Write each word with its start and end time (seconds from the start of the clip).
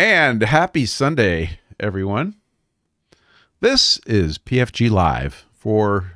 And 0.00 0.42
happy 0.42 0.86
Sunday, 0.86 1.58
everyone. 1.80 2.36
This 3.58 3.98
is 4.06 4.38
PFG 4.38 4.88
Live 4.92 5.44
for 5.52 6.12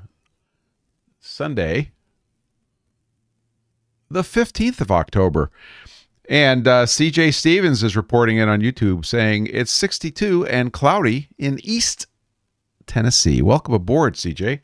Sunday, 1.18 1.90
the 4.08 4.22
15th 4.22 4.80
of 4.80 4.92
October. 4.92 5.50
And 6.28 6.68
uh, 6.68 6.86
CJ 6.86 7.34
Stevens 7.34 7.82
is 7.82 7.96
reporting 7.96 8.36
it 8.36 8.46
on 8.46 8.60
YouTube 8.60 9.04
saying 9.04 9.48
it's 9.48 9.72
62 9.72 10.46
and 10.46 10.72
cloudy 10.72 11.28
in 11.36 11.58
East 11.64 12.06
Tennessee. 12.86 13.42
Welcome 13.42 13.74
aboard, 13.74 14.14
CJ. 14.14 14.60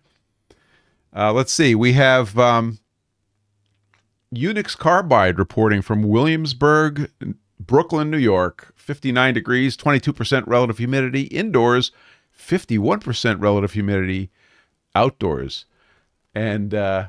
Uh, 1.13 1.33
let's 1.33 1.53
see. 1.53 1.75
We 1.75 1.95
have 1.95 2.39
um, 2.39 2.79
Unix 4.33 4.79
Carbide 4.79 5.41
reporting 5.41 5.83
from 5.83 6.05
Williamsburg, 6.05 7.11
Brooklyn, 7.59 8.13
New 8.13 8.19
York. 8.19 8.75
59 8.89 9.35
degrees, 9.35 9.77
22% 9.77 10.45
relative 10.47 10.79
humidity 10.79 11.25
indoors, 11.25 11.93
51% 12.35 13.39
relative 13.39 13.73
humidity 13.73 14.31
outdoors, 14.95 15.67
and 16.35 16.73
uh, 16.73 17.09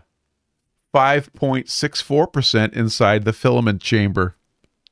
5.64% 0.93 2.73
inside 2.73 3.23
the 3.23 3.31
filament 3.31 3.81
chamber. 3.81 4.35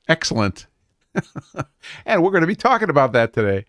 Excellent. 0.08 0.68
and 2.06 2.24
we're 2.24 2.32
going 2.32 2.40
to 2.40 2.48
be 2.48 2.56
talking 2.56 2.90
about 2.90 3.12
that 3.12 3.34
today. 3.34 3.66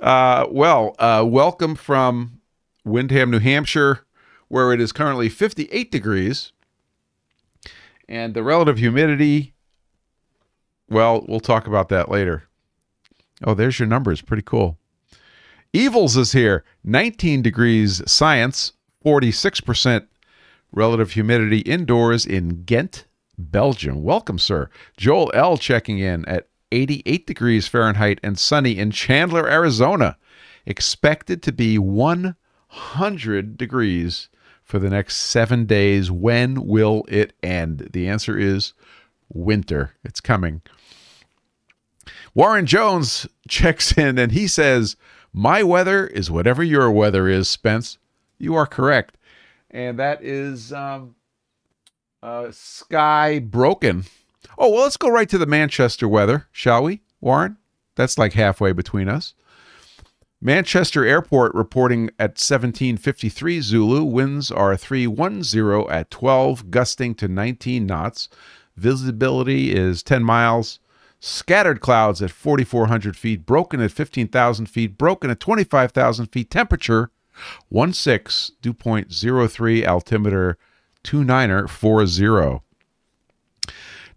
Uh, 0.00 0.46
well, 0.50 0.96
uh, 0.98 1.22
welcome 1.28 1.74
from 1.74 2.40
Windham, 2.82 3.30
New 3.30 3.40
Hampshire, 3.40 4.06
where 4.48 4.72
it 4.72 4.80
is 4.80 4.90
currently 4.90 5.28
58 5.28 5.92
degrees. 5.92 6.52
And 8.08 8.32
the 8.32 8.42
relative 8.42 8.78
humidity 8.78 9.52
well, 10.88 11.24
we'll 11.28 11.40
talk 11.40 11.66
about 11.66 11.88
that 11.88 12.10
later. 12.10 12.44
Oh, 13.44 13.54
there's 13.54 13.78
your 13.78 13.88
numbers. 13.88 14.22
Pretty 14.22 14.42
cool. 14.42 14.78
Evils 15.72 16.16
is 16.16 16.32
here. 16.32 16.64
19 16.84 17.42
degrees 17.42 18.02
Celsius, 18.10 18.72
46% 19.04 20.06
relative 20.72 21.12
humidity 21.12 21.58
indoors 21.60 22.24
in 22.24 22.64
Ghent, 22.64 23.06
Belgium. 23.38 24.02
Welcome, 24.02 24.38
sir. 24.38 24.70
Joel 24.96 25.30
L 25.34 25.56
checking 25.58 25.98
in 25.98 26.24
at 26.26 26.48
88 26.72 27.26
degrees 27.26 27.68
Fahrenheit 27.68 28.20
and 28.22 28.38
sunny 28.38 28.78
in 28.78 28.90
Chandler, 28.90 29.48
Arizona. 29.48 30.16
Expected 30.64 31.42
to 31.42 31.52
be 31.52 31.78
100 31.78 33.56
degrees 33.56 34.28
for 34.64 34.78
the 34.78 34.90
next 34.90 35.16
seven 35.16 35.66
days. 35.66 36.10
When 36.10 36.66
will 36.66 37.04
it 37.08 37.34
end? 37.42 37.90
The 37.92 38.08
answer 38.08 38.36
is 38.36 38.72
winter. 39.28 39.94
It's 40.04 40.20
coming. 40.20 40.62
Warren 42.36 42.66
Jones 42.66 43.26
checks 43.48 43.96
in 43.96 44.18
and 44.18 44.30
he 44.30 44.46
says, 44.46 44.96
My 45.32 45.62
weather 45.62 46.06
is 46.06 46.30
whatever 46.30 46.62
your 46.62 46.90
weather 46.90 47.26
is, 47.28 47.48
Spence. 47.48 47.96
You 48.36 48.54
are 48.56 48.66
correct. 48.66 49.16
And 49.70 49.98
that 49.98 50.22
is 50.22 50.70
um, 50.70 51.14
uh, 52.22 52.48
Sky 52.50 53.38
Broken. 53.38 54.04
Oh, 54.58 54.68
well, 54.68 54.82
let's 54.82 54.98
go 54.98 55.08
right 55.08 55.30
to 55.30 55.38
the 55.38 55.46
Manchester 55.46 56.06
weather, 56.06 56.46
shall 56.52 56.82
we, 56.82 57.00
Warren? 57.22 57.56
That's 57.94 58.18
like 58.18 58.34
halfway 58.34 58.72
between 58.72 59.08
us. 59.08 59.32
Manchester 60.38 61.06
Airport 61.06 61.54
reporting 61.54 62.10
at 62.18 62.32
1753 62.32 63.62
Zulu. 63.62 64.04
Winds 64.04 64.50
are 64.50 64.76
310 64.76 65.90
at 65.90 66.10
12, 66.10 66.70
gusting 66.70 67.14
to 67.14 67.28
19 67.28 67.86
knots. 67.86 68.28
Visibility 68.76 69.74
is 69.74 70.02
10 70.02 70.22
miles. 70.22 70.80
Scattered 71.18 71.80
clouds 71.80 72.20
at 72.20 72.30
4,400 72.30 73.16
feet, 73.16 73.46
broken 73.46 73.80
at 73.80 73.90
15,000 73.90 74.66
feet, 74.66 74.98
broken 74.98 75.30
at 75.30 75.40
25,000 75.40 76.26
feet. 76.26 76.50
Temperature 76.50 77.10
16, 77.70 78.56
dew 78.60 78.74
point 78.74 79.12
03, 79.12 79.84
altimeter 79.84 80.58
29er 81.04 81.68
40. 81.68 82.60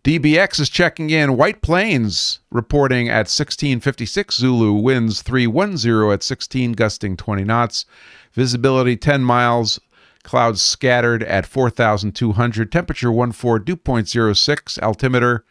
DBX 0.04 0.60
is 0.60 0.70
checking 0.70 1.10
in. 1.10 1.36
White 1.36 1.62
Plains 1.62 2.40
reporting 2.50 3.10
at 3.10 3.28
1656 3.28 4.38
Zulu, 4.38 4.74
winds 4.74 5.22
310 5.22 6.12
at 6.12 6.24
16, 6.24 6.72
gusting 6.74 7.18
20 7.18 7.44
knots. 7.44 7.86
Visibility 8.34 8.96
10 8.96 9.24
miles, 9.24 9.80
clouds 10.24 10.62
scattered 10.62 11.24
at 11.24 11.46
4,200. 11.46 12.72
Temperature 12.72 13.12
14, 13.12 13.66
dew 13.66 13.76
point 13.76 14.08
06, 14.08 14.80
altimeter 14.80 15.44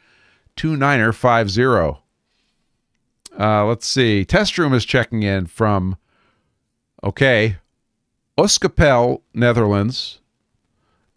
29er50. 0.58 1.98
Uh, 3.38 3.64
let's 3.64 3.86
see. 3.86 4.24
Test 4.24 4.58
room 4.58 4.74
is 4.74 4.84
checking 4.84 5.22
in 5.22 5.46
from, 5.46 5.96
okay, 7.04 7.56
Oskapel, 8.36 9.22
Netherlands, 9.32 10.20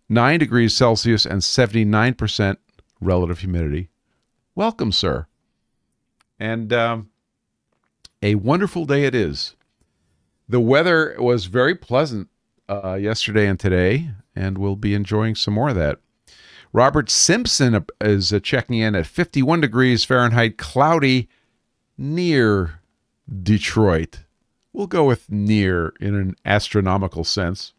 9 0.08 0.40
degrees 0.40 0.76
Celsius 0.76 1.26
and 1.26 1.42
79% 1.42 2.58
relative 3.00 3.40
humidity. 3.40 3.90
Welcome, 4.54 4.92
sir. 4.92 5.26
And 6.40 6.72
um, 6.72 7.10
a 8.22 8.36
wonderful 8.36 8.86
day 8.86 9.06
it 9.06 9.16
is. 9.16 9.56
The 10.48 10.60
weather 10.60 11.16
was 11.18 11.46
very 11.46 11.74
pleasant 11.74 12.30
uh, 12.70 12.96
yesterday 12.96 13.48
and 13.48 13.60
today, 13.60 14.12
and 14.36 14.58
we'll 14.58 14.76
be 14.76 14.94
enjoying 14.94 15.34
some 15.34 15.56
more 15.56 15.70
of 15.70 15.76
that. 15.76 16.00
Robert 16.74 17.10
Simpson 17.10 17.86
is 18.00 18.32
uh, 18.32 18.40
checking 18.40 18.78
in 18.78 18.96
at 18.96 19.06
51 19.06 19.62
degrees 19.62 20.06
Fahrenheit, 20.06 20.58
cloudy 20.58 21.28
near 21.98 22.80
Detroit. 23.44 24.20
We'll 24.72 24.88
go 24.88 25.04
with 25.04 25.30
near 25.30 25.94
in 26.00 26.16
an 26.16 26.36
astronomical 26.46 27.26
sense. 27.26 27.74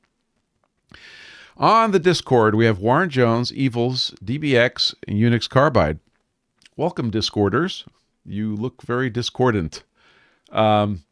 On 1.56 1.90
the 1.90 1.98
Discord, 1.98 2.54
we 2.54 2.66
have 2.66 2.80
Warren 2.80 3.08
Jones, 3.08 3.52
Evils, 3.52 4.14
DBX, 4.22 4.94
and 5.08 5.18
Unix 5.18 5.48
Carbide. 5.48 5.98
Welcome, 6.76 7.10
Discorders. 7.10 7.84
You 8.24 8.54
look 8.54 8.82
very 8.82 9.08
discordant. 9.08 9.84
Um, 10.50 11.04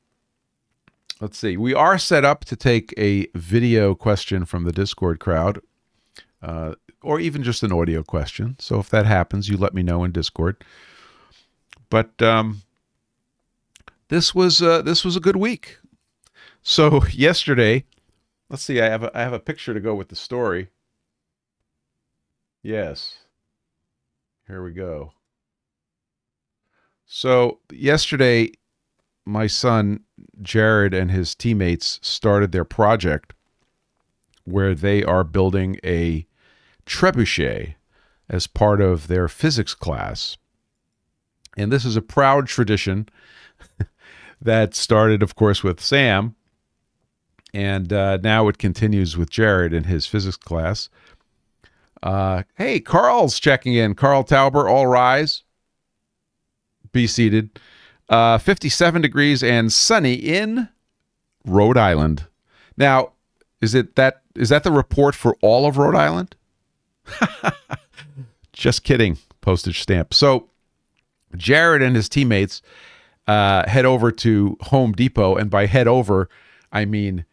let's 1.20 1.38
see. 1.38 1.56
We 1.56 1.74
are 1.74 1.98
set 1.98 2.24
up 2.24 2.44
to 2.46 2.56
take 2.56 2.92
a 2.98 3.26
video 3.34 3.94
question 3.94 4.44
from 4.44 4.64
the 4.64 4.72
Discord 4.72 5.18
crowd. 5.18 5.60
Uh, 6.42 6.74
or 7.02 7.20
even 7.20 7.42
just 7.42 7.62
an 7.62 7.72
audio 7.72 8.02
question. 8.02 8.56
So 8.58 8.78
if 8.78 8.90
that 8.90 9.06
happens, 9.06 9.48
you 9.48 9.56
let 9.56 9.74
me 9.74 9.82
know 9.82 10.04
in 10.04 10.12
Discord. 10.12 10.62
But 11.88 12.20
um, 12.22 12.62
this 14.08 14.34
was 14.34 14.62
uh, 14.62 14.82
this 14.82 15.04
was 15.04 15.16
a 15.16 15.20
good 15.20 15.36
week. 15.36 15.78
So 16.62 17.04
yesterday, 17.12 17.84
let's 18.48 18.62
see. 18.62 18.80
I 18.80 18.88
have 18.88 19.02
a, 19.04 19.16
I 19.16 19.22
have 19.22 19.32
a 19.32 19.40
picture 19.40 19.74
to 19.74 19.80
go 19.80 19.94
with 19.94 20.08
the 20.08 20.16
story. 20.16 20.68
Yes. 22.62 23.18
Here 24.46 24.62
we 24.62 24.72
go. 24.72 25.12
So 27.06 27.60
yesterday, 27.72 28.52
my 29.24 29.46
son 29.46 30.00
Jared 30.42 30.92
and 30.92 31.10
his 31.10 31.34
teammates 31.34 31.98
started 32.02 32.52
their 32.52 32.64
project 32.64 33.32
where 34.44 34.74
they 34.74 35.04
are 35.04 35.24
building 35.24 35.78
a 35.84 36.26
trebuchet 36.90 37.74
as 38.28 38.46
part 38.46 38.80
of 38.80 39.06
their 39.06 39.28
physics 39.28 39.74
class. 39.74 40.36
And 41.56 41.72
this 41.72 41.84
is 41.84 41.96
a 41.96 42.02
proud 42.02 42.46
tradition 42.46 43.08
that 44.40 44.74
started, 44.74 45.22
of 45.22 45.34
course, 45.34 45.62
with 45.62 45.80
Sam. 45.80 46.34
And 47.52 47.92
uh, 47.92 48.18
now 48.22 48.48
it 48.48 48.58
continues 48.58 49.16
with 49.16 49.30
Jared 49.30 49.72
in 49.72 49.84
his 49.84 50.06
physics 50.06 50.36
class. 50.36 50.88
Uh, 52.02 52.44
hey, 52.56 52.80
Carl's 52.80 53.38
checking 53.38 53.74
in. 53.74 53.94
Carl 53.94 54.24
Tauber, 54.24 54.68
all 54.68 54.86
rise. 54.86 55.42
Be 56.92 57.06
seated. 57.06 57.58
Uh, 58.08 58.38
57 58.38 59.02
degrees 59.02 59.42
and 59.42 59.72
sunny 59.72 60.14
in 60.14 60.68
Rhode 61.44 61.76
Island. 61.76 62.26
Now, 62.76 63.12
is 63.60 63.74
it 63.74 63.96
that 63.96 64.22
is 64.34 64.48
that 64.48 64.64
the 64.64 64.72
report 64.72 65.14
for 65.14 65.36
all 65.42 65.66
of 65.66 65.76
Rhode 65.76 65.94
Island? 65.94 66.34
Just 68.52 68.84
kidding. 68.84 69.18
Postage 69.40 69.80
stamp. 69.80 70.12
So 70.12 70.50
Jared 71.36 71.82
and 71.82 71.96
his 71.96 72.08
teammates 72.08 72.62
uh, 73.26 73.68
head 73.68 73.84
over 73.84 74.10
to 74.10 74.56
Home 74.62 74.92
Depot, 74.92 75.36
and 75.36 75.50
by 75.50 75.66
head 75.66 75.86
over, 75.88 76.28
I 76.72 76.84
mean 76.84 77.24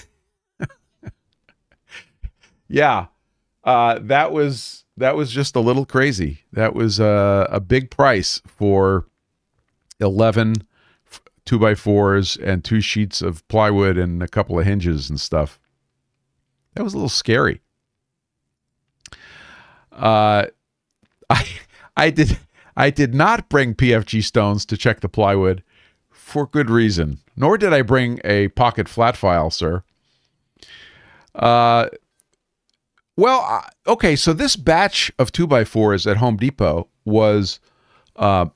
yeah, 2.68 3.06
uh, 3.64 4.00
that 4.02 4.32
was 4.32 4.79
that 5.00 5.16
was 5.16 5.32
just 5.32 5.56
a 5.56 5.60
little 5.60 5.86
crazy. 5.86 6.44
That 6.54 6.74
was 6.74 7.00
uh, 7.00 7.48
a 7.50 7.60
big 7.60 7.90
price 7.90 8.42
for 8.46 9.08
11 10.00 10.56
two 11.46 11.58
by 11.58 11.74
fours 11.74 12.38
and 12.38 12.64
two 12.64 12.80
sheets 12.80 13.24
of 13.24 13.46
plywood 13.48 13.98
and 13.98 14.22
a 14.22 14.28
couple 14.28 14.60
of 14.60 14.68
hinges 14.68 15.10
and 15.10 15.20
stuff. 15.20 15.60
That 16.76 16.84
was 16.84 16.94
a 16.94 16.98
little 16.98 17.10
scary. 17.10 17.62
Uh, 19.92 20.46
I 21.30 21.46
I 21.98 22.12
did 22.12 22.38
I 22.78 22.92
did 22.92 23.16
not 23.16 23.50
bring 23.50 23.74
PFG 23.74 24.24
stones 24.24 24.64
to 24.68 24.78
check 24.78 25.00
the 25.00 25.10
plywood 25.10 25.64
for 26.12 26.46
good 26.46 26.70
reason. 26.70 27.18
Nor 27.36 27.58
did 27.58 27.74
I 27.74 27.82
bring 27.82 28.20
a 28.24 28.50
pocket 28.50 28.88
flat 28.88 29.18
file, 29.18 29.50
sir. 29.50 29.84
Uh, 31.34 31.90
well, 33.20 33.66
okay. 33.86 34.16
So 34.16 34.34
this 34.34 34.56
batch 34.56 35.12
of 35.20 35.32
two 35.32 35.46
by 35.46 35.64
fours 35.64 36.08
at 36.08 36.18
Home 36.18 36.38
Depot 36.38 36.88
was 37.06 37.60
uh, 38.16 38.48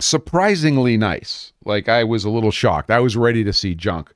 surprisingly 0.00 0.96
nice. 0.96 1.52
Like 1.64 1.88
I 1.88 2.04
was 2.04 2.24
a 2.24 2.30
little 2.30 2.50
shocked. 2.50 2.90
I 2.90 3.00
was 3.00 3.16
ready 3.16 3.44
to 3.44 3.52
see 3.52 3.74
junk, 3.74 4.12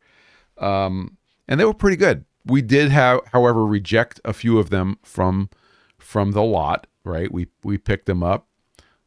um, 0.59 1.17
and 1.47 1.61
they 1.61 1.65
were 1.65 1.75
pretty 1.75 1.97
good. 1.97 2.25
We 2.47 2.63
did 2.63 2.91
have, 2.91 3.21
however, 3.33 3.65
reject 3.65 4.21
a 4.25 4.33
few 4.33 4.59
of 4.59 4.71
them 4.71 4.99
from 5.03 5.51
from 5.99 6.33
the 6.33 6.43
lot. 6.43 6.87
Right, 7.05 7.31
we 7.31 7.49
we 7.63 7.79
picked 7.79 8.07
them 8.07 8.23
up, 8.23 8.49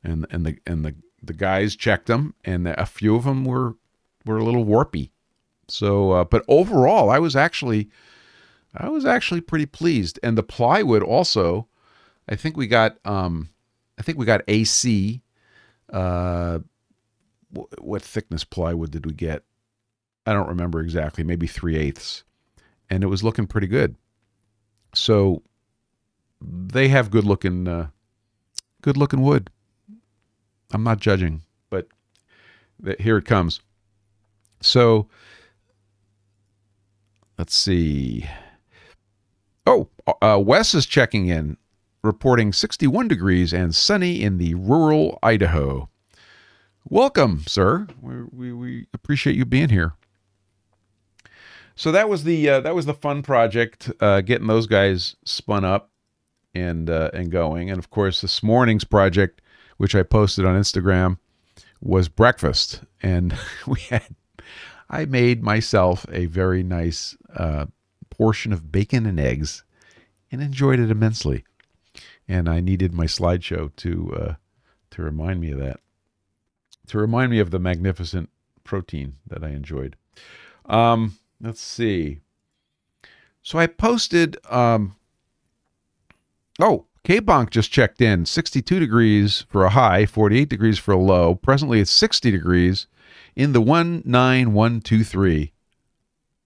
and 0.03 0.25
and 0.31 0.45
the 0.45 0.57
and 0.65 0.85
the 0.85 0.95
the 1.21 1.33
guys 1.33 1.75
checked 1.75 2.07
them, 2.07 2.35
and 2.45 2.67
a 2.67 2.85
few 2.85 3.15
of 3.15 3.25
them 3.25 3.43
were 3.43 3.75
were 4.25 4.37
a 4.37 4.43
little 4.43 4.65
warpy. 4.65 5.09
So, 5.67 6.11
uh, 6.11 6.23
but 6.23 6.45
overall, 6.47 7.09
I 7.09 7.19
was 7.19 7.35
actually 7.35 7.89
I 8.77 8.89
was 8.89 9.05
actually 9.05 9.41
pretty 9.41 9.65
pleased. 9.65 10.19
And 10.21 10.37
the 10.37 10.43
plywood 10.43 11.03
also, 11.03 11.67
I 12.29 12.35
think 12.35 12.55
we 12.57 12.67
got 12.67 12.97
um, 13.05 13.49
I 13.97 14.03
think 14.03 14.17
we 14.17 14.25
got 14.25 14.41
AC 14.47 15.21
uh, 15.91 16.59
what 17.79 18.01
thickness 18.01 18.43
plywood 18.43 18.91
did 18.91 19.05
we 19.05 19.13
get? 19.13 19.43
I 20.25 20.33
don't 20.33 20.49
remember 20.49 20.81
exactly, 20.81 21.23
maybe 21.23 21.47
three 21.47 21.77
eighths. 21.77 22.23
And 22.89 23.03
it 23.03 23.07
was 23.07 23.23
looking 23.23 23.47
pretty 23.47 23.67
good. 23.67 23.95
So 24.93 25.43
they 26.41 26.89
have 26.89 27.11
good 27.11 27.23
looking, 27.23 27.67
uh, 27.67 27.87
good 28.81 28.97
looking 28.97 29.21
wood. 29.21 29.49
I'm 30.71 30.83
not 30.83 30.99
judging, 30.99 31.43
but 31.69 31.87
here 32.99 33.17
it 33.17 33.25
comes. 33.25 33.61
So 34.61 35.07
let's 37.37 37.55
see. 37.55 38.27
Oh, 39.67 39.89
uh, 40.21 40.39
Wes 40.41 40.73
is 40.73 40.85
checking 40.85 41.27
in 41.27 41.57
reporting 42.01 42.53
61 42.53 43.09
degrees 43.09 43.51
and 43.51 43.75
sunny 43.75 44.23
in 44.23 44.37
the 44.37 44.53
rural 44.55 45.19
Idaho. 45.21 45.89
Welcome, 46.87 47.43
sir. 47.45 47.85
We, 48.01 48.23
we, 48.31 48.53
we 48.53 48.87
appreciate 48.93 49.35
you 49.35 49.43
being 49.43 49.67
here. 49.67 49.95
So 51.75 51.91
that 51.91 52.07
was 52.07 52.23
the 52.23 52.47
uh, 52.47 52.61
that 52.61 52.75
was 52.75 52.85
the 52.85 52.93
fun 52.93 53.21
project, 53.23 53.91
uh, 53.99 54.21
getting 54.21 54.47
those 54.47 54.67
guys 54.67 55.17
spun 55.25 55.65
up 55.65 55.91
and 56.55 56.89
uh, 56.89 57.11
and 57.13 57.29
going. 57.29 57.69
And 57.69 57.77
of 57.77 57.89
course, 57.89 58.21
this 58.21 58.41
morning's 58.41 58.85
project, 58.85 59.41
which 59.75 59.93
I 59.93 60.01
posted 60.01 60.45
on 60.45 60.55
Instagram, 60.55 61.17
was 61.81 62.07
breakfast, 62.07 62.83
and 63.03 63.37
we 63.67 63.81
had 63.81 64.15
I 64.89 65.03
made 65.03 65.43
myself 65.43 66.05
a 66.09 66.27
very 66.27 66.63
nice 66.63 67.17
uh, 67.35 67.65
portion 68.17 68.51
of 68.51 68.71
bacon 68.71 69.05
and 69.05 69.19
eggs, 69.19 69.63
and 70.31 70.41
enjoyed 70.41 70.79
it 70.79 70.91
immensely 70.91 71.43
and 72.27 72.49
I 72.49 72.59
needed 72.59 72.93
my 72.93 73.05
slideshow 73.05 73.75
to 73.77 74.15
uh, 74.15 74.33
to 74.91 75.01
remind 75.01 75.39
me 75.39 75.51
of 75.51 75.59
that, 75.59 75.79
to 76.87 76.97
remind 76.97 77.31
me 77.31 77.39
of 77.39 77.51
the 77.51 77.59
magnificent 77.59 78.29
protein 78.63 79.15
that 79.25 79.43
I 79.43 79.49
enjoyed. 79.49 79.95
Um, 80.65 81.17
let's 81.41 81.61
see. 81.61 82.19
So 83.41 83.59
I 83.59 83.67
posted. 83.67 84.37
Um, 84.49 84.95
oh, 86.59 86.85
K 87.03 87.21
Bonk 87.21 87.49
just 87.49 87.71
checked 87.71 88.01
in. 88.01 88.25
62 88.25 88.79
degrees 88.79 89.45
for 89.47 89.63
a 89.63 89.69
high, 89.69 90.05
48 90.05 90.49
degrees 90.49 90.77
for 90.77 90.91
a 90.93 90.97
low. 90.97 91.35
Presently, 91.35 91.79
it's 91.79 91.91
60 91.91 92.31
degrees 92.31 92.87
in 93.35 93.53
the 93.53 93.61
19123. 93.61 95.53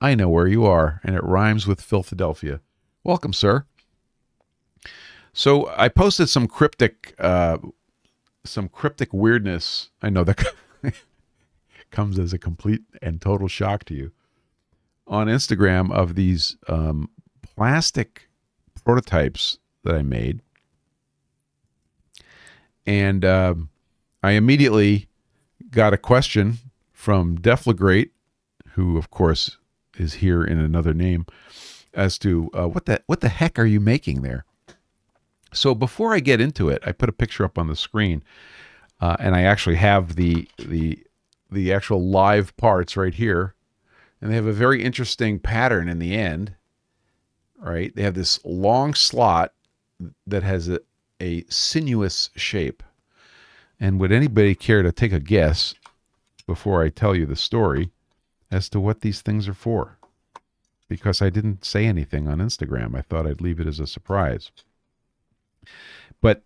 I 0.03 0.15
know 0.15 0.29
where 0.29 0.47
you 0.47 0.65
are, 0.65 0.99
and 1.03 1.15
it 1.15 1.23
rhymes 1.23 1.67
with 1.67 1.79
Philadelphia. 1.79 2.59
Welcome, 3.03 3.33
sir. 3.33 3.65
So 5.31 5.71
I 5.77 5.89
posted 5.89 6.27
some 6.27 6.47
cryptic, 6.47 7.13
uh, 7.19 7.59
some 8.43 8.67
cryptic 8.67 9.13
weirdness. 9.13 9.91
I 10.01 10.09
know 10.09 10.23
that 10.23 10.43
comes 11.91 12.17
as 12.17 12.33
a 12.33 12.39
complete 12.39 12.81
and 12.99 13.21
total 13.21 13.47
shock 13.47 13.83
to 13.85 13.93
you 13.93 14.11
on 15.05 15.27
Instagram 15.27 15.91
of 15.91 16.15
these 16.15 16.57
um, 16.67 17.07
plastic 17.55 18.27
prototypes 18.83 19.59
that 19.83 19.93
I 19.93 20.01
made, 20.01 20.41
and 22.87 23.23
um, 23.23 23.69
I 24.23 24.31
immediately 24.31 25.07
got 25.69 25.93
a 25.93 25.97
question 25.97 26.57
from 26.91 27.37
Deflagrate, 27.37 28.09
who 28.71 28.97
of 28.97 29.11
course 29.11 29.57
is 29.97 30.15
here 30.15 30.43
in 30.43 30.59
another 30.59 30.93
name, 30.93 31.25
as 31.93 32.17
to 32.19 32.49
uh, 32.53 32.67
what 32.67 32.85
the 32.85 33.01
what 33.07 33.21
the 33.21 33.29
heck 33.29 33.59
are 33.59 33.65
you 33.65 33.79
making 33.79 34.21
there? 34.21 34.45
So 35.53 35.75
before 35.75 36.13
I 36.13 36.19
get 36.19 36.39
into 36.39 36.69
it, 36.69 36.81
I 36.85 36.91
put 36.91 37.09
a 37.09 37.13
picture 37.13 37.43
up 37.43 37.57
on 37.57 37.67
the 37.67 37.75
screen, 37.75 38.23
uh, 39.01 39.17
and 39.19 39.35
I 39.35 39.41
actually 39.41 39.75
have 39.75 40.15
the 40.15 40.47
the 40.57 41.03
the 41.51 41.73
actual 41.73 42.01
live 42.01 42.55
parts 42.57 42.95
right 42.95 43.13
here, 43.13 43.55
and 44.21 44.31
they 44.31 44.35
have 44.35 44.45
a 44.45 44.53
very 44.53 44.83
interesting 44.83 45.39
pattern 45.39 45.89
in 45.89 45.99
the 45.99 46.15
end. 46.15 46.55
Right, 47.59 47.95
they 47.95 48.01
have 48.01 48.15
this 48.15 48.39
long 48.43 48.95
slot 48.95 49.53
that 50.25 50.41
has 50.41 50.67
a, 50.67 50.79
a 51.19 51.43
sinuous 51.47 52.31
shape. 52.35 52.81
And 53.79 53.99
would 53.99 54.11
anybody 54.11 54.55
care 54.55 54.81
to 54.81 54.91
take 54.91 55.13
a 55.13 55.19
guess 55.19 55.75
before 56.47 56.83
I 56.83 56.89
tell 56.89 57.15
you 57.15 57.25
the 57.25 57.35
story 57.35 57.91
as 58.51 58.69
to 58.69 58.79
what 58.79 59.01
these 59.01 59.21
things 59.21 59.47
are 59.47 59.53
for? 59.53 59.97
Because 60.87 61.21
I 61.21 61.29
didn't 61.29 61.63
say 61.63 61.85
anything 61.85 62.27
on 62.27 62.39
Instagram. 62.39 62.95
I 62.95 63.01
thought 63.01 63.25
I'd 63.25 63.41
leave 63.41 63.59
it 63.59 63.67
as 63.67 63.79
a 63.79 63.87
surprise. 63.87 64.51
But 66.21 66.43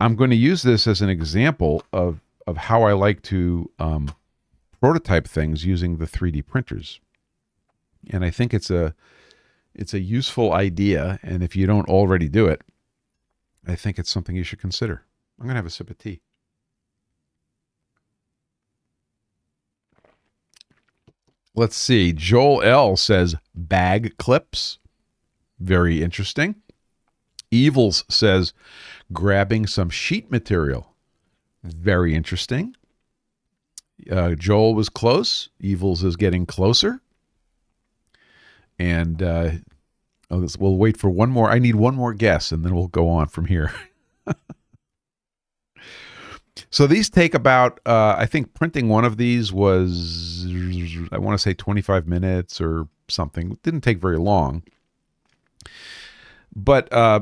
I'm 0.00 0.16
going 0.16 0.30
to 0.30 0.36
use 0.36 0.62
this 0.62 0.86
as 0.86 1.00
an 1.00 1.08
example 1.08 1.82
of 1.92 2.20
of 2.46 2.56
how 2.58 2.82
I 2.82 2.92
like 2.92 3.22
to 3.22 3.70
um, 3.78 4.14
prototype 4.78 5.26
things 5.26 5.64
using 5.64 5.96
the 5.96 6.04
3D 6.04 6.46
printers. 6.46 7.00
And 8.10 8.22
I 8.22 8.30
think 8.30 8.52
it's 8.52 8.70
a 8.70 8.94
it's 9.74 9.94
a 9.94 10.00
useful 10.00 10.52
idea, 10.52 11.18
and 11.22 11.42
if 11.42 11.56
you 11.56 11.66
don't 11.66 11.88
already 11.88 12.28
do 12.28 12.46
it, 12.46 12.62
I 13.66 13.74
think 13.74 13.98
it's 13.98 14.10
something 14.10 14.36
you 14.36 14.44
should 14.44 14.60
consider. 14.60 15.02
I'm 15.38 15.46
going 15.46 15.54
to 15.54 15.58
have 15.58 15.66
a 15.66 15.70
sip 15.70 15.90
of 15.90 15.98
tea. 15.98 16.20
Let's 21.54 21.76
see. 21.76 22.12
Joel 22.12 22.62
L 22.62 22.96
says 22.96 23.36
bag 23.54 24.16
clips. 24.18 24.78
Very 25.60 26.02
interesting. 26.02 26.56
Evils 27.50 28.04
says 28.08 28.52
grabbing 29.12 29.66
some 29.66 29.88
sheet 29.90 30.30
material. 30.30 30.94
Very 31.62 32.14
interesting. 32.14 32.74
Uh, 34.10 34.34
Joel 34.34 34.74
was 34.74 34.88
close. 34.88 35.48
Evils 35.60 36.02
is 36.02 36.16
getting 36.16 36.44
closer. 36.44 37.00
And 38.78 39.22
uh, 39.22 39.50
oh, 40.30 40.48
we'll 40.58 40.76
wait 40.76 40.96
for 40.96 41.08
one 41.08 41.30
more. 41.30 41.48
I 41.48 41.60
need 41.60 41.76
one 41.76 41.94
more 41.94 42.12
guess, 42.12 42.50
and 42.50 42.64
then 42.64 42.74
we'll 42.74 42.88
go 42.88 43.08
on 43.08 43.28
from 43.28 43.46
here. 43.46 43.72
so 46.70 46.86
these 46.86 47.10
take 47.10 47.34
about, 47.34 47.80
uh, 47.86 48.14
I 48.16 48.26
think 48.26 48.54
printing 48.54 48.88
one 48.88 49.04
of 49.04 49.16
these 49.16 49.52
was, 49.52 50.46
I 51.10 51.18
want 51.18 51.38
to 51.38 51.42
say 51.42 51.54
25 51.54 52.06
minutes 52.06 52.60
or 52.60 52.88
something. 53.08 53.52
It 53.52 53.62
didn't 53.62 53.82
take 53.82 53.98
very 53.98 54.18
long. 54.18 54.62
But 56.54 56.92
uh, 56.92 57.20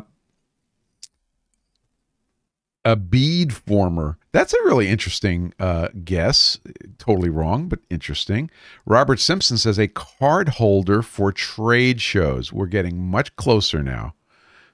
a 2.84 2.96
bead 2.96 3.54
former. 3.54 4.18
That's 4.32 4.52
a 4.52 4.62
really 4.64 4.88
interesting 4.88 5.54
uh, 5.58 5.88
guess. 6.04 6.58
Totally 6.98 7.30
wrong, 7.30 7.68
but 7.68 7.80
interesting. 7.90 8.50
Robert 8.86 9.20
Simpson 9.20 9.58
says 9.58 9.78
a 9.78 9.88
card 9.88 10.50
holder 10.50 11.02
for 11.02 11.32
trade 11.32 12.00
shows. 12.00 12.52
We're 12.52 12.66
getting 12.66 12.98
much 12.98 13.34
closer 13.36 13.82
now. 13.82 14.14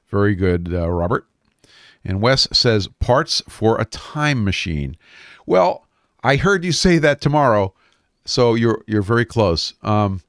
Very 0.08 0.34
good, 0.34 0.72
uh, 0.72 0.88
Robert. 0.88 1.27
And 2.08 2.22
Wes 2.22 2.48
says 2.50 2.88
parts 3.00 3.42
for 3.50 3.78
a 3.78 3.84
time 3.84 4.42
machine. 4.42 4.96
Well, 5.44 5.86
I 6.24 6.36
heard 6.36 6.64
you 6.64 6.72
say 6.72 6.96
that 6.96 7.20
tomorrow, 7.20 7.74
so 8.24 8.54
you're 8.54 8.82
you're 8.86 9.02
very 9.02 9.26
close. 9.26 9.74
Um, 9.82 10.22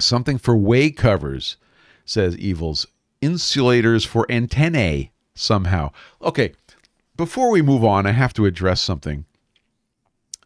something 0.00 0.36
for 0.36 0.56
way 0.56 0.90
covers, 0.90 1.56
says 2.04 2.36
Evils. 2.36 2.86
Insulators 3.20 4.04
for 4.04 4.26
antennae 4.28 5.12
somehow. 5.32 5.92
Okay, 6.22 6.54
before 7.16 7.50
we 7.50 7.62
move 7.62 7.84
on, 7.84 8.04
I 8.04 8.10
have 8.10 8.32
to 8.34 8.46
address 8.46 8.80
something. 8.80 9.26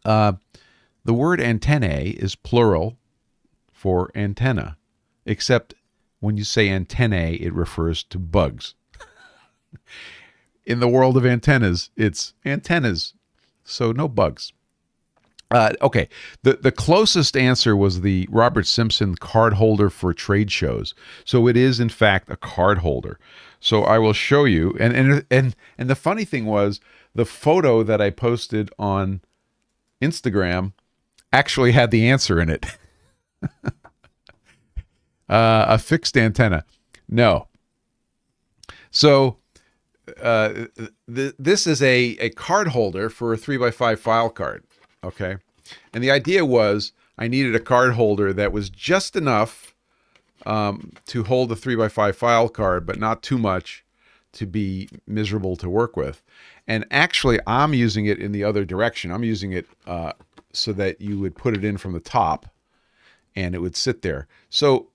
Uh, 0.03 0.33
the 1.03 1.13
word 1.13 1.41
antennae 1.41 2.11
is 2.11 2.35
plural 2.35 2.97
for 3.71 4.11
antenna, 4.13 4.77
except 5.25 5.73
when 6.19 6.37
you 6.37 6.43
say 6.43 6.69
antennae, 6.69 7.35
it 7.37 7.53
refers 7.53 8.03
to 8.03 8.19
bugs. 8.19 8.75
In 10.65 10.79
the 10.79 10.87
world 10.87 11.15
of 11.15 11.25
antennas, 11.25 11.91
it's 11.95 12.33
antennas, 12.45 13.13
so 13.63 13.91
no 13.91 14.07
bugs. 14.07 14.51
Uh, 15.51 15.73
okay, 15.81 16.09
the 16.41 16.53
the 16.53 16.71
closest 16.71 17.37
answer 17.37 17.75
was 17.75 18.01
the 18.01 18.27
Robert 18.31 18.65
Simpson 18.65 19.15
card 19.15 19.53
holder 19.53 19.89
for 19.89 20.13
trade 20.13 20.51
shows. 20.51 20.95
So 21.23 21.47
it 21.47 21.55
is 21.55 21.79
in 21.79 21.89
fact 21.89 22.29
a 22.31 22.35
card 22.35 22.79
holder. 22.79 23.19
So 23.59 23.83
I 23.83 23.99
will 23.99 24.13
show 24.13 24.45
you. 24.45 24.75
And 24.79 24.95
and 24.95 25.25
and 25.29 25.55
and 25.77 25.89
the 25.89 25.95
funny 25.95 26.25
thing 26.25 26.45
was 26.45 26.79
the 27.13 27.25
photo 27.25 27.83
that 27.83 28.01
I 28.01 28.09
posted 28.09 28.71
on 28.79 29.21
Instagram 30.01 30.73
actually 31.31 31.73
had 31.73 31.91
the 31.91 32.09
answer 32.09 32.41
in 32.41 32.49
it. 32.49 32.65
uh, 33.63 33.69
a 35.29 35.77
fixed 35.77 36.17
antenna. 36.17 36.65
No. 37.07 37.47
So 38.89 39.37
uh, 40.21 40.65
th- 41.13 41.35
this 41.37 41.67
is 41.67 41.81
a, 41.81 42.17
a 42.19 42.29
card 42.31 42.69
holder 42.69 43.09
for 43.09 43.33
a 43.33 43.37
3x5 43.37 43.97
file 43.97 44.29
card. 44.29 44.63
Okay. 45.03 45.37
And 45.93 46.03
the 46.03 46.11
idea 46.11 46.45
was 46.45 46.93
I 47.17 47.27
needed 47.27 47.55
a 47.55 47.59
card 47.59 47.93
holder 47.93 48.33
that 48.33 48.51
was 48.51 48.69
just 48.69 49.15
enough 49.15 49.75
um, 50.45 50.91
to 51.07 51.23
hold 51.23 51.51
a 51.51 51.55
three 51.55 51.75
by 51.75 51.87
five 51.87 52.15
file 52.15 52.49
card, 52.49 52.85
but 52.85 52.99
not 52.99 53.23
too 53.23 53.37
much 53.37 53.83
to 54.33 54.45
be 54.45 54.89
miserable 55.07 55.55
to 55.55 55.69
work 55.69 55.95
with. 55.95 56.21
And 56.67 56.85
actually, 56.91 57.39
I'm 57.47 57.73
using 57.73 58.05
it 58.05 58.19
in 58.19 58.31
the 58.31 58.43
other 58.43 58.65
direction. 58.65 59.11
I'm 59.11 59.23
using 59.23 59.53
it 59.53 59.65
uh, 59.87 60.13
so 60.51 60.73
that 60.73 60.99
you 60.99 61.19
would 61.19 61.35
put 61.35 61.55
it 61.55 61.63
in 61.63 61.77
from 61.77 61.93
the 61.93 61.99
top, 61.99 62.47
and 63.35 63.55
it 63.55 63.59
would 63.59 63.75
sit 63.75 64.01
there. 64.01 64.27
So 64.49 64.89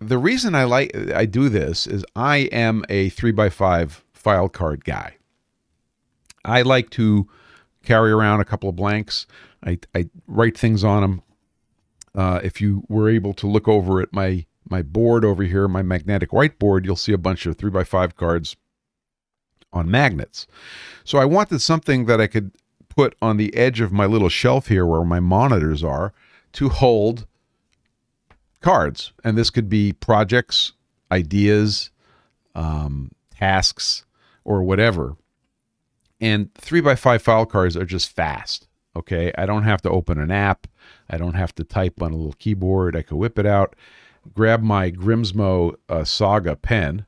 the 0.00 0.18
reason 0.18 0.54
I 0.54 0.64
like 0.64 0.94
I 1.12 1.24
do 1.26 1.48
this 1.48 1.86
is 1.86 2.04
I 2.14 2.48
am 2.52 2.84
a 2.88 3.08
three 3.10 3.32
by 3.32 3.48
five 3.48 4.04
file 4.28 4.50
card 4.50 4.84
guy. 4.84 5.16
I 6.44 6.60
like 6.60 6.90
to 6.90 7.26
carry 7.82 8.10
around 8.12 8.40
a 8.40 8.44
couple 8.44 8.68
of 8.68 8.76
blanks. 8.76 9.26
I, 9.64 9.78
I 9.94 10.10
write 10.26 10.54
things 10.54 10.84
on 10.84 11.00
them. 11.00 11.22
Uh, 12.14 12.40
if 12.44 12.60
you 12.60 12.84
were 12.90 13.08
able 13.08 13.32
to 13.32 13.46
look 13.46 13.66
over 13.66 14.02
at 14.02 14.12
my 14.12 14.44
my 14.68 14.82
board 14.82 15.24
over 15.24 15.44
here, 15.44 15.66
my 15.66 15.80
magnetic 15.80 16.28
whiteboard, 16.28 16.84
you'll 16.84 16.94
see 16.94 17.14
a 17.14 17.18
bunch 17.18 17.46
of 17.46 17.56
three 17.56 17.70
by 17.70 17.84
five 17.84 18.16
cards 18.16 18.54
on 19.72 19.90
magnets. 19.90 20.46
So 21.04 21.16
I 21.16 21.24
wanted 21.24 21.62
something 21.62 22.04
that 22.04 22.20
I 22.20 22.26
could 22.26 22.50
put 22.90 23.16
on 23.22 23.38
the 23.38 23.54
edge 23.56 23.80
of 23.80 23.92
my 23.92 24.04
little 24.04 24.28
shelf 24.28 24.66
here 24.66 24.84
where 24.84 25.04
my 25.04 25.20
monitors 25.20 25.82
are 25.82 26.12
to 26.52 26.68
hold 26.68 27.26
cards. 28.60 29.12
And 29.24 29.38
this 29.38 29.48
could 29.48 29.70
be 29.70 29.94
projects, 29.94 30.74
ideas, 31.10 31.90
um, 32.54 33.12
tasks, 33.38 34.04
or 34.48 34.62
whatever. 34.62 35.16
And 36.20 36.52
three 36.54 36.80
by 36.80 36.96
five 36.96 37.22
file 37.22 37.46
cards 37.46 37.76
are 37.76 37.84
just 37.84 38.14
fast. 38.14 38.66
Okay. 38.96 39.32
I 39.38 39.46
don't 39.46 39.62
have 39.62 39.82
to 39.82 39.90
open 39.90 40.18
an 40.18 40.30
app. 40.30 40.66
I 41.08 41.18
don't 41.18 41.34
have 41.34 41.54
to 41.56 41.64
type 41.64 42.02
on 42.02 42.12
a 42.12 42.16
little 42.16 42.32
keyboard. 42.32 42.96
I 42.96 43.02
can 43.02 43.18
whip 43.18 43.38
it 43.38 43.46
out 43.46 43.76
grab 44.34 44.62
my 44.62 44.90
Grimsmo 44.90 45.74
uh, 45.88 46.04
Saga 46.04 46.56
pen. 46.56 47.06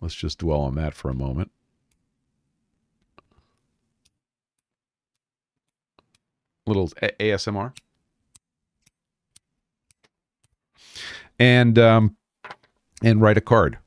Let's 0.00 0.14
just 0.14 0.38
dwell 0.38 0.60
on 0.60 0.74
that 0.76 0.94
for 0.94 1.10
a 1.10 1.14
moment. 1.14 1.50
Little 6.66 6.90
a- 7.02 7.12
ASMR. 7.18 7.72
And 11.38 11.78
um, 11.78 12.16
and 13.02 13.20
write 13.20 13.38
a 13.38 13.40
card. 13.40 13.78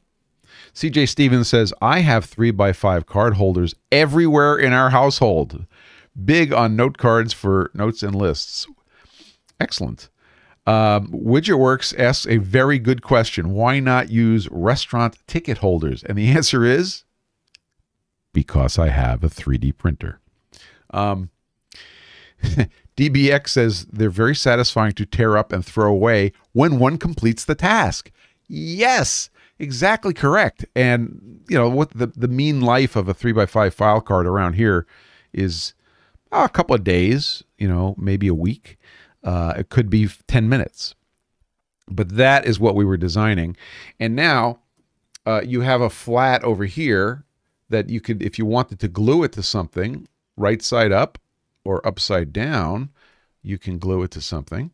CJ 0.74 1.10
Stevens 1.10 1.48
says, 1.48 1.74
I 1.82 2.00
have 2.00 2.25
three 2.25 2.51
by 2.51 2.74
five 2.74 3.06
card 3.06 3.36
holders 3.36 3.75
everywhere 3.92 4.58
in 4.58 4.74
our 4.74 4.90
household. 4.90 5.66
Big 6.25 6.54
on 6.54 6.75
note 6.75 6.98
cards 6.98 7.34
for 7.34 7.72
notes 7.74 8.04
and 8.04 8.16
lists. 8.16 8.68
Excellent. 9.60 10.10
Um, 10.66 11.08
WidgetWorks 11.08 11.98
asks 12.00 12.28
a 12.28 12.38
very 12.38 12.80
good 12.80 13.01
question. 13.01 13.54
Why 13.54 13.80
not 13.80 14.12
use 14.12 14.48
restaurant 14.50 15.18
ticket 15.28 15.60
holders? 15.60 16.04
And 16.04 16.18
the 16.18 16.30
answer 16.36 16.63
is 16.63 17.04
because 18.34 18.80
I 18.80 18.90
have 18.90 19.24
a 19.24 19.30
3D 19.30 19.78
printer. 19.78 20.20
Um, 20.92 21.30
DBX 22.98 23.50
says 23.50 23.86
they're 23.86 24.10
very 24.10 24.36
satisfying 24.36 24.94
to 24.94 25.06
tear 25.06 25.38
up 25.38 25.51
and 25.51 25.66
throw 25.66 25.92
away 25.92 26.34
when 26.54 26.80
one 26.80 26.98
completes 26.98 27.46
the 27.46 27.56
task. 27.56 28.12
Yes, 28.48 29.30
exactly 29.62 30.13
correct. 30.13 30.65
And 30.75 31.41
you 31.48 31.58
know 31.58 31.70
what 31.70 31.91
the 31.91 32.08
the 32.08 32.27
mean 32.27 32.62
life 32.62 32.96
of 32.96 33.08
a 33.08 33.13
three 33.13 33.32
by 33.32 33.46
five 33.46 33.74
file 33.74 34.01
card 34.01 34.25
around 34.25 34.53
here 34.53 34.86
is 35.34 35.74
oh, 36.32 36.44
a 36.44 36.50
couple 36.50 36.75
of 36.75 36.84
days, 36.84 37.44
you 37.58 37.68
know, 37.68 37.96
maybe 37.98 38.27
a 38.27 38.34
week. 38.34 38.77
Uh, 39.24 39.53
it 39.58 39.70
could 39.70 39.89
be 39.89 40.08
10 40.27 40.50
minutes. 40.50 40.96
But 41.88 42.15
that 42.15 42.46
is 42.46 42.60
what 42.60 42.75
we 42.75 42.86
were 42.86 42.98
designing. 42.98 43.58
And 44.00 44.15
now 44.15 44.60
uh, 45.25 45.41
you 45.46 45.62
have 45.62 45.82
a 45.82 45.89
flat 45.89 46.44
over 46.44 46.65
here 46.65 47.25
that 47.70 47.89
you 47.89 48.01
could, 48.01 48.22
if 48.22 48.39
you 48.39 48.46
wanted 48.46 48.80
to 48.80 48.88
glue 48.88 49.24
it 49.24 49.32
to 49.34 49.44
something, 49.44 50.08
right 50.38 50.62
side 50.62 50.91
up 50.91 51.18
or 51.63 51.86
upside 51.86 52.34
down, 52.34 52.89
you 53.44 53.58
can 53.58 53.77
glue 53.77 54.03
it 54.03 54.12
to 54.12 54.22
something. 54.22 54.72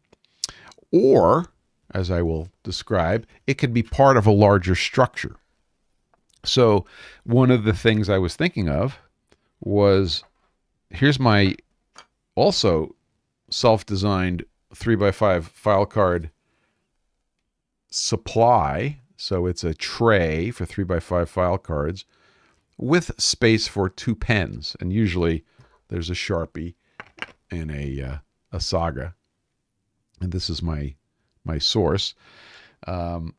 Or, 0.91 1.47
as 1.93 2.11
I 2.11 2.21
will 2.21 2.49
describe, 2.63 3.25
it 3.45 3.55
could 3.55 3.73
be 3.73 3.83
part 3.83 4.17
of 4.17 4.27
a 4.27 4.31
larger 4.31 4.75
structure. 4.75 5.37
So, 6.43 6.85
one 7.23 7.51
of 7.51 7.63
the 7.63 7.73
things 7.73 8.09
I 8.09 8.17
was 8.17 8.35
thinking 8.35 8.69
of 8.69 8.99
was 9.59 10.23
here's 10.89 11.19
my 11.19 11.55
also 12.35 12.95
self-designed 13.49 14.45
three 14.73 14.95
by 14.95 15.11
five 15.11 15.47
file 15.47 15.85
card 15.85 16.31
supply. 17.89 18.99
So 19.17 19.47
it's 19.47 19.63
a 19.63 19.73
tray 19.73 20.51
for 20.51 20.65
three 20.65 20.83
by 20.83 20.99
five 20.99 21.29
file 21.29 21.57
cards 21.57 22.05
with 22.77 23.19
space 23.19 23.67
for 23.67 23.89
two 23.89 24.15
pens, 24.15 24.75
and 24.79 24.93
usually 24.93 25.43
there's 25.87 26.09
a 26.09 26.13
sharpie 26.13 26.75
and 27.49 27.71
a 27.71 28.01
uh, 28.01 28.17
a 28.51 28.59
saga. 28.59 29.15
And 30.21 30.31
this 30.31 30.49
is 30.49 30.61
my 30.61 30.95
my 31.47 31.57
source. 31.57 32.13
Um, 32.85 33.33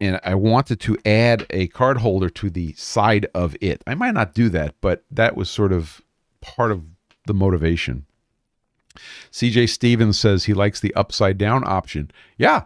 and 0.00 0.20
I 0.24 0.34
wanted 0.34 0.78
to 0.80 0.96
add 1.06 1.46
a 1.50 1.68
card 1.68 1.96
holder 1.98 2.28
to 2.30 2.50
the 2.50 2.72
side 2.74 3.26
of 3.34 3.56
it. 3.60 3.82
I 3.86 3.94
might 3.94 4.14
not 4.14 4.34
do 4.34 4.48
that, 4.50 4.74
but 4.80 5.04
that 5.10 5.36
was 5.36 5.48
sort 5.48 5.72
of 5.72 6.02
part 6.40 6.70
of 6.70 6.84
the 7.26 7.34
motivation. 7.34 8.04
CJ 9.32 9.68
Stevens 9.68 10.18
says 10.18 10.44
he 10.44 10.54
likes 10.54 10.80
the 10.80 10.94
upside 10.94 11.38
down 11.38 11.64
option. 11.66 12.10
Yeah. 12.38 12.64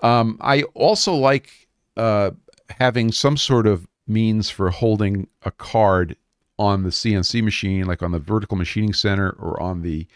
Um, 0.00 0.38
I 0.40 0.62
also 0.74 1.14
like 1.14 1.68
uh, 1.96 2.32
having 2.70 3.12
some 3.12 3.36
sort 3.36 3.66
of 3.66 3.86
means 4.06 4.50
for 4.50 4.70
holding 4.70 5.28
a 5.42 5.50
card 5.50 6.16
on 6.58 6.82
the 6.82 6.90
CNC 6.90 7.42
machine, 7.42 7.84
like 7.84 8.02
on 8.02 8.12
the 8.12 8.18
vertical 8.18 8.56
machining 8.56 8.92
center 8.92 9.30
or 9.38 9.60
on 9.60 9.82
the 9.82 10.06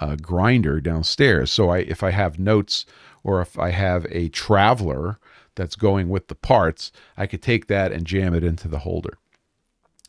uh, 0.00 0.16
grinder 0.16 0.80
downstairs. 0.80 1.50
So 1.50 1.70
I, 1.70 1.78
if 1.78 2.02
I 2.02 2.10
have 2.10 2.38
notes 2.38 2.86
or 3.22 3.40
if 3.40 3.58
I 3.58 3.70
have 3.70 4.06
a 4.10 4.28
traveler 4.28 5.18
that's 5.54 5.76
going 5.76 6.08
with 6.08 6.28
the 6.28 6.34
parts, 6.34 6.92
I 7.16 7.26
could 7.26 7.42
take 7.42 7.66
that 7.66 7.92
and 7.92 8.06
jam 8.06 8.34
it 8.34 8.44
into 8.44 8.68
the 8.68 8.80
holder. 8.80 9.18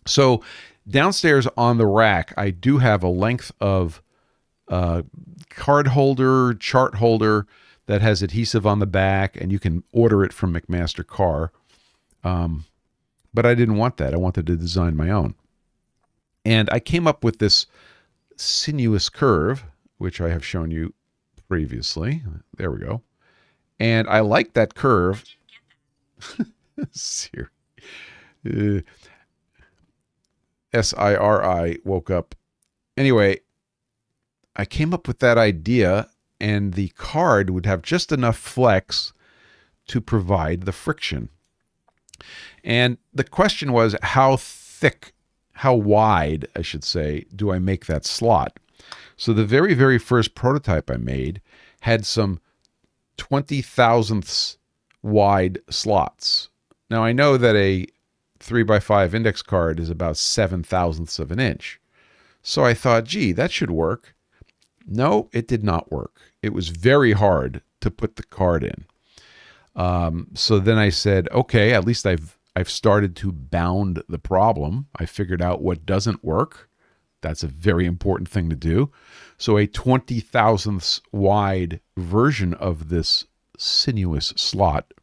So 0.05 0.43
downstairs 0.87 1.47
on 1.57 1.77
the 1.77 1.87
rack, 1.87 2.33
I 2.37 2.51
do 2.51 2.77
have 2.77 3.03
a 3.03 3.09
length 3.09 3.51
of 3.59 4.01
uh, 4.67 5.01
card 5.49 5.87
holder, 5.87 6.53
chart 6.53 6.95
holder 6.95 7.47
that 7.87 8.01
has 8.01 8.21
adhesive 8.21 8.67
on 8.67 8.77
the 8.77 8.85
back, 8.85 9.35
and 9.41 9.51
you 9.51 9.57
can 9.57 9.83
order 9.91 10.23
it 10.23 10.31
from 10.31 10.53
McMaster-Carr. 10.53 11.51
Um, 12.23 12.65
but 13.33 13.45
I 13.45 13.55
didn't 13.55 13.77
want 13.77 13.97
that. 13.97 14.13
I 14.13 14.17
wanted 14.17 14.45
to 14.47 14.55
design 14.55 14.95
my 14.95 15.09
own. 15.09 15.33
And 16.45 16.69
I 16.71 16.79
came 16.79 17.07
up 17.07 17.23
with 17.23 17.39
this 17.39 17.65
sinuous 18.35 19.09
curve, 19.09 19.65
which 19.99 20.19
I 20.19 20.29
have 20.29 20.43
shown 20.43 20.71
you 20.71 20.95
previously. 21.47 22.23
There 22.57 22.71
we 22.71 22.79
go. 22.79 23.03
And 23.79 24.07
I 24.09 24.21
like 24.21 24.53
that 24.53 24.73
curve. 24.73 25.23
Siri. 26.91 27.47
Uh, 28.45 28.79
woke 31.83 32.09
up. 32.09 32.35
Anyway, 32.97 33.39
I 34.55 34.65
came 34.65 34.93
up 34.93 35.07
with 35.07 35.19
that 35.19 35.37
idea, 35.37 36.09
and 36.39 36.73
the 36.73 36.89
card 36.89 37.49
would 37.49 37.65
have 37.65 37.81
just 37.81 38.11
enough 38.11 38.37
flex 38.37 39.13
to 39.87 40.01
provide 40.01 40.61
the 40.61 40.71
friction. 40.71 41.29
And 42.63 42.97
the 43.13 43.23
question 43.23 43.71
was 43.71 43.95
how 44.01 44.37
thick, 44.37 45.13
how 45.53 45.75
wide, 45.75 46.47
I 46.55 46.61
should 46.61 46.83
say, 46.83 47.25
do 47.35 47.51
I 47.51 47.59
make 47.59 47.85
that 47.85 48.05
slot? 48.05 48.59
So 49.17 49.33
the 49.33 49.45
very, 49.45 49.73
very 49.73 49.97
first 49.97 50.35
prototype 50.35 50.89
I 50.89 50.97
made 50.97 51.41
had 51.81 52.05
some 52.05 52.39
20 53.17 53.61
thousandths 53.61 54.57
wide 55.01 55.59
slots. 55.69 56.49
Now 56.89 57.03
I 57.03 57.11
know 57.11 57.37
that 57.37 57.55
a 57.55 57.85
3 58.39 58.63
by 58.63 58.79
5 58.79 59.13
index 59.13 59.41
card 59.41 59.79
is 59.79 59.89
about 59.89 60.17
7 60.17 60.63
thousandths 60.63 61.19
of 61.19 61.31
an 61.31 61.39
inch. 61.39 61.79
So 62.41 62.63
I 62.63 62.73
thought, 62.73 63.03
gee, 63.03 63.31
that 63.33 63.51
should 63.51 63.71
work. 63.71 64.15
No, 64.87 65.29
it 65.33 65.47
did 65.47 65.63
not 65.63 65.91
work. 65.91 66.19
It 66.41 66.53
was 66.53 66.69
very 66.69 67.11
hard 67.11 67.61
to 67.81 67.91
put 67.91 68.15
the 68.15 68.23
card 68.23 68.63
in. 68.63 68.85
Um, 69.75 70.27
so 70.33 70.59
then 70.59 70.77
I 70.77 70.89
said, 70.89 71.29
okay, 71.31 71.73
at 71.73 71.85
least 71.85 72.05
I've 72.05 72.37
I've 72.55 72.69
started 72.69 73.15
to 73.17 73.31
bound 73.31 74.03
the 74.09 74.17
problem. 74.17 74.87
I 74.95 75.05
figured 75.05 75.41
out 75.41 75.61
what 75.61 75.85
doesn't 75.85 76.23
work. 76.23 76.68
That's 77.21 77.43
a 77.43 77.47
very 77.47 77.85
important 77.85 78.29
thing 78.29 78.49
to 78.49 78.55
do. 78.55 78.91
So 79.37 79.57
a 79.57 79.67
20 79.67 80.19
thousandths 80.19 81.01
wide 81.11 81.79
version 81.97 82.53
of 82.55 82.89
this 82.89 83.25
sinuous 83.57 84.27
slot. 84.35 84.93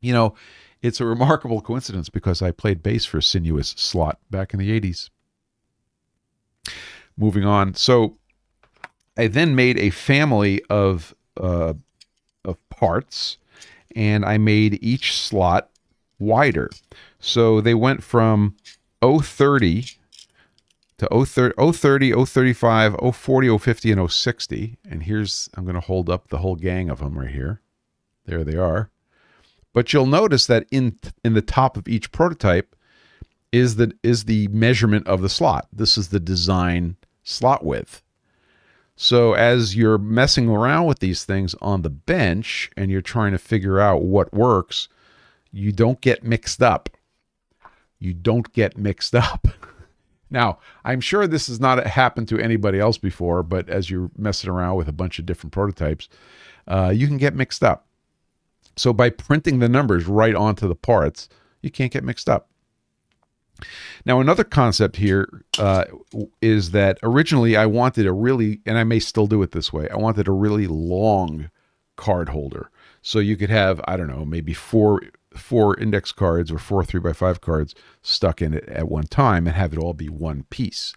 You 0.00 0.12
know, 0.12 0.34
it's 0.82 1.00
a 1.00 1.04
remarkable 1.04 1.60
coincidence 1.60 2.08
because 2.08 2.40
I 2.40 2.50
played 2.50 2.82
bass 2.82 3.04
for 3.04 3.20
sinuous 3.20 3.70
slot 3.76 4.18
back 4.30 4.54
in 4.54 4.60
the 4.60 4.80
80s. 4.80 5.10
Moving 7.16 7.44
on. 7.44 7.74
So 7.74 8.16
I 9.16 9.26
then 9.26 9.54
made 9.54 9.78
a 9.78 9.90
family 9.90 10.62
of 10.70 11.14
uh, 11.36 11.74
of 12.44 12.70
parts 12.70 13.36
and 13.94 14.24
I 14.24 14.38
made 14.38 14.82
each 14.82 15.16
slot 15.16 15.70
wider. 16.18 16.70
So 17.18 17.60
they 17.60 17.74
went 17.74 18.02
from 18.02 18.56
030 19.02 19.99
to 21.00 21.24
030, 21.24 21.72
030, 21.72 22.24
035, 22.26 22.96
040, 23.14 23.58
050, 23.58 23.92
and 23.92 24.10
060. 24.10 24.76
And 24.88 25.02
here's, 25.02 25.48
I'm 25.54 25.64
going 25.64 25.74
to 25.74 25.80
hold 25.80 26.10
up 26.10 26.28
the 26.28 26.38
whole 26.38 26.56
gang 26.56 26.90
of 26.90 26.98
them 26.98 27.18
right 27.18 27.30
here. 27.30 27.62
There 28.26 28.44
they 28.44 28.56
are. 28.56 28.90
But 29.72 29.92
you'll 29.92 30.06
notice 30.06 30.46
that 30.46 30.66
in 30.70 30.98
in 31.24 31.34
the 31.34 31.42
top 31.42 31.76
of 31.76 31.88
each 31.88 32.12
prototype 32.12 32.74
is 33.52 33.76
the 33.76 33.92
is 34.02 34.24
the 34.24 34.48
measurement 34.48 35.06
of 35.06 35.22
the 35.22 35.28
slot. 35.28 35.68
This 35.72 35.96
is 35.96 36.08
the 36.08 36.20
design 36.20 36.96
slot 37.22 37.64
width. 37.64 38.02
So 38.96 39.32
as 39.32 39.76
you're 39.76 39.96
messing 39.96 40.48
around 40.48 40.86
with 40.86 40.98
these 40.98 41.24
things 41.24 41.54
on 41.62 41.82
the 41.82 41.90
bench 41.90 42.70
and 42.76 42.90
you're 42.90 43.00
trying 43.00 43.32
to 43.32 43.38
figure 43.38 43.80
out 43.80 44.02
what 44.02 44.34
works, 44.34 44.88
you 45.52 45.72
don't 45.72 46.00
get 46.00 46.24
mixed 46.24 46.62
up. 46.62 46.90
You 47.98 48.12
don't 48.12 48.52
get 48.52 48.76
mixed 48.76 49.14
up. 49.14 49.48
now, 50.30 50.58
I'm 50.84 51.00
sure 51.00 51.26
this 51.26 51.48
has 51.48 51.60
not 51.60 51.84
happened 51.86 52.28
to 52.28 52.38
anybody 52.38 52.78
else 52.78 52.98
before, 52.98 53.42
but 53.42 53.68
as 53.68 53.90
you're 53.90 54.10
messing 54.16 54.50
around 54.50 54.76
with 54.76 54.88
a 54.88 54.92
bunch 54.92 55.18
of 55.18 55.26
different 55.26 55.52
prototypes, 55.52 56.08
uh, 56.68 56.92
you 56.94 57.06
can 57.06 57.16
get 57.16 57.34
mixed 57.34 57.64
up. 57.64 57.86
So 58.76 58.92
by 58.92 59.10
printing 59.10 59.58
the 59.58 59.68
numbers 59.68 60.06
right 60.06 60.34
onto 60.34 60.68
the 60.68 60.76
parts, 60.76 61.28
you 61.62 61.70
can't 61.70 61.92
get 61.92 62.04
mixed 62.04 62.28
up. 62.28 62.48
Now, 64.06 64.20
another 64.20 64.44
concept 64.44 64.96
here 64.96 65.44
uh, 65.58 65.84
is 66.40 66.70
that 66.70 66.98
originally 67.02 67.56
I 67.56 67.66
wanted 67.66 68.06
a 68.06 68.12
really, 68.12 68.60
and 68.64 68.78
I 68.78 68.84
may 68.84 69.00
still 69.00 69.26
do 69.26 69.42
it 69.42 69.50
this 69.50 69.72
way, 69.72 69.88
I 69.90 69.96
wanted 69.96 70.28
a 70.28 70.32
really 70.32 70.66
long 70.66 71.50
card 71.96 72.30
holder. 72.30 72.70
So 73.02 73.18
you 73.18 73.36
could 73.36 73.50
have, 73.50 73.80
I 73.84 73.96
don't 73.96 74.06
know, 74.06 74.24
maybe 74.24 74.54
four 74.54 75.02
four 75.34 75.78
index 75.78 76.12
cards 76.12 76.50
or 76.50 76.58
four 76.58 76.84
three 76.84 77.00
by 77.00 77.12
five 77.12 77.40
cards 77.40 77.74
stuck 78.02 78.42
in 78.42 78.54
it 78.54 78.68
at 78.68 78.88
one 78.88 79.06
time 79.06 79.46
and 79.46 79.56
have 79.56 79.72
it 79.72 79.78
all 79.78 79.94
be 79.94 80.08
one 80.08 80.44
piece. 80.50 80.94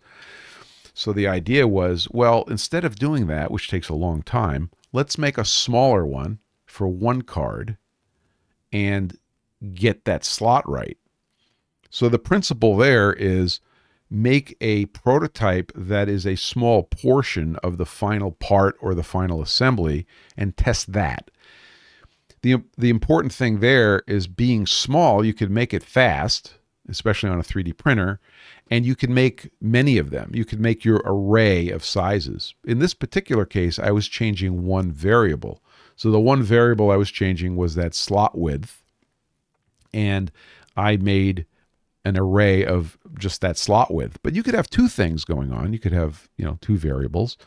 So 0.93 1.11
the 1.11 1.27
idea 1.27 1.67
was, 1.67 2.07
well, 2.11 2.43
instead 2.47 2.85
of 2.85 2.95
doing 2.95 3.27
that, 3.27 3.51
which 3.51 3.69
takes 3.69 3.89
a 3.89 3.95
long 3.95 4.21
time, 4.21 4.69
let's 4.91 5.17
make 5.17 5.37
a 5.37 5.45
smaller 5.45 6.05
one 6.05 6.39
for 6.65 6.87
one 6.87 7.23
card 7.23 7.77
and 8.71 9.17
get 9.73 10.05
that 10.05 10.23
slot 10.23 10.67
right. 10.69 10.97
So 11.89 12.09
the 12.09 12.19
principle 12.19 12.75
there 12.75 13.13
is 13.13 13.59
make 14.09 14.55
a 14.61 14.85
prototype 14.87 15.71
that 15.75 16.07
is 16.07 16.25
a 16.25 16.35
small 16.35 16.83
portion 16.83 17.55
of 17.57 17.77
the 17.77 17.85
final 17.85 18.31
part 18.31 18.75
or 18.79 18.93
the 18.93 19.03
final 19.03 19.41
assembly 19.41 20.05
and 20.37 20.55
test 20.55 20.93
that. 20.93 21.31
The, 22.43 22.61
the 22.77 22.89
important 22.89 23.33
thing 23.33 23.59
there 23.59 24.03
is 24.05 24.27
being 24.27 24.67
small, 24.67 25.25
you 25.25 25.33
can 25.33 25.53
make 25.53 25.73
it 25.73 25.81
fast, 25.81 26.55
especially 26.89 27.29
on 27.29 27.39
a 27.39 27.43
3D 27.43 27.77
printer, 27.77 28.19
and 28.69 28.85
you 28.85 28.95
can 28.95 29.13
make 29.13 29.49
many 29.61 29.97
of 29.97 30.09
them. 30.09 30.31
You 30.33 30.43
can 30.43 30.61
make 30.61 30.83
your 30.83 31.01
array 31.05 31.69
of 31.69 31.85
sizes. 31.85 32.53
In 32.65 32.79
this 32.79 32.93
particular 32.93 33.45
case, 33.45 33.79
I 33.79 33.91
was 33.91 34.09
changing 34.09 34.65
one 34.65 34.91
variable. 34.91 35.61
So 35.95 36.11
the 36.11 36.19
one 36.19 36.43
variable 36.43 36.91
I 36.91 36.97
was 36.97 37.09
changing 37.09 37.55
was 37.55 37.75
that 37.75 37.95
slot 37.95 38.37
width, 38.37 38.83
and 39.93 40.29
I 40.75 40.97
made 40.97 41.45
an 42.03 42.17
array 42.17 42.65
of 42.65 42.97
just 43.17 43.39
that 43.39 43.57
slot 43.57 43.93
width. 43.93 44.19
But 44.21 44.33
you 44.33 44.43
could 44.43 44.55
have 44.55 44.69
two 44.69 44.89
things 44.89 45.23
going 45.23 45.53
on. 45.53 45.71
You 45.71 45.79
could 45.79 45.93
have, 45.93 46.27
you 46.35 46.43
know, 46.43 46.57
two 46.59 46.77
variables. 46.77 47.37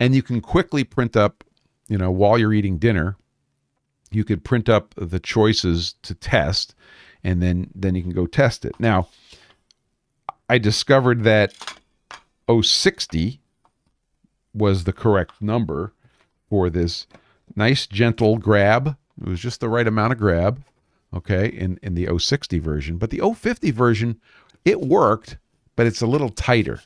And 0.00 0.14
you 0.14 0.22
can 0.22 0.40
quickly 0.40 0.84
print 0.84 1.16
up, 1.16 1.44
you 1.88 1.98
know, 1.98 2.10
while 2.10 2.38
you're 2.38 2.54
eating 2.54 2.78
dinner, 2.78 3.16
you 4.16 4.24
could 4.24 4.44
print 4.44 4.68
up 4.68 4.94
the 4.96 5.20
choices 5.20 5.94
to 6.02 6.14
test 6.14 6.74
and 7.22 7.42
then 7.42 7.70
then 7.74 7.94
you 7.94 8.02
can 8.02 8.12
go 8.12 8.26
test 8.26 8.64
it. 8.64 8.74
Now, 8.78 9.08
I 10.48 10.58
discovered 10.58 11.24
that 11.24 11.54
060 12.48 13.40
was 14.54 14.84
the 14.84 14.92
correct 14.92 15.42
number 15.42 15.92
for 16.48 16.70
this 16.70 17.06
nice 17.54 17.86
gentle 17.86 18.38
grab. 18.38 18.96
It 19.20 19.28
was 19.28 19.40
just 19.40 19.60
the 19.60 19.68
right 19.68 19.86
amount 19.86 20.12
of 20.12 20.18
grab 20.18 20.62
okay, 21.14 21.48
in, 21.48 21.78
in 21.82 21.94
the 21.94 22.08
060 22.18 22.58
version. 22.58 22.98
But 22.98 23.10
the 23.10 23.20
050 23.20 23.70
version, 23.70 24.20
it 24.64 24.80
worked, 24.80 25.38
but 25.74 25.86
it's 25.86 26.02
a 26.02 26.06
little 26.06 26.28
tighter. 26.28 26.80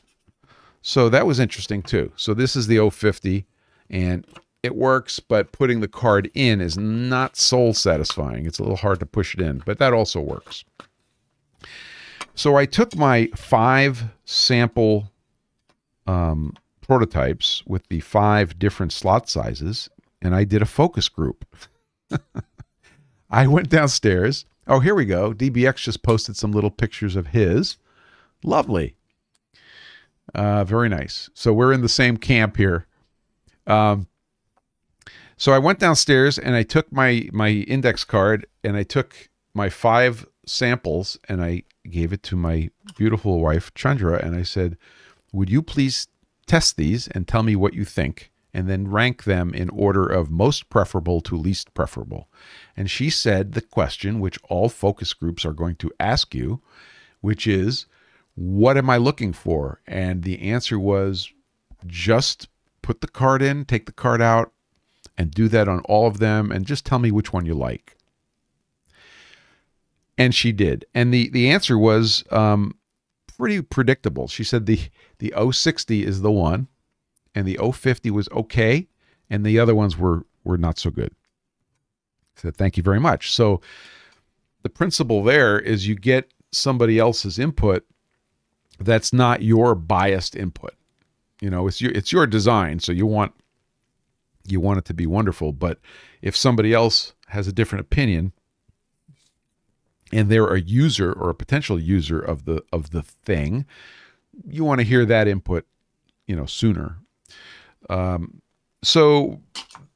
So 0.81 1.09
that 1.09 1.27
was 1.27 1.39
interesting 1.39 1.83
too. 1.83 2.11
So 2.15 2.33
this 2.33 2.55
is 2.55 2.67
the 2.67 2.89
050 2.89 3.45
and 3.89 4.25
it 4.63 4.75
works, 4.75 5.19
but 5.19 5.51
putting 5.51 5.81
the 5.81 5.87
card 5.87 6.29
in 6.33 6.61
is 6.61 6.77
not 6.77 7.35
soul 7.35 7.73
satisfying. 7.73 8.45
It's 8.45 8.59
a 8.59 8.63
little 8.63 8.77
hard 8.77 8.99
to 8.99 9.05
push 9.05 9.33
it 9.33 9.41
in, 9.41 9.63
but 9.65 9.79
that 9.79 9.93
also 9.93 10.19
works. 10.19 10.63
So 12.35 12.55
I 12.55 12.65
took 12.65 12.95
my 12.95 13.27
five 13.35 14.03
sample 14.25 15.11
um, 16.07 16.55
prototypes 16.81 17.63
with 17.65 17.87
the 17.87 17.99
five 17.99 18.57
different 18.59 18.93
slot 18.93 19.29
sizes 19.29 19.89
and 20.21 20.35
I 20.35 20.43
did 20.43 20.61
a 20.61 20.65
focus 20.65 21.09
group. 21.09 21.45
I 23.29 23.47
went 23.47 23.69
downstairs. 23.69 24.45
Oh, 24.67 24.79
here 24.79 24.95
we 24.95 25.05
go. 25.05 25.33
DBX 25.33 25.77
just 25.77 26.03
posted 26.03 26.37
some 26.37 26.51
little 26.51 26.69
pictures 26.69 27.15
of 27.15 27.27
his. 27.27 27.77
Lovely. 28.43 28.95
Uh, 30.35 30.63
very 30.63 30.89
nice. 30.89 31.29
So 31.33 31.51
we're 31.53 31.73
in 31.73 31.81
the 31.81 31.89
same 31.89 32.17
camp 32.17 32.57
here. 32.57 32.85
Um, 33.67 34.07
so 35.41 35.53
I 35.53 35.57
went 35.57 35.79
downstairs 35.79 36.37
and 36.37 36.53
I 36.53 36.61
took 36.61 36.91
my 36.91 37.27
my 37.33 37.49
index 37.49 38.03
card 38.03 38.45
and 38.63 38.77
I 38.77 38.83
took 38.83 39.29
my 39.55 39.69
five 39.69 40.27
samples 40.45 41.17
and 41.27 41.43
I 41.43 41.63
gave 41.89 42.13
it 42.13 42.21
to 42.23 42.35
my 42.35 42.69
beautiful 42.95 43.39
wife 43.39 43.73
Chandra 43.73 44.23
and 44.23 44.35
I 44.35 44.43
said, 44.43 44.77
"Would 45.33 45.49
you 45.49 45.63
please 45.63 46.07
test 46.45 46.77
these 46.77 47.07
and 47.07 47.27
tell 47.27 47.41
me 47.41 47.55
what 47.55 47.73
you 47.73 47.85
think?" 47.85 48.31
and 48.53 48.69
then 48.69 48.87
rank 48.87 49.23
them 49.23 49.51
in 49.55 49.69
order 49.69 50.05
of 50.05 50.29
most 50.29 50.69
preferable 50.69 51.21
to 51.21 51.35
least 51.35 51.73
preferable. 51.73 52.29
And 52.77 52.91
she 52.91 53.09
said 53.09 53.53
the 53.53 53.61
question 53.61 54.19
which 54.19 54.37
all 54.47 54.69
focus 54.69 55.13
groups 55.13 55.43
are 55.43 55.53
going 55.53 55.77
to 55.77 55.91
ask 55.99 56.35
you, 56.35 56.61
which 57.21 57.47
is, 57.47 57.85
what 58.35 58.75
am 58.75 58.89
I 58.89 58.97
looking 58.97 59.31
for? 59.31 59.81
And 59.87 60.23
the 60.23 60.41
answer 60.41 60.77
was 60.77 61.31
just 61.87 62.49
put 62.81 62.99
the 62.99 63.07
card 63.07 63.41
in, 63.41 63.63
take 63.63 63.85
the 63.85 63.93
card 63.93 64.21
out, 64.21 64.51
and 65.21 65.29
do 65.29 65.47
that 65.47 65.67
on 65.67 65.81
all 65.81 66.07
of 66.07 66.17
them, 66.17 66.51
and 66.51 66.65
just 66.65 66.83
tell 66.83 66.97
me 66.97 67.11
which 67.11 67.31
one 67.31 67.45
you 67.45 67.53
like. 67.53 67.95
And 70.17 70.33
she 70.33 70.51
did. 70.51 70.83
And 70.95 71.13
the, 71.13 71.29
the 71.29 71.51
answer 71.51 71.77
was 71.77 72.23
um, 72.31 72.75
pretty 73.37 73.61
predictable. 73.61 74.27
She 74.27 74.43
said 74.43 74.65
the 74.65 74.79
the 75.19 75.31
060 75.51 76.03
is 76.03 76.21
the 76.21 76.31
one, 76.31 76.67
and 77.35 77.47
the 77.47 77.59
050 77.71 78.09
was 78.09 78.27
okay, 78.29 78.87
and 79.29 79.45
the 79.45 79.59
other 79.59 79.75
ones 79.75 79.95
were 79.95 80.25
were 80.43 80.57
not 80.57 80.79
so 80.79 80.89
good. 80.89 81.13
I 82.37 82.41
said 82.41 82.57
thank 82.57 82.75
you 82.77 82.83
very 82.83 82.99
much. 82.99 83.31
So 83.31 83.61
the 84.63 84.69
principle 84.69 85.23
there 85.23 85.59
is 85.59 85.87
you 85.87 85.93
get 85.93 86.33
somebody 86.51 86.97
else's 86.97 87.37
input 87.37 87.85
that's 88.79 89.13
not 89.13 89.43
your 89.43 89.75
biased 89.75 90.35
input. 90.35 90.73
You 91.41 91.51
know, 91.51 91.67
it's 91.67 91.79
your 91.79 91.91
it's 91.91 92.11
your 92.11 92.25
design, 92.25 92.79
so 92.79 92.91
you 92.91 93.05
want 93.05 93.33
you 94.47 94.59
want 94.59 94.79
it 94.79 94.85
to 94.85 94.93
be 94.93 95.05
wonderful, 95.05 95.53
but 95.53 95.79
if 96.21 96.35
somebody 96.35 96.73
else 96.73 97.13
has 97.27 97.47
a 97.47 97.53
different 97.53 97.81
opinion 97.81 98.33
and 100.11 100.29
they're 100.29 100.53
a 100.53 100.59
user 100.59 101.11
or 101.13 101.29
a 101.29 101.35
potential 101.35 101.79
user 101.79 102.19
of 102.19 102.45
the 102.45 102.63
of 102.71 102.91
the 102.91 103.01
thing, 103.01 103.65
you 104.47 104.63
want 104.63 104.79
to 104.79 104.85
hear 104.85 105.05
that 105.05 105.27
input, 105.27 105.65
you 106.27 106.35
know, 106.35 106.45
sooner. 106.45 106.97
Um, 107.89 108.41
so 108.83 109.39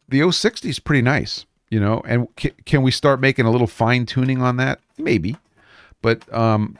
the 0.07 0.31
060 0.31 0.69
is 0.69 0.79
pretty 0.79 1.01
nice, 1.01 1.45
you 1.69 1.79
know, 1.79 2.01
and 2.05 2.27
c- 2.39 2.53
can 2.65 2.81
we 2.81 2.91
start 2.91 3.19
making 3.19 3.45
a 3.45 3.51
little 3.51 3.67
fine 3.67 4.05
tuning 4.05 4.41
on 4.41 4.57
that? 4.57 4.79
Maybe, 4.97 5.35
but 6.01 6.31
um, 6.33 6.77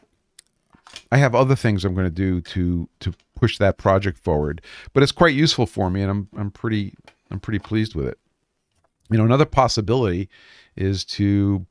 I 1.11 1.17
have 1.17 1.35
other 1.35 1.55
things 1.55 1.83
I'm 1.83 1.93
going 1.93 2.07
to 2.07 2.11
do 2.11 2.41
to 2.41 2.87
to 3.01 3.13
push 3.35 3.57
that 3.57 3.77
project 3.77 4.17
forward. 4.17 4.61
But 4.93 5.03
it's 5.03 5.11
quite 5.11 5.33
useful 5.35 5.65
for 5.65 5.89
me, 5.89 6.01
and 6.01 6.11
I'm 6.11 6.29
I'm 6.37 6.51
pretty 6.51 6.95
I'm 7.31 7.39
pretty 7.39 7.59
pleased 7.59 7.95
with 7.95 8.07
it. 8.07 8.19
You 9.09 9.17
know, 9.17 9.25
another 9.25 9.45
possibility 9.45 10.29
is 10.75 11.05
to 11.05 11.65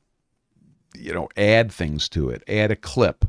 you 0.97 1.13
know 1.13 1.27
add 1.35 1.71
things 1.71 2.07
to 2.09 2.29
it, 2.29 2.43
add 2.47 2.71
a 2.71 2.75
clip, 2.75 3.25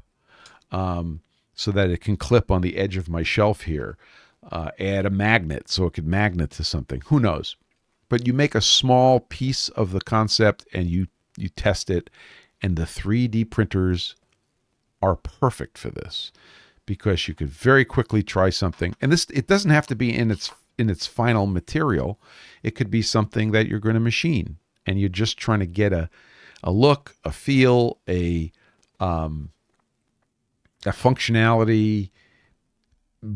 um, 0.70 1.20
so 1.54 1.70
that 1.72 1.90
it 1.90 2.00
can 2.00 2.16
clip 2.16 2.50
on 2.50 2.62
the 2.62 2.76
edge 2.76 2.96
of 2.96 3.08
my 3.08 3.22
shelf 3.22 3.62
here. 3.62 3.96
Uh, 4.50 4.70
add 4.78 5.04
a 5.04 5.10
magnet 5.10 5.68
so 5.68 5.86
it 5.86 5.94
could 5.94 6.06
magnet 6.06 6.50
to 6.52 6.62
something. 6.62 7.02
Who 7.06 7.18
knows? 7.18 7.56
But 8.08 8.28
you 8.28 8.32
make 8.32 8.54
a 8.54 8.60
small 8.60 9.18
piece 9.18 9.68
of 9.70 9.90
the 9.90 10.00
concept 10.00 10.66
and 10.72 10.86
you 10.86 11.08
you 11.36 11.48
test 11.48 11.90
it, 11.90 12.10
and 12.62 12.76
the 12.76 12.84
3D 12.84 13.50
printers 13.50 14.14
are 15.02 15.16
perfect 15.16 15.76
for 15.78 15.90
this 15.90 16.32
because 16.86 17.26
you 17.26 17.34
could 17.34 17.48
very 17.48 17.84
quickly 17.84 18.22
try 18.22 18.48
something 18.48 18.94
and 19.00 19.12
this 19.12 19.26
it 19.34 19.46
doesn't 19.46 19.72
have 19.72 19.86
to 19.86 19.96
be 19.96 20.14
in 20.14 20.30
its 20.30 20.52
in 20.78 20.90
its 20.90 21.06
final 21.06 21.46
material 21.46 22.20
it 22.62 22.72
could 22.72 22.90
be 22.90 23.02
something 23.02 23.52
that 23.52 23.66
you're 23.66 23.80
going 23.80 23.94
to 23.94 24.00
machine 24.00 24.56
and 24.86 25.00
you're 25.00 25.08
just 25.08 25.38
trying 25.38 25.60
to 25.60 25.66
get 25.66 25.92
a 25.92 26.08
a 26.62 26.70
look 26.70 27.14
a 27.24 27.32
feel 27.32 27.98
a 28.08 28.50
um 29.00 29.50
a 30.84 30.90
functionality 30.90 32.10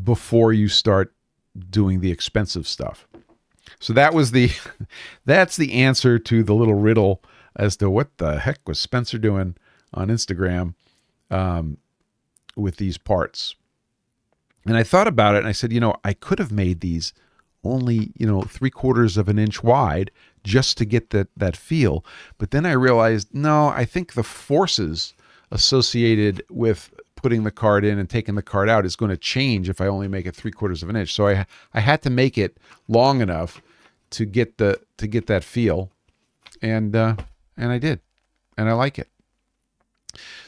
before 0.05 0.53
you 0.53 0.69
start 0.69 1.15
doing 1.71 2.01
the 2.01 2.11
expensive 2.11 2.67
stuff 2.67 3.09
so 3.79 3.93
that 3.93 4.15
was 4.15 4.31
the 4.31 4.51
that's 5.25 5.57
the 5.57 5.73
answer 5.75 6.19
to 6.19 6.43
the 6.43 6.55
little 6.55 6.75
riddle 6.75 7.23
as 7.57 7.77
to 7.77 7.91
what 7.91 8.17
the 8.19 8.39
heck 8.39 8.67
was 8.67 8.79
spencer 8.79 9.19
doing 9.19 9.57
on 9.93 10.09
instagram 10.09 10.75
um, 11.31 11.79
with 12.57 12.77
these 12.77 12.99
parts. 12.99 13.55
And 14.67 14.77
I 14.77 14.83
thought 14.83 15.09
about 15.09 15.35
it 15.35 15.39
and 15.39 15.49
I 15.49 15.53
said, 15.53 15.73
you 15.73 15.81
know, 15.81 15.95
I 16.05 16.13
could 16.13 16.39
have 16.39 16.53
made 16.53 16.81
these 16.81 17.15
only, 17.65 18.13
you 18.17 18.27
know, 18.27 18.43
three 18.43 18.71
quarters 18.71 19.17
of 19.17 19.29
an 19.29 19.39
inch 19.39 19.63
wide 19.63 20.11
just 20.45 20.79
to 20.79 20.85
get 20.85 21.11
that 21.11 21.29
that 21.37 21.57
feel. 21.57 22.05
But 22.39 22.51
then 22.51 22.67
I 22.67 22.73
realized, 22.73 23.29
no, 23.33 23.69
I 23.69 23.85
think 23.85 24.15
the 24.15 24.23
forces 24.23 25.15
associated 25.51 26.43
with 26.49 26.93
putting 27.17 27.45
the 27.45 27.51
card 27.51 27.85
in 27.85 27.99
and 27.99 28.09
taking 28.09 28.35
the 28.35 28.43
card 28.43 28.69
out 28.69 28.87
is 28.87 28.97
going 28.97 29.11
to 29.11 29.17
change 29.17 29.69
if 29.69 29.81
I 29.81 29.87
only 29.87 30.09
make 30.09 30.27
it 30.27 30.35
three 30.35 30.51
quarters 30.51 30.83
of 30.83 30.89
an 30.89 30.97
inch. 30.97 31.13
So 31.13 31.27
I 31.27 31.47
I 31.75 31.81
had 31.81 32.03
to 32.03 32.11
make 32.11 32.39
it 32.39 32.57
long 32.89 33.21
enough 33.21 33.61
to 34.11 34.25
get 34.25 34.59
the 34.59 34.81
to 34.97 35.07
get 35.07 35.27
that 35.27 35.45
feel, 35.45 35.91
and 36.63 36.95
uh, 36.97 37.17
and 37.57 37.71
I 37.71 37.79
did, 37.79 38.01
and 38.57 38.69
I 38.69 38.73
like 38.73 38.99
it. 38.99 39.09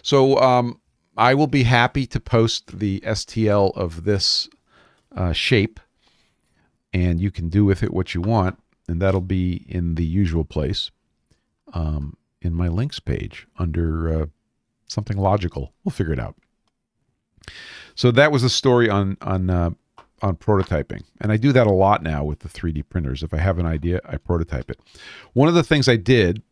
So 0.03 0.39
um, 0.39 0.81
I 1.17 1.35
will 1.35 1.47
be 1.47 1.65
happy 1.65 2.07
to 2.07 2.21
post 2.21 2.79
the 2.79 3.01
STL 3.01 3.77
of 3.77 4.05
this 4.05 4.49
uh, 5.15 5.33
shape, 5.33 5.79
and 6.93 7.21
you 7.21 7.31
can 7.31 7.49
do 7.49 7.65
with 7.65 7.83
it 7.83 7.93
what 7.93 8.15
you 8.15 8.21
want, 8.21 8.59
and 8.89 9.01
that'll 9.01 9.21
be 9.21 9.65
in 9.69 9.95
the 9.95 10.05
usual 10.05 10.45
place 10.45 10.91
um, 11.73 12.17
in 12.41 12.55
my 12.55 12.69
links 12.69 13.01
page 13.01 13.47
under 13.59 14.23
uh, 14.23 14.27
something 14.87 15.17
logical. 15.17 15.73
We'll 15.85 15.93
figure 15.93 16.13
it 16.13 16.19
out. 16.19 16.37
So 17.95 18.11
that 18.13 18.33
was 18.33 18.43
a 18.43 18.51
story 18.51 18.89
on 18.89 19.17
on 19.21 19.51
uh, 19.51 19.71
on 20.21 20.37
prototyping, 20.37 21.03
and 21.21 21.33
I 21.33 21.37
do 21.37 21.53
that 21.53 21.67
a 21.67 21.73
lot 21.73 22.03
now 22.03 22.25
with 22.25 22.41
the 22.41 22.49
3D 22.49 22.89
printers. 22.89 23.23
If 23.23 23.35
I 23.35 23.39
have 23.39 23.59
an 23.59 23.67
idea, 23.67 24.01
I 24.05 24.17
prototype 24.17 24.71
it. 24.71 24.79
One 25.33 25.49
of 25.49 25.55
the 25.55 25.65
things 25.65 25.89
I 25.89 25.97
did, 25.97 26.43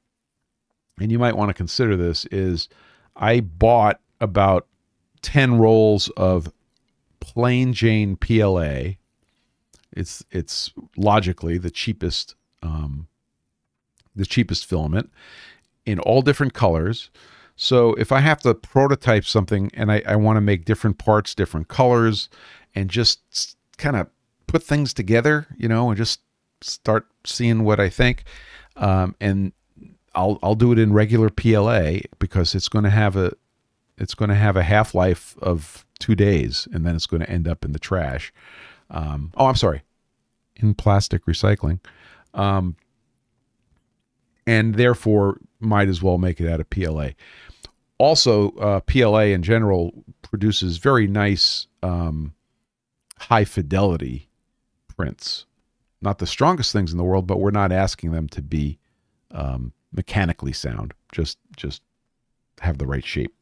and 0.98 1.12
you 1.12 1.18
might 1.18 1.37
want 1.37 1.50
to 1.50 1.55
consider 1.55 1.96
this, 1.96 2.24
is 2.26 2.68
I 3.16 3.40
bought 3.40 4.00
about 4.20 4.66
10 5.22 5.59
rolls 5.59 6.09
of 6.16 6.53
plain 7.20 7.72
Jane 7.72 8.16
PLA. 8.16 8.94
It's 9.92 10.24
it's 10.31 10.72
logically 10.96 11.59
the 11.59 11.70
cheapest 11.70 12.35
um, 12.62 13.09
the 14.14 14.26
cheapest 14.26 14.66
filament 14.66 15.11
in 15.87 15.98
all 16.00 16.22
different 16.22 16.55
colors. 16.55 17.11
So 17.57 17.94
if 17.94 18.11
I 18.12 18.20
have 18.20 18.40
to 18.40 18.55
prototype 18.55 19.24
something 19.24 19.70
and 19.74 19.92
I, 19.92 20.03
I 20.07 20.16
want 20.16 20.37
to 20.37 20.40
make 20.40 20.64
different 20.64 20.98
parts, 20.98 21.35
different 21.35 21.68
colors, 21.68 22.29
and 22.74 22.88
just 22.88 23.57
kind 23.76 23.96
of 23.96 24.09
put 24.46 24.62
things 24.62 24.94
together, 24.94 25.46
you 25.59 25.68
know, 25.68 25.90
and 25.90 25.96
just 25.96 26.20
start 26.62 27.07
seeing 27.24 27.64
what 27.64 27.81
I 27.81 27.88
think, 27.88 28.24
um, 28.76 29.14
and 29.20 29.53
I'll 30.14 30.38
I'll 30.42 30.55
do 30.55 30.72
it 30.72 30.79
in 30.79 30.92
regular 30.92 31.31
PLA 31.31 31.98
because 32.18 32.55
it's 32.55 32.68
going 32.68 32.85
to 32.85 32.90
have 32.90 33.16
a 33.16 33.33
it's 33.98 34.14
going 34.14 34.31
to 34.31 34.35
have 34.35 34.57
a 34.57 34.62
half 34.62 34.94
life 34.94 35.37
of 35.42 35.85
two 35.98 36.14
days, 36.14 36.66
and 36.72 36.87
then 36.87 36.96
it's 36.96 37.07
going 37.07 37.20
to 37.20 37.31
end 37.31 37.46
up 37.46 37.64
in 37.64 37.72
the 37.72 37.79
trash. 37.79 38.33
Um, 38.90 39.33
oh, 39.37 39.46
I'm 39.46 39.57
sorry, 39.57 39.83
in 40.57 40.74
plastic 40.74 41.24
recycling, 41.26 41.81
um, 42.35 42.76
and 44.46 44.74
therefore 44.74 45.38
might 45.61 45.88
as 45.88 46.03
well 46.03 46.18
make 46.18 46.40
it 46.40 46.48
out 46.50 46.61
of 46.61 46.68
PLA. 46.70 47.11
Also, 47.98 48.50
uh, 48.53 48.81
PLA 48.81 49.24
in 49.24 49.42
general 49.42 49.92
produces 50.22 50.79
very 50.79 51.07
nice 51.07 51.66
um, 51.83 52.33
high 53.18 53.44
fidelity 53.44 54.29
prints. 54.96 55.44
Not 56.00 56.18
the 56.18 56.26
strongest 56.26 56.72
things 56.72 56.92
in 56.92 56.98
the 56.98 57.05
world, 57.05 57.26
but 57.26 57.40
we're 57.40 57.50
not 57.50 57.72
asking 57.72 58.12
them 58.12 58.26
to 58.29 58.40
be 58.40 58.79
um, 59.33 59.72
mechanically 59.92 60.53
sound. 60.53 60.94
Just 61.12 61.38
just 61.57 61.83
have 62.61 62.79
the 62.79 62.87
right 62.87 63.05
shape. 63.05 63.35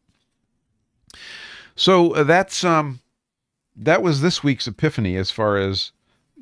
So 1.76 2.14
uh, 2.14 2.24
that's 2.24 2.64
um 2.64 3.00
that 3.78 4.02
was 4.02 4.20
this 4.20 4.42
week's 4.42 4.66
epiphany 4.66 5.16
as 5.16 5.30
far 5.30 5.56
as 5.56 5.92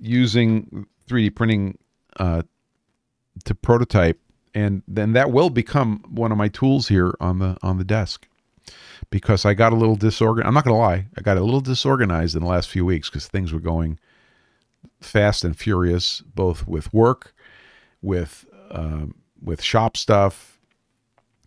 using 0.01 0.87
3D 1.09 1.35
printing 1.35 1.79
uh, 2.19 2.43
to 3.45 3.55
prototype, 3.55 4.21
and 4.55 4.83
then 4.89 5.13
that 5.13 5.31
will 5.31 5.51
become 5.51 6.03
one 6.09 6.33
of 6.33 6.39
my 6.39 6.49
tools 6.49 6.89
here 6.89 7.15
on 7.21 7.39
the 7.39 7.57
on 7.63 7.79
the 7.79 7.85
desk 7.85 8.27
because 9.11 9.45
I 9.45 9.55
got 9.55 9.73
a 9.73 9.77
little 9.77 9.97
disorganized. 9.97 10.49
I'm 10.49 10.55
not 10.55 10.65
gonna 10.65 10.79
lie, 10.79 11.07
I 11.17 11.21
got 11.21 11.37
a 11.37 11.45
little 11.45 11.61
disorganized 11.61 12.35
in 12.35 12.43
the 12.43 12.49
last 12.49 12.69
few 12.69 12.85
weeks 12.85 13.11
because 13.11 13.29
things 13.29 13.53
were 13.53 13.61
going 13.61 13.99
fast 15.01 15.45
and 15.45 15.57
furious, 15.57 16.23
both 16.35 16.67
with 16.67 16.93
work, 16.93 17.35
with 18.01 18.47
um, 18.71 19.15
with 19.43 19.63
shop 19.63 19.97
stuff 19.97 20.56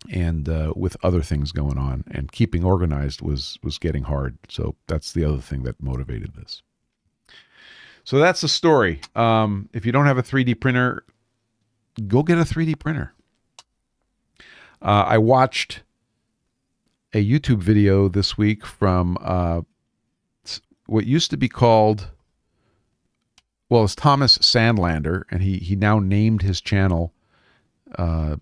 and 0.08 0.48
uh, 0.48 0.72
with 0.74 0.96
other 1.02 1.22
things 1.22 1.52
going 1.52 1.76
on 1.78 2.04
and 2.10 2.32
keeping 2.32 2.64
organized 2.64 3.20
was 3.20 3.58
was 3.62 3.78
getting 3.78 4.04
hard. 4.04 4.38
So 4.48 4.76
that's 4.86 5.12
the 5.12 5.24
other 5.24 5.40
thing 5.40 5.62
that 5.64 5.82
motivated 5.82 6.34
this. 6.34 6.62
So 8.04 8.18
that's 8.18 8.40
the 8.40 8.48
story. 8.48 9.00
Um, 9.14 9.68
if 9.72 9.84
you 9.84 9.92
don't 9.92 10.06
have 10.06 10.18
a 10.18 10.22
3d 10.22 10.60
printer 10.60 11.04
go 12.06 12.22
get 12.22 12.38
a 12.38 12.42
3d 12.42 12.78
printer. 12.78 13.12
Uh, 14.82 15.04
i 15.06 15.18
watched 15.18 15.82
a 17.12 17.22
youtube 17.22 17.58
video 17.58 18.08
this 18.08 18.38
week 18.38 18.64
from 18.64 19.18
uh, 19.20 19.60
what 20.86 21.06
used 21.06 21.30
to 21.30 21.36
be 21.36 21.50
called 21.50 22.08
well 23.68 23.84
it's 23.84 23.94
thomas 23.94 24.38
sanladerer 24.38 25.24
and 25.30 25.42
he 25.42 25.58
he 25.58 25.76
now 25.76 25.98
named 25.98 26.40
his 26.40 26.62
channel 26.62 27.12
uh, 27.98 28.36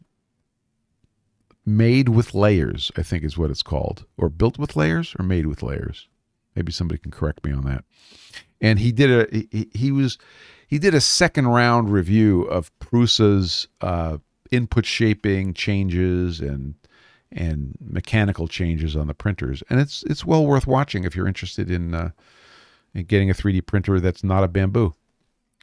made 1.68 2.08
with 2.08 2.34
layers, 2.34 2.90
I 2.96 3.02
think 3.02 3.22
is 3.22 3.36
what 3.36 3.50
it's 3.50 3.62
called, 3.62 4.06
or 4.16 4.28
built 4.28 4.58
with 4.58 4.74
layers, 4.74 5.14
or 5.18 5.24
made 5.24 5.46
with 5.46 5.62
layers. 5.62 6.08
Maybe 6.56 6.72
somebody 6.72 6.98
can 6.98 7.10
correct 7.10 7.44
me 7.44 7.52
on 7.52 7.64
that. 7.64 7.84
And 8.60 8.78
he 8.78 8.90
did 8.90 9.10
a 9.10 9.46
he, 9.52 9.68
he 9.72 9.92
was 9.92 10.18
he 10.66 10.78
did 10.78 10.94
a 10.94 11.00
second 11.00 11.46
round 11.48 11.90
review 11.90 12.42
of 12.42 12.76
Prusa's 12.80 13.68
uh, 13.80 14.18
input 14.50 14.86
shaping 14.86 15.54
changes 15.54 16.40
and 16.40 16.74
and 17.30 17.76
mechanical 17.80 18.48
changes 18.48 18.96
on 18.96 19.06
the 19.06 19.14
printers. 19.14 19.62
And 19.68 19.78
it's 19.78 20.02
it's 20.04 20.24
well 20.24 20.46
worth 20.46 20.66
watching 20.66 21.04
if 21.04 21.14
you're 21.14 21.28
interested 21.28 21.70
in, 21.70 21.94
uh, 21.94 22.10
in 22.94 23.04
getting 23.04 23.30
a 23.30 23.34
3D 23.34 23.66
printer 23.66 24.00
that's 24.00 24.24
not 24.24 24.42
a 24.42 24.48
Bambu, 24.48 24.94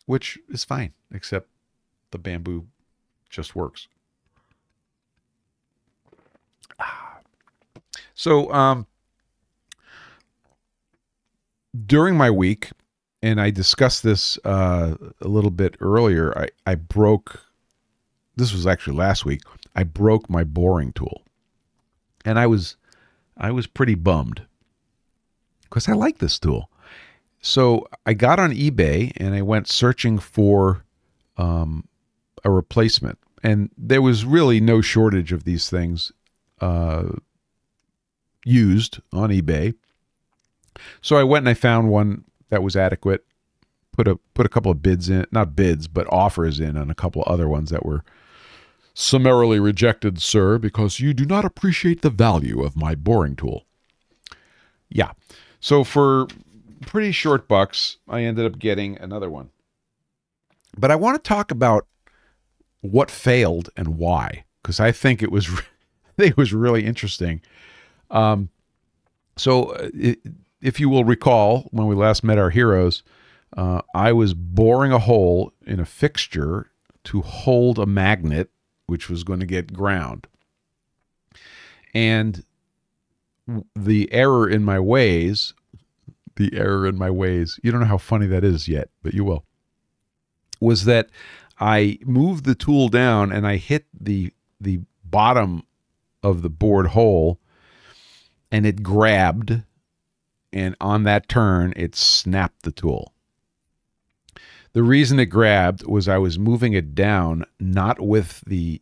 which 0.06 0.38
is 0.50 0.64
fine, 0.64 0.94
except 1.12 1.50
the 2.12 2.20
Bambu 2.20 2.66
just 3.30 3.56
works. 3.56 3.88
So, 8.14 8.52
um, 8.52 8.88
during 11.86 12.16
my 12.16 12.32
week, 12.32 12.72
and 13.22 13.42
I 13.42 13.50
discussed 13.50 14.04
this 14.04 14.38
uh, 14.46 14.96
a 15.22 15.28
little 15.28 15.52
bit 15.52 15.76
earlier, 15.82 16.38
I, 16.38 16.48
I 16.66 16.76
broke, 16.76 17.46
this 18.36 18.54
was 18.54 18.66
actually 18.66 18.96
last 18.96 19.26
week, 19.26 19.42
I 19.76 19.84
broke 19.84 20.30
my 20.30 20.44
boring 20.44 20.94
tool. 20.94 21.24
And 22.24 22.40
I 22.40 22.48
was, 22.48 22.78
I 23.38 23.52
was 23.52 23.68
pretty 23.68 23.96
bummed 23.96 24.44
because 25.64 25.90
I 25.90 25.94
like 25.94 26.20
this 26.20 26.40
tool. 26.40 26.70
So 27.42 27.88
I 28.06 28.14
got 28.14 28.40
on 28.40 28.52
eBay 28.52 29.12
and 29.18 29.36
I 29.36 29.42
went 29.42 29.68
searching 29.68 30.18
for 30.18 30.84
um, 31.38 31.88
a 32.44 32.50
replacement. 32.50 33.20
And 33.44 33.70
there 33.78 34.02
was 34.02 34.26
really 34.26 34.60
no 34.60 34.82
shortage 34.82 35.32
of 35.32 35.44
these 35.44 35.70
things 35.70 36.12
uh, 36.62 37.10
used 38.46 39.00
on 39.12 39.30
eBay. 39.30 39.74
So 41.02 41.18
I 41.18 41.24
went 41.24 41.44
and 41.44 41.50
I 41.50 41.54
found 41.54 41.90
one 41.90 42.26
that 42.50 42.64
was 42.64 42.76
adequate. 42.76 43.26
Put 43.92 44.08
a 44.08 44.18
put 44.34 44.46
a 44.46 44.50
couple 44.50 44.72
of 44.72 44.82
bids 44.82 45.10
in, 45.10 45.26
not 45.32 45.56
bids, 45.56 45.88
but 45.88 46.12
offers 46.12 46.60
in 46.60 46.76
on 46.76 46.92
a 46.92 46.96
couple 46.96 47.24
of 47.24 47.32
other 47.32 47.48
ones 47.48 47.70
that 47.70 47.86
were 47.86 48.04
summarily 48.94 49.60
rejected, 49.60 50.22
sir, 50.22 50.58
because 50.58 51.00
you 51.00 51.14
do 51.14 51.26
not 51.26 51.46
appreciate 51.46 52.02
the 52.02 52.10
value 52.10 52.64
of 52.64 52.76
my 52.76 52.96
boring 52.96 53.36
tool. 53.36 53.66
Yeah. 54.90 55.12
So 55.60 55.84
for 55.84 56.28
pretty 56.82 57.12
short 57.12 57.48
bucks, 57.48 57.98
I 58.08 58.22
ended 58.22 58.46
up 58.46 58.60
getting 58.60 58.98
another 58.98 59.30
one. 59.30 59.50
But 60.78 60.92
I 60.92 60.96
want 60.96 61.22
to 61.22 61.28
talk 61.28 61.52
about 61.52 61.88
what 62.82 63.12
failed 63.12 63.70
and 63.76 63.98
why, 63.98 64.46
because 64.62 64.80
I 64.80 64.92
think 64.92 65.22
it 65.22 65.32
was, 65.32 65.50
think 66.18 66.32
it 66.32 66.38
was 66.38 66.54
really 66.54 66.86
interesting. 66.86 67.42
Um, 68.12 68.50
so, 69.36 69.72
uh, 69.72 69.90
it, 69.94 70.20
if 70.62 70.80
you 70.80 70.90
will 70.90 71.04
recall, 71.04 71.68
when 71.72 71.88
we 71.88 71.96
last 71.96 72.24
met 72.24 72.38
our 72.38 72.50
heroes, 72.50 73.04
uh, 73.56 73.82
I 73.94 74.14
was 74.14 74.34
boring 74.34 74.92
a 74.92 75.00
hole 75.00 75.54
in 75.66 75.80
a 75.80 75.86
fixture 75.86 76.72
to 77.06 77.22
hold 77.22 77.78
a 77.78 77.86
magnet, 77.86 78.50
which 78.88 79.10
was 79.10 79.24
going 79.24 79.40
to 79.40 79.46
get 79.46 79.74
ground. 79.74 80.28
And 81.94 82.44
the 83.76 84.12
error 84.12 84.50
in 84.50 84.64
my 84.64 84.80
ways, 84.80 85.54
the 86.36 86.58
error 86.58 86.86
in 86.86 86.98
my 86.98 87.10
ways, 87.10 87.60
you 87.64 87.72
don't 87.72 87.80
know 87.80 87.86
how 87.86 87.98
funny 87.98 88.26
that 88.28 88.44
is 88.44 88.68
yet, 88.68 88.90
but 89.04 89.14
you 89.14 89.24
will, 89.24 89.46
was 90.60 90.86
that 90.86 91.10
I 91.60 92.00
moved 92.04 92.46
the 92.46 92.56
tool 92.56 92.90
down 92.90 93.32
and 93.32 93.48
I 93.48 93.58
hit 93.58 93.86
the 93.98 94.34
the 94.60 94.82
bottom 95.04 95.64
of 96.26 96.42
the 96.42 96.50
bored 96.50 96.88
hole 96.88 97.40
and 98.52 98.66
it 98.66 98.82
grabbed 98.82 99.62
and 100.52 100.76
on 100.82 101.04
that 101.04 101.30
turn 101.30 101.72
it 101.76 101.96
snapped 101.96 102.64
the 102.64 102.72
tool. 102.72 103.14
The 104.74 104.82
reason 104.82 105.20
it 105.20 105.28
grabbed 105.28 105.86
was 105.86 106.10
I 106.10 106.18
was 106.18 106.40
moving 106.40 106.74
it 106.74 106.96
down 106.96 107.46
not 107.60 108.02
with 108.02 108.42
the 108.48 108.82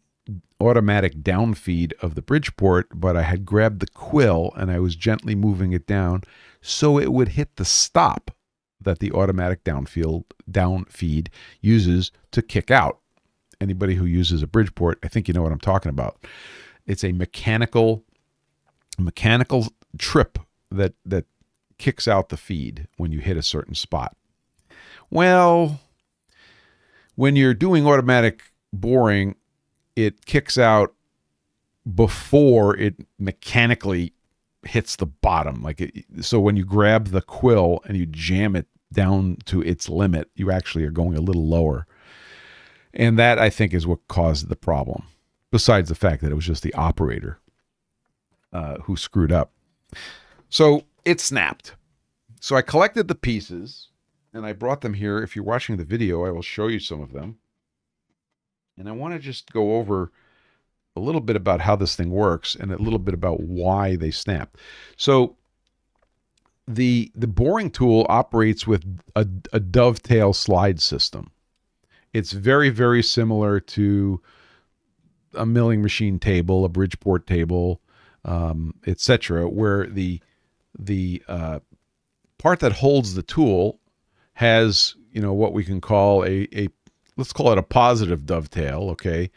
automatic 0.61 1.21
down 1.21 1.53
feed 1.53 1.93
of 2.01 2.15
the 2.15 2.21
Bridgeport, 2.21 2.87
but 2.93 3.17
I 3.17 3.23
had 3.23 3.45
grabbed 3.45 3.81
the 3.81 3.87
quill 3.87 4.53
and 4.55 4.71
I 4.71 4.79
was 4.79 4.95
gently 4.95 5.35
moving 5.35 5.73
it 5.73 5.85
down 5.85 6.23
so 6.61 6.97
it 6.97 7.11
would 7.11 7.29
hit 7.29 7.57
the 7.57 7.65
stop 7.65 8.31
that 8.79 8.99
the 8.99 9.11
automatic 9.11 9.65
downfield 9.65 10.23
down 10.49 10.85
feed 10.85 11.29
uses 11.59 12.09
to 12.31 12.41
kick 12.41 12.71
out. 12.71 12.99
Anybody 13.59 13.95
who 13.95 14.05
uses 14.05 14.41
a 14.41 14.47
Bridgeport, 14.47 14.99
I 15.03 15.09
think 15.09 15.27
you 15.27 15.33
know 15.33 15.41
what 15.41 15.51
I'm 15.51 15.59
talking 15.59 15.89
about. 15.89 16.25
It's 16.85 17.03
a 17.03 17.11
mechanical 17.11 18.03
mechanical 18.99 19.67
trip 19.97 20.37
that 20.69 20.93
that 21.05 21.25
kicks 21.77 22.07
out 22.07 22.29
the 22.29 22.37
feed 22.37 22.87
when 22.97 23.11
you 23.11 23.19
hit 23.19 23.37
a 23.37 23.43
certain 23.43 23.75
spot. 23.75 24.15
Well, 25.09 25.79
when 27.15 27.35
you're 27.35 27.53
doing 27.53 27.85
automatic 27.85 28.51
boring, 28.71 29.35
it 29.95 30.25
kicks 30.25 30.57
out 30.57 30.93
before 31.93 32.75
it 32.77 32.95
mechanically 33.19 34.13
hits 34.63 34.95
the 34.95 35.05
bottom. 35.05 35.61
Like 35.61 35.81
it, 35.81 36.05
so, 36.21 36.39
when 36.39 36.55
you 36.55 36.65
grab 36.65 37.07
the 37.07 37.21
quill 37.21 37.81
and 37.85 37.97
you 37.97 38.05
jam 38.05 38.55
it 38.55 38.67
down 38.91 39.37
to 39.45 39.61
its 39.61 39.89
limit, 39.89 40.29
you 40.35 40.51
actually 40.51 40.83
are 40.85 40.91
going 40.91 41.17
a 41.17 41.21
little 41.21 41.47
lower. 41.47 41.85
And 42.93 43.17
that 43.17 43.39
I 43.39 43.49
think 43.49 43.73
is 43.73 43.87
what 43.87 44.07
caused 44.07 44.49
the 44.49 44.55
problem. 44.55 45.03
Besides 45.53 45.87
the 45.87 45.93
fact 45.93 46.23
that 46.23 46.31
it 46.31 46.35
was 46.35 46.47
just 46.47 46.63
the 46.63 46.73
operator 46.73 47.37
uh, 48.51 48.77
who 48.79 48.97
screwed 48.97 49.31
up. 49.31 49.51
So 50.49 50.85
it 51.05 51.19
snapped. 51.19 51.75
So 52.41 52.55
I 52.55 52.63
collected 52.63 53.07
the 53.07 53.13
pieces 53.13 53.89
and 54.33 54.47
I 54.47 54.53
brought 54.53 54.81
them 54.81 54.95
here. 54.95 55.21
If 55.21 55.35
you're 55.35 55.45
watching 55.45 55.77
the 55.77 55.85
video, 55.85 56.25
I 56.25 56.31
will 56.31 56.41
show 56.41 56.69
you 56.69 56.79
some 56.79 57.01
of 57.01 57.13
them. 57.13 57.37
And 58.79 58.89
I 58.89 58.93
want 58.93 59.13
to 59.13 59.19
just 59.19 59.53
go 59.53 59.75
over 59.75 60.11
a 60.95 60.99
little 60.99 61.21
bit 61.21 61.35
about 61.35 61.61
how 61.61 61.75
this 61.75 61.95
thing 61.95 62.09
works 62.09 62.55
and 62.55 62.71
a 62.71 62.81
little 62.81 62.97
bit 62.97 63.13
about 63.13 63.41
why 63.41 63.95
they 63.95 64.09
snap. 64.09 64.57
So 64.97 65.37
the 66.67 67.11
the 67.13 67.27
boring 67.27 67.69
tool 67.69 68.07
operates 68.09 68.65
with 68.65 68.83
a, 69.15 69.27
a 69.51 69.59
dovetail 69.59 70.33
slide 70.33 70.81
system. 70.81 71.29
It's 72.11 72.31
very 72.31 72.71
very 72.71 73.03
similar 73.03 73.59
to 73.59 74.19
a 75.35 75.45
milling 75.45 75.81
machine 75.81 76.19
table, 76.19 76.65
a 76.65 76.69
Bridgeport 76.69 77.27
table, 77.27 77.81
um, 78.25 78.73
etc., 78.85 79.47
where 79.49 79.87
the 79.87 80.19
the 80.77 81.21
uh, 81.27 81.59
part 82.37 82.59
that 82.59 82.73
holds 82.73 83.13
the 83.13 83.23
tool 83.23 83.79
has 84.33 84.95
you 85.11 85.21
know 85.21 85.33
what 85.33 85.53
we 85.53 85.63
can 85.63 85.81
call 85.81 86.23
a 86.25 86.47
a 86.53 86.69
let's 87.17 87.33
call 87.33 87.51
it 87.51 87.57
a 87.57 87.63
positive 87.63 88.25
dovetail, 88.25 88.89
okay, 88.91 89.29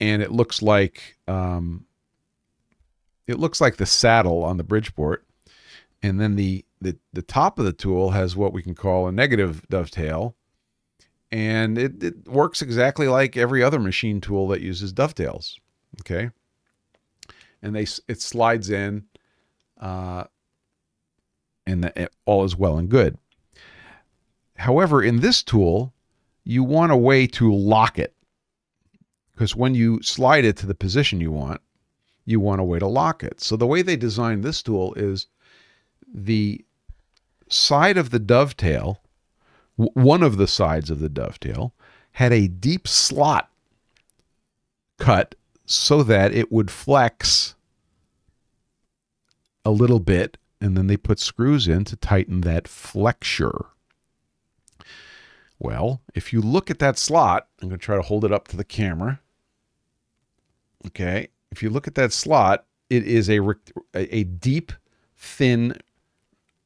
and 0.00 0.22
it 0.22 0.32
looks 0.32 0.62
like 0.62 1.16
um, 1.26 1.86
it 3.26 3.38
looks 3.38 3.60
like 3.60 3.76
the 3.76 3.86
saddle 3.86 4.44
on 4.44 4.56
the 4.56 4.64
Bridgeport, 4.64 5.24
and 6.02 6.20
then 6.20 6.36
the 6.36 6.64
the 6.80 6.96
the 7.12 7.22
top 7.22 7.58
of 7.58 7.64
the 7.64 7.72
tool 7.72 8.10
has 8.10 8.36
what 8.36 8.52
we 8.52 8.62
can 8.62 8.74
call 8.74 9.06
a 9.06 9.12
negative 9.12 9.66
dovetail, 9.68 10.34
and 11.30 11.78
it, 11.78 12.02
it 12.02 12.28
works 12.28 12.62
exactly 12.62 13.08
like 13.08 13.36
every 13.36 13.62
other 13.62 13.78
machine 13.78 14.20
tool 14.20 14.48
that 14.48 14.60
uses 14.60 14.92
dovetails, 14.92 15.58
okay 16.00 16.30
and 17.62 17.74
they 17.74 17.86
it 18.06 18.20
slides 18.20 18.70
in, 18.70 19.04
uh, 19.80 20.24
and 21.66 21.84
the, 21.84 22.02
it, 22.02 22.14
all 22.24 22.44
is 22.44 22.56
well 22.56 22.78
and 22.78 22.88
good. 22.88 23.18
However, 24.56 25.02
in 25.02 25.20
this 25.20 25.42
tool, 25.42 25.92
you 26.44 26.64
want 26.64 26.92
a 26.92 26.96
way 26.96 27.26
to 27.28 27.52
lock 27.52 27.98
it 27.98 28.14
because 29.32 29.54
when 29.54 29.74
you 29.74 30.02
slide 30.02 30.44
it 30.44 30.56
to 30.58 30.66
the 30.66 30.74
position 30.74 31.20
you 31.20 31.30
want, 31.30 31.60
you 32.24 32.40
want 32.40 32.60
a 32.60 32.64
way 32.64 32.78
to 32.78 32.86
lock 32.86 33.22
it. 33.22 33.40
So 33.40 33.56
the 33.56 33.66
way 33.66 33.82
they 33.82 33.96
designed 33.96 34.42
this 34.42 34.62
tool 34.62 34.94
is 34.94 35.26
the 36.12 36.64
side 37.48 37.96
of 37.96 38.10
the 38.10 38.18
dovetail, 38.18 39.00
one 39.78 40.22
of 40.24 40.36
the 40.36 40.48
sides 40.48 40.90
of 40.90 40.98
the 40.98 41.08
dovetail, 41.08 41.72
had 42.12 42.32
a 42.32 42.48
deep 42.48 42.88
slot 42.88 43.48
cut 44.98 45.36
so 45.64 46.02
that 46.02 46.34
it 46.34 46.50
would 46.50 46.70
flex 46.70 47.54
a 49.64 49.70
little 49.70 50.00
bit 50.00 50.36
and 50.60 50.76
then 50.76 50.88
they 50.88 50.96
put 50.96 51.20
screws 51.20 51.68
in 51.68 51.84
to 51.84 51.94
tighten 51.94 52.40
that 52.40 52.66
flexure. 52.66 53.66
Well, 55.60 56.00
if 56.14 56.32
you 56.32 56.40
look 56.40 56.70
at 56.70 56.80
that 56.80 56.98
slot, 56.98 57.48
I'm 57.62 57.68
going 57.68 57.78
to 57.78 57.84
try 57.84 57.96
to 57.96 58.02
hold 58.02 58.24
it 58.24 58.32
up 58.32 58.48
to 58.48 58.56
the 58.56 58.64
camera. 58.64 59.20
Okay. 60.86 61.28
If 61.52 61.62
you 61.62 61.70
look 61.70 61.86
at 61.86 61.94
that 61.94 62.12
slot, 62.12 62.64
it 62.90 63.04
is 63.04 63.30
a, 63.30 63.40
a 63.94 64.24
deep, 64.24 64.72
thin 65.16 65.76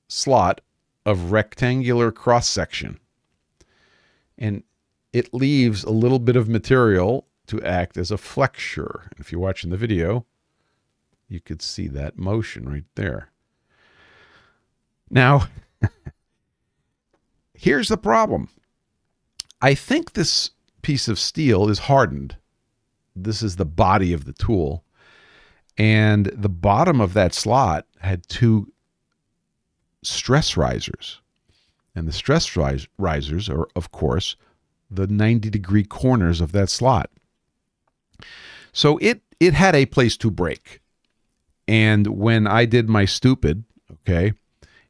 slot 0.08 0.60
of 1.04 1.32
rectangular 1.32 2.12
cross 2.12 2.48
section. 2.48 2.98
And 4.42 4.64
it 5.12 5.32
leaves 5.32 5.84
a 5.84 5.90
little 5.90 6.18
bit 6.18 6.34
of 6.34 6.48
material 6.48 7.28
to 7.46 7.62
act 7.62 7.96
as 7.96 8.10
a 8.10 8.18
flexure. 8.18 9.08
If 9.18 9.30
you're 9.30 9.40
watching 9.40 9.70
the 9.70 9.76
video, 9.76 10.26
you 11.28 11.38
could 11.40 11.62
see 11.62 11.86
that 11.88 12.18
motion 12.18 12.68
right 12.68 12.84
there. 12.96 13.30
Now, 15.08 15.46
here's 17.54 17.88
the 17.88 17.96
problem. 17.96 18.48
I 19.60 19.74
think 19.76 20.14
this 20.14 20.50
piece 20.82 21.06
of 21.06 21.20
steel 21.20 21.68
is 21.68 21.78
hardened. 21.78 22.36
This 23.14 23.42
is 23.42 23.54
the 23.54 23.64
body 23.64 24.12
of 24.12 24.24
the 24.24 24.32
tool. 24.32 24.84
and 25.78 26.26
the 26.26 26.50
bottom 26.50 27.00
of 27.00 27.14
that 27.14 27.32
slot 27.32 27.86
had 28.00 28.28
two 28.28 28.72
stress 30.02 30.56
risers. 30.56 31.21
And 31.94 32.08
the 32.08 32.12
stress 32.12 32.56
rise, 32.56 32.86
risers 32.98 33.48
are, 33.48 33.68
of 33.76 33.92
course, 33.92 34.36
the 34.90 35.06
90 35.06 35.50
degree 35.50 35.84
corners 35.84 36.40
of 36.40 36.52
that 36.52 36.68
slot. 36.68 37.10
So 38.72 38.98
it 38.98 39.22
it 39.40 39.54
had 39.54 39.74
a 39.74 39.86
place 39.86 40.16
to 40.18 40.30
break. 40.30 40.80
And 41.66 42.06
when 42.06 42.46
I 42.46 42.64
did 42.64 42.88
my 42.88 43.04
stupid, 43.04 43.64
okay, 43.92 44.32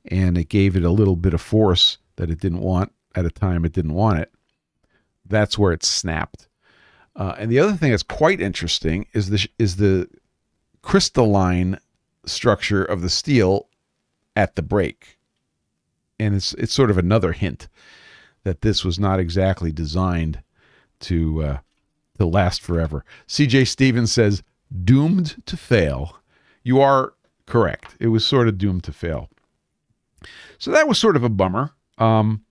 and 0.04 0.36
it 0.36 0.48
gave 0.48 0.76
it 0.76 0.84
a 0.84 0.90
little 0.90 1.16
bit 1.16 1.34
of 1.34 1.40
force 1.40 1.98
that 2.16 2.30
it 2.30 2.40
didn't 2.40 2.60
want 2.60 2.92
at 3.14 3.26
a 3.26 3.30
time 3.30 3.64
it 3.64 3.72
didn't 3.72 3.94
want 3.94 4.20
it, 4.20 4.32
that's 5.26 5.58
where 5.58 5.72
it 5.72 5.84
snapped. 5.84 6.48
Uh, 7.14 7.34
and 7.38 7.50
the 7.50 7.58
other 7.58 7.74
thing 7.74 7.90
that's 7.90 8.02
quite 8.02 8.40
interesting 8.40 9.06
is 9.12 9.30
the 9.30 9.48
is 9.58 9.76
the 9.76 10.08
crystalline 10.80 11.78
structure 12.24 12.84
of 12.84 13.02
the 13.02 13.10
steel 13.10 13.68
at 14.34 14.56
the 14.56 14.62
break, 14.62 15.18
and 16.22 16.34
it's 16.34 16.54
it's 16.54 16.72
sort 16.72 16.90
of 16.90 16.98
another 16.98 17.32
hint 17.32 17.68
that 18.44 18.62
this 18.62 18.84
was 18.84 18.98
not 18.98 19.20
exactly 19.20 19.72
designed 19.72 20.42
to 21.00 21.42
uh, 21.42 21.58
to 22.18 22.26
last 22.26 22.62
forever. 22.62 23.04
C.J. 23.26 23.64
Stevens 23.66 24.12
says 24.12 24.42
doomed 24.84 25.44
to 25.46 25.56
fail. 25.56 26.18
You 26.62 26.80
are 26.80 27.14
correct. 27.46 27.96
It 28.00 28.08
was 28.08 28.24
sort 28.24 28.48
of 28.48 28.58
doomed 28.58 28.84
to 28.84 28.92
fail. 28.92 29.28
So 30.58 30.70
that 30.70 30.86
was 30.86 30.98
sort 30.98 31.16
of 31.16 31.24
a 31.24 31.28
bummer. 31.28 31.72
Um, 31.98 32.44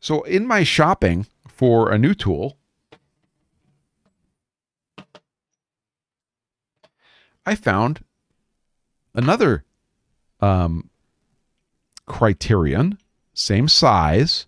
so 0.00 0.22
in 0.22 0.46
my 0.46 0.64
shopping 0.64 1.26
for 1.48 1.92
a 1.92 1.98
new 1.98 2.14
tool, 2.14 2.58
I 7.46 7.54
found 7.54 8.04
another 9.14 9.64
um, 10.40 10.90
criterion, 12.06 12.98
same 13.32 13.68
size, 13.68 14.46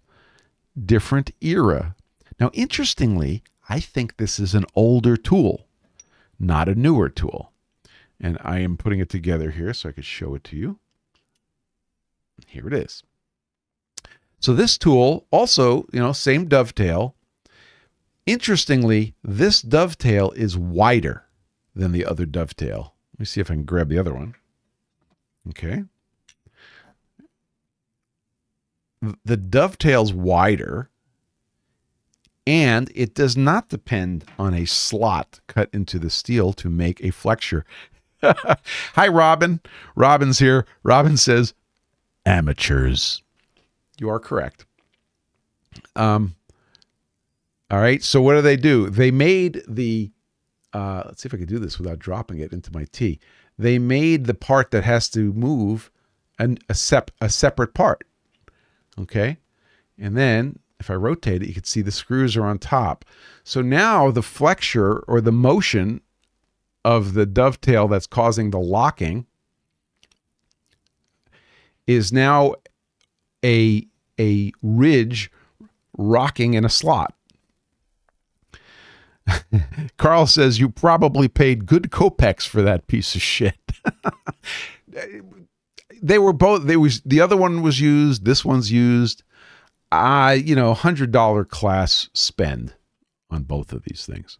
different 0.84 1.30
era. 1.40 1.96
Now, 2.38 2.50
interestingly, 2.52 3.42
I 3.68 3.80
think 3.80 4.16
this 4.16 4.38
is 4.38 4.54
an 4.54 4.66
older 4.74 5.16
tool, 5.16 5.66
not 6.38 6.68
a 6.68 6.74
newer 6.74 7.08
tool. 7.08 7.52
And 8.20 8.38
I 8.42 8.60
am 8.60 8.76
putting 8.76 9.00
it 9.00 9.10
together 9.10 9.50
here 9.50 9.74
so 9.74 9.88
I 9.88 9.92
could 9.92 10.04
show 10.04 10.34
it 10.34 10.44
to 10.44 10.56
you. 10.56 10.78
Here 12.46 12.66
it 12.66 12.72
is. 12.72 13.02
So 14.38 14.54
this 14.54 14.78
tool 14.78 15.26
also, 15.30 15.86
you 15.92 16.00
know, 16.00 16.12
same 16.12 16.46
dovetail. 16.46 17.14
Interestingly, 18.26 19.14
this 19.22 19.62
dovetail 19.62 20.30
is 20.32 20.56
wider 20.56 21.24
than 21.74 21.92
the 21.92 22.04
other 22.04 22.26
dovetail. 22.26 22.94
Let 23.14 23.20
me 23.20 23.26
see 23.26 23.40
if 23.40 23.50
I 23.50 23.54
can 23.54 23.64
grab 23.64 23.88
the 23.88 23.98
other 23.98 24.14
one. 24.14 24.34
Okay. 25.48 25.84
The 29.24 29.36
dovetail's 29.36 30.12
wider 30.12 30.90
and 32.46 32.90
it 32.94 33.14
does 33.14 33.36
not 33.36 33.68
depend 33.68 34.24
on 34.38 34.54
a 34.54 34.64
slot 34.66 35.40
cut 35.48 35.68
into 35.72 35.98
the 35.98 36.10
steel 36.10 36.52
to 36.54 36.70
make 36.70 37.02
a 37.02 37.10
flexure. 37.10 37.64
Hi, 38.22 39.08
Robin. 39.08 39.60
Robin's 39.96 40.38
here. 40.38 40.64
Robin 40.82 41.16
says, 41.16 41.54
amateurs. 42.24 43.22
You 43.98 44.08
are 44.10 44.20
correct. 44.20 44.64
Um, 45.96 46.36
all 47.70 47.80
right. 47.80 48.02
So 48.02 48.22
what 48.22 48.34
do 48.34 48.42
they 48.42 48.56
do? 48.56 48.90
They 48.90 49.10
made 49.10 49.62
the 49.66 50.10
uh, 50.72 51.04
let's 51.06 51.22
see 51.22 51.26
if 51.26 51.34
I 51.34 51.38
can 51.38 51.46
do 51.46 51.58
this 51.58 51.78
without 51.78 51.98
dropping 51.98 52.38
it 52.38 52.52
into 52.52 52.70
my 52.72 52.86
tea. 52.92 53.18
They 53.58 53.78
made 53.78 54.26
the 54.26 54.34
part 54.34 54.70
that 54.72 54.84
has 54.84 55.08
to 55.10 55.32
move 55.32 55.90
an, 56.38 56.58
a, 56.68 56.74
sep- 56.74 57.12
a 57.20 57.30
separate 57.30 57.72
part. 57.72 58.04
Okay. 58.98 59.38
And 59.98 60.16
then 60.16 60.58
if 60.78 60.90
I 60.90 60.94
rotate 60.94 61.42
it, 61.42 61.48
you 61.48 61.54
can 61.54 61.64
see 61.64 61.82
the 61.82 61.90
screws 61.90 62.36
are 62.36 62.44
on 62.44 62.58
top. 62.58 63.04
So 63.44 63.62
now 63.62 64.10
the 64.10 64.22
flexure 64.22 65.04
or 65.08 65.20
the 65.20 65.32
motion 65.32 66.00
of 66.84 67.14
the 67.14 67.26
dovetail 67.26 67.88
that's 67.88 68.06
causing 68.06 68.50
the 68.50 68.60
locking 68.60 69.26
is 71.86 72.12
now 72.12 72.54
a, 73.44 73.86
a 74.20 74.52
ridge 74.62 75.30
rocking 75.96 76.54
in 76.54 76.64
a 76.64 76.68
slot. 76.68 77.14
Carl 79.96 80.26
says 80.26 80.58
you 80.58 80.68
probably 80.68 81.26
paid 81.28 81.66
good 81.66 81.90
kopecks 81.90 82.46
for 82.46 82.62
that 82.62 82.86
piece 82.86 83.14
of 83.14 83.22
shit. 83.22 83.58
they 86.02 86.18
were 86.18 86.32
both. 86.32 86.64
They 86.64 86.76
was 86.76 87.00
the 87.02 87.20
other 87.20 87.36
one 87.36 87.62
was 87.62 87.80
used. 87.80 88.24
This 88.24 88.44
one's 88.44 88.72
used. 88.72 89.22
I, 89.92 90.34
you 90.34 90.56
know, 90.56 90.74
hundred 90.74 91.12
dollar 91.12 91.44
class 91.44 92.08
spend 92.12 92.74
on 93.30 93.44
both 93.44 93.72
of 93.72 93.84
these 93.84 94.06
things. 94.06 94.38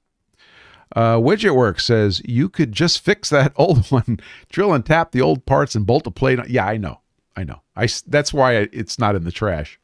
Uh, 0.94 1.16
Widget 1.16 1.54
Work 1.54 1.80
says 1.80 2.22
you 2.24 2.48
could 2.48 2.72
just 2.72 3.00
fix 3.00 3.30
that 3.30 3.52
old 3.56 3.86
one, 3.90 4.20
drill 4.50 4.72
and 4.72 4.84
tap 4.84 5.12
the 5.12 5.20
old 5.20 5.46
parts 5.46 5.74
and 5.74 5.86
bolt 5.86 6.06
a 6.06 6.10
plate. 6.10 6.38
On. 6.38 6.46
Yeah, 6.48 6.66
I 6.66 6.76
know, 6.76 7.00
I 7.36 7.44
know. 7.44 7.62
I 7.74 7.88
that's 8.06 8.32
why 8.32 8.54
it's 8.72 8.98
not 8.98 9.14
in 9.14 9.24
the 9.24 9.32
trash. 9.32 9.78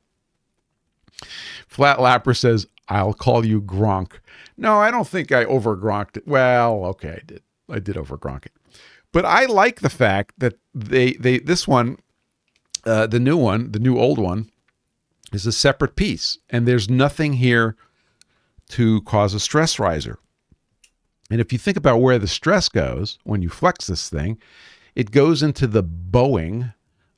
Flat 1.68 1.98
Lapper 1.98 2.36
says 2.36 2.66
I'll 2.88 3.14
call 3.14 3.46
you 3.46 3.62
Gronk. 3.62 4.12
No, 4.56 4.78
I 4.78 4.90
don't 4.90 5.08
think 5.08 5.32
I 5.32 5.44
over 5.44 5.76
gronked 5.76 6.16
it. 6.18 6.26
Well, 6.26 6.84
okay, 6.86 7.20
I 7.20 7.22
did. 7.24 7.42
I 7.70 7.78
did 7.78 7.96
over 7.96 8.18
gronk 8.18 8.46
it. 8.46 8.52
But 9.12 9.24
I 9.24 9.44
like 9.44 9.80
the 9.80 9.90
fact 9.90 10.34
that 10.38 10.54
they 10.74 11.12
they 11.12 11.38
this 11.38 11.68
one, 11.68 11.98
uh, 12.84 13.06
the 13.06 13.20
new 13.20 13.36
one, 13.36 13.72
the 13.72 13.78
new 13.78 13.98
old 13.98 14.18
one, 14.18 14.50
is 15.32 15.46
a 15.46 15.52
separate 15.52 15.96
piece, 15.96 16.38
and 16.50 16.66
there's 16.66 16.88
nothing 16.88 17.34
here 17.34 17.76
to 18.70 19.02
cause 19.02 19.34
a 19.34 19.40
stress 19.40 19.78
riser. 19.78 20.18
And 21.30 21.40
if 21.40 21.52
you 21.52 21.58
think 21.58 21.76
about 21.76 22.00
where 22.00 22.18
the 22.18 22.28
stress 22.28 22.68
goes 22.68 23.18
when 23.24 23.42
you 23.42 23.48
flex 23.48 23.86
this 23.86 24.08
thing, 24.08 24.38
it 24.94 25.10
goes 25.10 25.42
into 25.42 25.66
the 25.66 25.82
bowing 25.82 26.72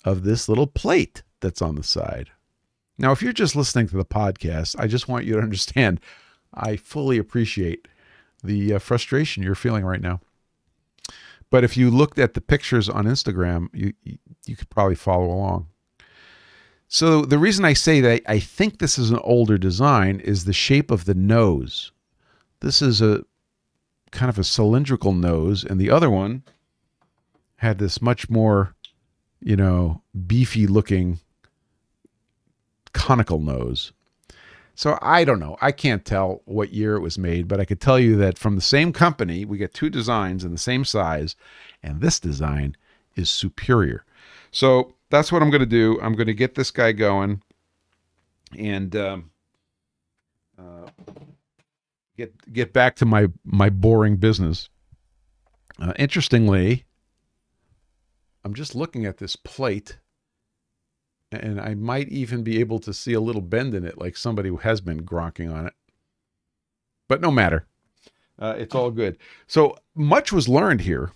of 0.04 0.22
this 0.22 0.48
little 0.48 0.66
plate 0.66 1.22
that's 1.40 1.62
on 1.62 1.74
the 1.76 1.82
side. 1.82 2.30
Now, 2.98 3.10
if 3.10 3.22
you're 3.22 3.32
just 3.32 3.56
listening 3.56 3.88
to 3.88 3.96
the 3.96 4.04
podcast, 4.04 4.76
I 4.78 4.86
just 4.86 5.08
want 5.08 5.24
you 5.24 5.34
to 5.34 5.40
understand 5.42 6.00
I 6.52 6.76
fully 6.76 7.18
appreciate 7.18 7.88
the 8.42 8.74
uh, 8.74 8.78
frustration 8.78 9.42
you're 9.42 9.54
feeling 9.54 9.84
right 9.84 10.00
now. 10.00 10.20
But 11.50 11.64
if 11.64 11.76
you 11.76 11.90
looked 11.90 12.18
at 12.18 12.34
the 12.34 12.40
pictures 12.40 12.88
on 12.88 13.04
Instagram, 13.04 13.68
you, 13.72 13.92
you, 14.46 14.56
could 14.56 14.70
probably 14.70 14.94
follow 14.94 15.26
along. 15.26 15.68
So 16.88 17.22
the 17.22 17.38
reason 17.38 17.64
I 17.64 17.72
say 17.72 18.00
that 18.00 18.22
I 18.26 18.38
think 18.38 18.78
this 18.78 18.98
is 18.98 19.10
an 19.10 19.18
older 19.22 19.58
design 19.58 20.20
is 20.20 20.44
the 20.44 20.52
shape 20.52 20.90
of 20.90 21.04
the 21.04 21.14
nose. 21.14 21.92
This 22.60 22.82
is 22.82 23.00
a 23.00 23.24
kind 24.10 24.30
of 24.30 24.38
a 24.38 24.44
cylindrical 24.44 25.12
nose, 25.12 25.64
and 25.64 25.80
the 25.80 25.90
other 25.90 26.10
one 26.10 26.44
had 27.56 27.78
this 27.78 28.00
much 28.00 28.30
more, 28.30 28.74
you 29.40 29.56
know, 29.56 30.02
beefy 30.26 30.66
looking 30.66 31.18
conical 32.92 33.40
nose. 33.40 33.92
So 34.74 34.98
I 35.00 35.24
don't 35.24 35.38
know. 35.38 35.56
I 35.60 35.70
can't 35.70 36.04
tell 36.04 36.42
what 36.46 36.72
year 36.72 36.96
it 36.96 37.00
was 37.00 37.16
made, 37.16 37.46
but 37.46 37.60
I 37.60 37.64
could 37.64 37.80
tell 37.80 37.98
you 37.98 38.16
that 38.16 38.38
from 38.38 38.56
the 38.56 38.60
same 38.60 38.92
company, 38.92 39.44
we 39.44 39.56
get 39.56 39.72
two 39.72 39.88
designs 39.88 40.44
in 40.44 40.50
the 40.50 40.58
same 40.58 40.84
size, 40.84 41.36
and 41.82 42.00
this 42.00 42.18
design 42.18 42.76
is 43.14 43.30
superior. 43.30 44.04
So 44.50 44.94
that's 45.10 45.30
what 45.30 45.42
I'm 45.42 45.50
going 45.50 45.60
to 45.60 45.66
do. 45.66 45.98
I'm 46.02 46.14
going 46.14 46.26
to 46.26 46.34
get 46.34 46.56
this 46.56 46.72
guy 46.72 46.92
going 46.92 47.42
and 48.58 48.94
um, 48.96 49.30
uh, 50.58 50.88
get 52.16 52.52
get 52.52 52.72
back 52.72 52.96
to 52.96 53.06
my 53.06 53.28
my 53.44 53.70
boring 53.70 54.16
business. 54.16 54.68
Uh, 55.80 55.92
interestingly, 55.96 56.84
I'm 58.44 58.54
just 58.54 58.74
looking 58.74 59.06
at 59.06 59.18
this 59.18 59.36
plate 59.36 59.98
and 61.34 61.60
I 61.60 61.74
might 61.74 62.08
even 62.08 62.42
be 62.42 62.60
able 62.60 62.78
to 62.80 62.92
see 62.92 63.12
a 63.12 63.20
little 63.20 63.42
bend 63.42 63.74
in 63.74 63.84
it, 63.84 63.98
like 63.98 64.16
somebody 64.16 64.48
who 64.48 64.58
has 64.58 64.80
been 64.80 65.04
gronking 65.04 65.52
on 65.52 65.66
it. 65.66 65.74
But 67.08 67.20
no 67.20 67.30
matter, 67.30 67.66
uh, 68.38 68.54
it's 68.58 68.74
all 68.74 68.90
good. 68.90 69.18
So 69.46 69.76
much 69.94 70.32
was 70.32 70.48
learned 70.48 70.82
here. 70.82 71.12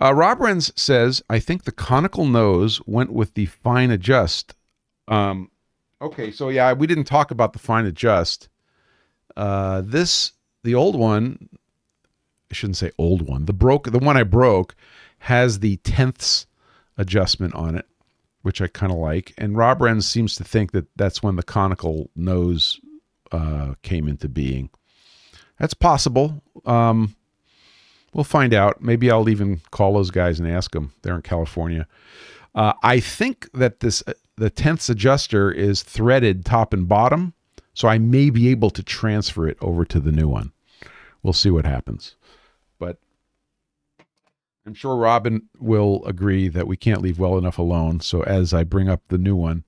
Uh, 0.00 0.14
Rob 0.14 0.38
Renz 0.38 0.78
says, 0.78 1.22
I 1.28 1.40
think 1.40 1.64
the 1.64 1.72
conical 1.72 2.26
nose 2.26 2.80
went 2.86 3.12
with 3.12 3.34
the 3.34 3.46
fine 3.46 3.90
adjust. 3.90 4.54
Um, 5.08 5.50
okay, 6.00 6.30
so 6.30 6.50
yeah, 6.50 6.72
we 6.72 6.86
didn't 6.86 7.04
talk 7.04 7.30
about 7.30 7.52
the 7.52 7.58
fine 7.58 7.86
adjust. 7.86 8.48
Uh, 9.36 9.82
this, 9.84 10.32
the 10.62 10.74
old 10.74 10.94
one, 10.94 11.48
I 12.50 12.54
shouldn't 12.54 12.76
say 12.76 12.92
old 12.96 13.22
one, 13.22 13.46
the 13.46 13.52
broke, 13.52 13.90
the 13.90 13.98
one 13.98 14.16
I 14.16 14.22
broke 14.22 14.76
has 15.20 15.58
the 15.58 15.78
tenths 15.78 16.46
adjustment 16.96 17.54
on 17.54 17.74
it 17.74 17.86
which 18.48 18.62
I 18.62 18.66
kind 18.66 18.90
of 18.90 18.96
like. 18.96 19.34
And 19.36 19.58
Rob 19.58 19.80
Renz 19.80 20.04
seems 20.04 20.34
to 20.36 20.42
think 20.42 20.72
that 20.72 20.86
that's 20.96 21.22
when 21.22 21.36
the 21.36 21.42
conical 21.42 22.08
nose 22.16 22.80
uh, 23.30 23.74
came 23.82 24.08
into 24.08 24.26
being. 24.26 24.70
That's 25.58 25.74
possible. 25.74 26.42
Um, 26.64 27.14
we'll 28.14 28.24
find 28.24 28.54
out. 28.54 28.80
Maybe 28.80 29.10
I'll 29.10 29.28
even 29.28 29.60
call 29.70 29.92
those 29.92 30.10
guys 30.10 30.40
and 30.40 30.48
ask 30.48 30.70
them. 30.70 30.94
They're 31.02 31.16
in 31.16 31.20
California. 31.20 31.86
Uh, 32.54 32.72
I 32.82 33.00
think 33.00 33.50
that 33.52 33.80
this 33.80 34.02
uh, 34.06 34.14
the 34.38 34.48
tenths 34.48 34.88
adjuster 34.88 35.52
is 35.52 35.82
threaded 35.82 36.46
top 36.46 36.72
and 36.72 36.88
bottom, 36.88 37.34
so 37.74 37.86
I 37.86 37.98
may 37.98 38.30
be 38.30 38.48
able 38.48 38.70
to 38.70 38.82
transfer 38.82 39.46
it 39.46 39.58
over 39.60 39.84
to 39.84 40.00
the 40.00 40.10
new 40.10 40.26
one. 40.26 40.52
We'll 41.22 41.34
see 41.34 41.50
what 41.50 41.66
happens. 41.66 42.14
I'm 44.68 44.74
sure 44.74 44.96
Robin 44.96 45.48
will 45.58 46.04
agree 46.04 46.48
that 46.48 46.66
we 46.66 46.76
can't 46.76 47.00
leave 47.00 47.18
well 47.18 47.38
enough 47.38 47.56
alone. 47.56 48.00
So 48.00 48.20
as 48.24 48.52
I 48.52 48.64
bring 48.64 48.86
up 48.86 49.00
the 49.08 49.16
new 49.16 49.34
one, 49.34 49.64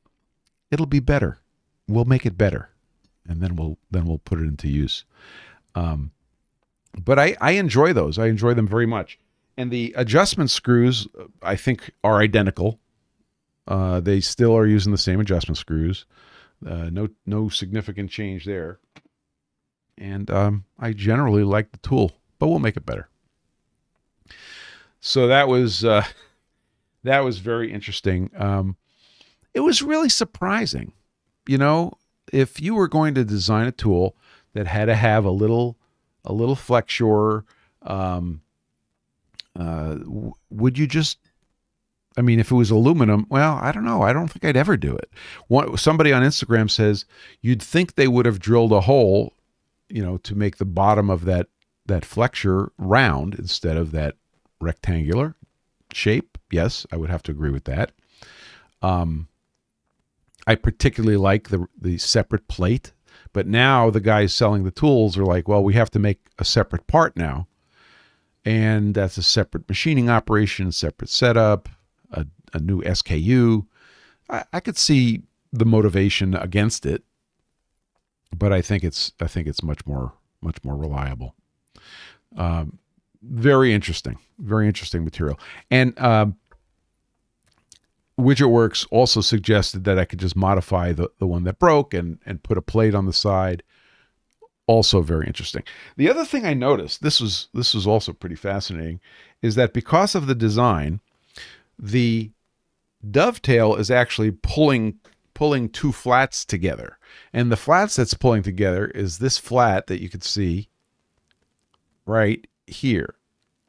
it'll 0.71 0.85
be 0.85 1.01
better. 1.01 1.39
We'll 1.89 2.05
make 2.05 2.27
it 2.27 2.37
better, 2.37 2.69
and 3.27 3.41
then 3.41 3.57
we'll 3.57 3.79
then 3.91 4.05
we'll 4.05 4.19
put 4.19 4.41
it 4.41 4.43
into 4.43 4.69
use. 4.69 5.07
Um, 5.75 6.11
but 7.03 7.19
I, 7.19 7.35
I 7.41 7.53
enjoy 7.53 7.95
those. 7.95 8.19
I 8.19 8.27
enjoy 8.27 8.53
them 8.53 8.69
very 8.69 8.85
much. 8.85 9.19
And 9.57 9.71
the 9.71 9.95
adjustment 9.97 10.51
screws, 10.51 11.09
I 11.41 11.57
think, 11.57 11.91
are 12.05 12.21
identical. 12.21 12.79
Uh, 13.67 14.01
they 14.01 14.21
still 14.21 14.55
are 14.55 14.67
using 14.67 14.93
the 14.93 14.99
same 14.99 15.19
adjustment 15.19 15.57
screws. 15.57 16.05
Uh, 16.65 16.91
no 16.93 17.09
no 17.25 17.49
significant 17.49 18.11
change 18.11 18.45
there. 18.45 18.81
And 19.97 20.31
um, 20.31 20.67
I 20.79 20.93
generally 20.93 21.43
like 21.43 21.73
the 21.73 21.79
tool, 21.79 22.13
but 22.39 22.49
we'll 22.49 22.59
make 22.59 22.77
it 22.77 22.85
better. 22.85 23.09
So 25.01 25.27
that 25.29 25.49
was 25.49 25.85
uh, 25.85 26.05
that 27.05 27.21
was 27.21 27.39
very 27.39 27.73
interesting. 27.73 28.31
Um, 28.37 28.77
it 29.55 29.61
was 29.61 29.83
really 29.83 30.09
surprising, 30.09 30.93
you 31.47 31.59
know, 31.59 31.93
if 32.33 32.61
you 32.61 32.75
were 32.75 32.89
going 32.89 33.15
to 33.15 33.25
design 33.25 33.67
a 33.67 33.73
tool 33.73 34.17
that 34.55 34.67
had 34.67 34.87
to 34.87 34.95
have 34.95 35.25
a 35.25 35.31
little 35.31 35.77
a 36.25 36.33
little 36.33 36.57
flexure. 36.57 37.45
Um, 37.83 38.43
uh, 39.59 39.97
would 40.51 40.79
you 40.79 40.87
just? 40.87 41.19
I 42.17 42.23
mean, 42.23 42.41
if 42.41 42.51
it 42.51 42.57
was 42.57 42.71
aluminum, 42.71 43.27
well, 43.31 43.59
I 43.63 43.71
don't 43.73 43.85
know. 43.85 44.03
I 44.03 44.13
don't 44.13 44.29
think 44.29 44.45
I'd 44.45 44.57
ever 44.57 44.77
do 44.77 44.97
it. 44.97 45.11
One, 45.47 45.77
somebody 45.77 46.13
on 46.13 46.23
Instagram 46.23 46.69
says 46.69 47.05
you'd 47.41 47.63
think 47.63 47.95
they 47.95 48.09
would 48.09 48.27
have 48.27 48.41
drilled 48.41 48.73
a 48.73 48.81
hole, 48.81 49.35
you 49.89 50.03
know, 50.03 50.17
to 50.19 50.35
make 50.35 50.57
the 50.57 50.65
bottom 50.65 51.09
of 51.09 51.25
that 51.25 51.49
that 51.87 52.05
flexure 52.05 52.73
round 52.79 53.35
instead 53.35 53.77
of 53.77 53.93
that 53.93 54.17
rectangular 54.61 55.35
shape. 55.93 56.39
Yes, 56.51 56.87
I 56.93 56.97
would 56.97 57.11
have 57.11 57.23
to 57.25 57.33
agree 57.33 57.51
with 57.51 57.65
that. 57.65 57.93
Um, 58.83 59.29
I 60.47 60.55
particularly 60.55 61.17
like 61.17 61.49
the 61.49 61.67
the 61.81 61.99
separate 61.99 62.49
plate 62.49 62.93
but 63.33 63.47
now 63.47 63.91
the 63.91 64.01
guys 64.01 64.35
selling 64.35 64.65
the 64.65 64.71
tools 64.71 65.17
are 65.17 65.25
like, 65.25 65.47
well, 65.47 65.63
we 65.63 65.75
have 65.75 65.91
to 65.91 65.99
make 65.99 66.19
a 66.39 66.45
separate 66.45 66.87
part 66.87 67.17
now. 67.17 67.47
And 68.45 68.95
that's 68.95 69.19
a 69.19 69.23
separate 69.23 69.69
machining 69.69 70.09
operation, 70.09 70.73
separate 70.73 71.11
setup, 71.11 71.69
a, 72.11 72.27
a 72.53 72.59
new 72.59 72.83
SKU. 72.83 73.67
I, 74.29 74.45
I 74.53 74.61
could 74.61 74.79
see 74.79 75.23
the 75.53 75.67
motivation 75.67 76.35
against 76.35 76.87
it, 76.87 77.05
but 78.35 78.53
I 78.53 78.63
think 78.63 78.83
it's 78.83 79.13
I 79.21 79.27
think 79.27 79.47
it's 79.47 79.63
much 79.63 79.85
more 79.87 80.15
much 80.41 80.57
more 80.65 80.77
reliable. 80.77 81.35
Um, 82.37 82.79
very 83.23 83.73
interesting, 83.73 84.19
very 84.39 84.67
interesting 84.67 85.05
material. 85.05 85.39
And 85.71 85.99
um, 86.01 86.37
WidgetWorks 88.19 88.87
also 88.91 89.21
suggested 89.21 89.85
that 89.85 89.99
I 89.99 90.05
could 90.05 90.19
just 90.19 90.37
modify 90.37 90.93
the, 90.93 91.11
the 91.19 91.27
one 91.27 91.45
that 91.45 91.59
broke 91.59 91.95
and, 91.95 92.19
and 92.25 92.43
put 92.43 92.59
a 92.59 92.63
plate 92.63 92.95
on 92.95 93.07
the 93.07 93.13
side. 93.13 93.63
Also 94.67 95.01
very 95.01 95.27
interesting. 95.27 95.65
The 95.97 96.09
other 96.09 96.25
thing 96.25 96.47
I 96.47 96.55
noticed, 96.55 97.03
this 97.03 97.21
was 97.21 97.49
this 97.53 97.75
was 97.75 97.89
also 97.89 98.13
pretty 98.13 98.37
fascinating, 98.37 99.01
is 99.43 99.57
that 99.57 99.73
because 99.73 100.15
of 100.15 100.29
the 100.29 100.35
design, 100.35 101.01
the 101.77 102.31
dovetail 103.11 103.75
is 103.75 103.91
actually 103.91 104.31
pulling 104.31 105.01
pulling 105.35 105.71
two 105.71 105.91
flats 105.91 106.45
together. 106.45 106.99
And 107.33 107.51
the 107.51 107.57
flats 107.57 107.97
that's 107.97 108.15
pulling 108.15 108.45
together 108.45 108.87
is 108.87 109.19
this 109.19 109.39
flat 109.39 109.89
that 109.89 110.01
you 110.01 110.09
can 110.09 110.21
see 110.21 110.69
right 112.07 112.47
here. 112.71 113.17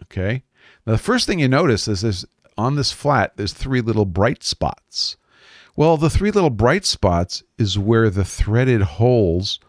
Okay. 0.04 0.43
Now 0.86 0.93
the 0.93 0.99
first 0.99 1.28
thing 1.28 1.39
you 1.39 1.47
notice 1.47 1.88
is 1.88 2.02
this 2.02 2.26
on 2.58 2.76
this 2.76 2.91
flat, 2.91 3.34
there's 3.38 3.54
three 3.54 3.82
little 3.82 4.06
bright 4.06 4.43
spots. 4.43 5.18
Well, 5.76 5.97
the 5.97 6.10
three 6.10 6.32
little 6.32 6.49
bright 6.49 6.86
spots 6.86 7.43
is 7.58 7.80
where 7.80 8.10
the 8.10 8.26
threaded 8.26 8.82
holes 8.82 9.60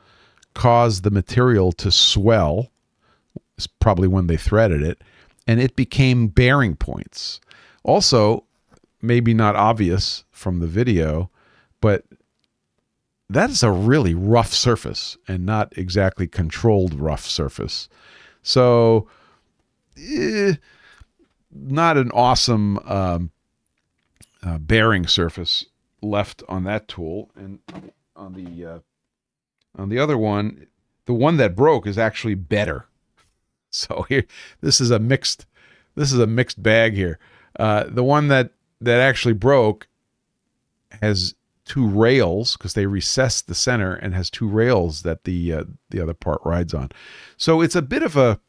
cause 0.54 1.00
the 1.00 1.10
material 1.10 1.72
to 1.72 1.90
swell. 1.90 2.70
It's 3.56 3.66
probably 3.66 4.08
when 4.08 4.26
they 4.26 4.36
threaded 4.36 4.82
it, 4.82 5.02
and 5.46 5.60
it 5.60 5.76
became 5.76 6.28
bearing 6.28 6.76
points. 6.76 7.40
Also, 7.84 8.44
maybe 9.00 9.32
not 9.32 9.56
obvious 9.56 10.24
from 10.30 10.60
the 10.60 10.66
video, 10.66 11.30
but 11.80 12.04
that 13.30 13.50
is 13.50 13.62
a 13.62 13.70
really 13.70 14.14
rough 14.14 14.52
surface 14.52 15.16
and 15.26 15.46
not 15.46 15.72
exactly 15.76 16.26
controlled 16.26 16.94
rough 16.94 17.24
surface. 17.24 17.88
So, 18.42 19.08
eh, 19.96 20.54
not 21.50 21.96
an 21.96 22.10
awesome 22.12 22.78
um, 22.78 23.30
uh, 24.42 24.58
bearing 24.58 25.06
surface 25.06 25.66
left 26.00 26.42
on 26.48 26.64
that 26.64 26.88
tool, 26.88 27.30
and 27.36 27.60
on 28.16 28.32
the 28.34 28.66
uh, 28.66 28.78
on 29.76 29.88
the 29.88 29.98
other 29.98 30.18
one, 30.18 30.66
the 31.06 31.14
one 31.14 31.36
that 31.36 31.56
broke 31.56 31.86
is 31.86 31.98
actually 31.98 32.34
better. 32.34 32.86
So 33.74 34.04
here, 34.06 34.26
this 34.60 34.82
is 34.82 34.90
a 34.90 34.98
mixed 34.98 35.46
this 35.94 36.12
is 36.12 36.18
a 36.18 36.26
mixed 36.26 36.62
bag 36.62 36.92
here. 36.92 37.18
Uh, 37.58 37.84
the 37.88 38.04
one 38.04 38.28
that 38.28 38.50
that 38.82 39.00
actually 39.00 39.32
broke 39.32 39.88
has 41.00 41.34
two 41.64 41.86
rails 41.86 42.56
because 42.56 42.74
they 42.74 42.86
recessed 42.86 43.46
the 43.46 43.54
center 43.54 43.94
and 43.94 44.14
has 44.14 44.28
two 44.28 44.48
rails 44.48 45.02
that 45.02 45.24
the 45.24 45.52
uh, 45.52 45.64
the 45.90 46.00
other 46.00 46.14
part 46.14 46.40
rides 46.44 46.74
on. 46.74 46.90
So 47.36 47.60
it's 47.60 47.76
a 47.76 47.82
bit 47.82 48.02
of 48.02 48.16
a 48.16 48.40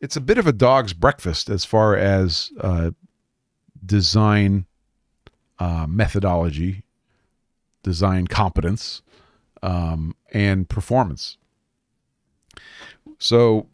it's 0.00 0.16
a 0.16 0.20
bit 0.20 0.38
of 0.38 0.46
a 0.46 0.52
dog's 0.52 0.92
breakfast 0.92 1.50
as 1.50 1.64
far 1.64 1.96
as 1.96 2.52
uh, 2.60 2.90
design 3.84 4.66
uh, 5.58 5.86
methodology, 5.88 6.84
design 7.82 8.26
competence, 8.26 9.02
um, 9.62 10.14
and 10.32 10.68
performance. 10.68 11.36
So 13.18 13.66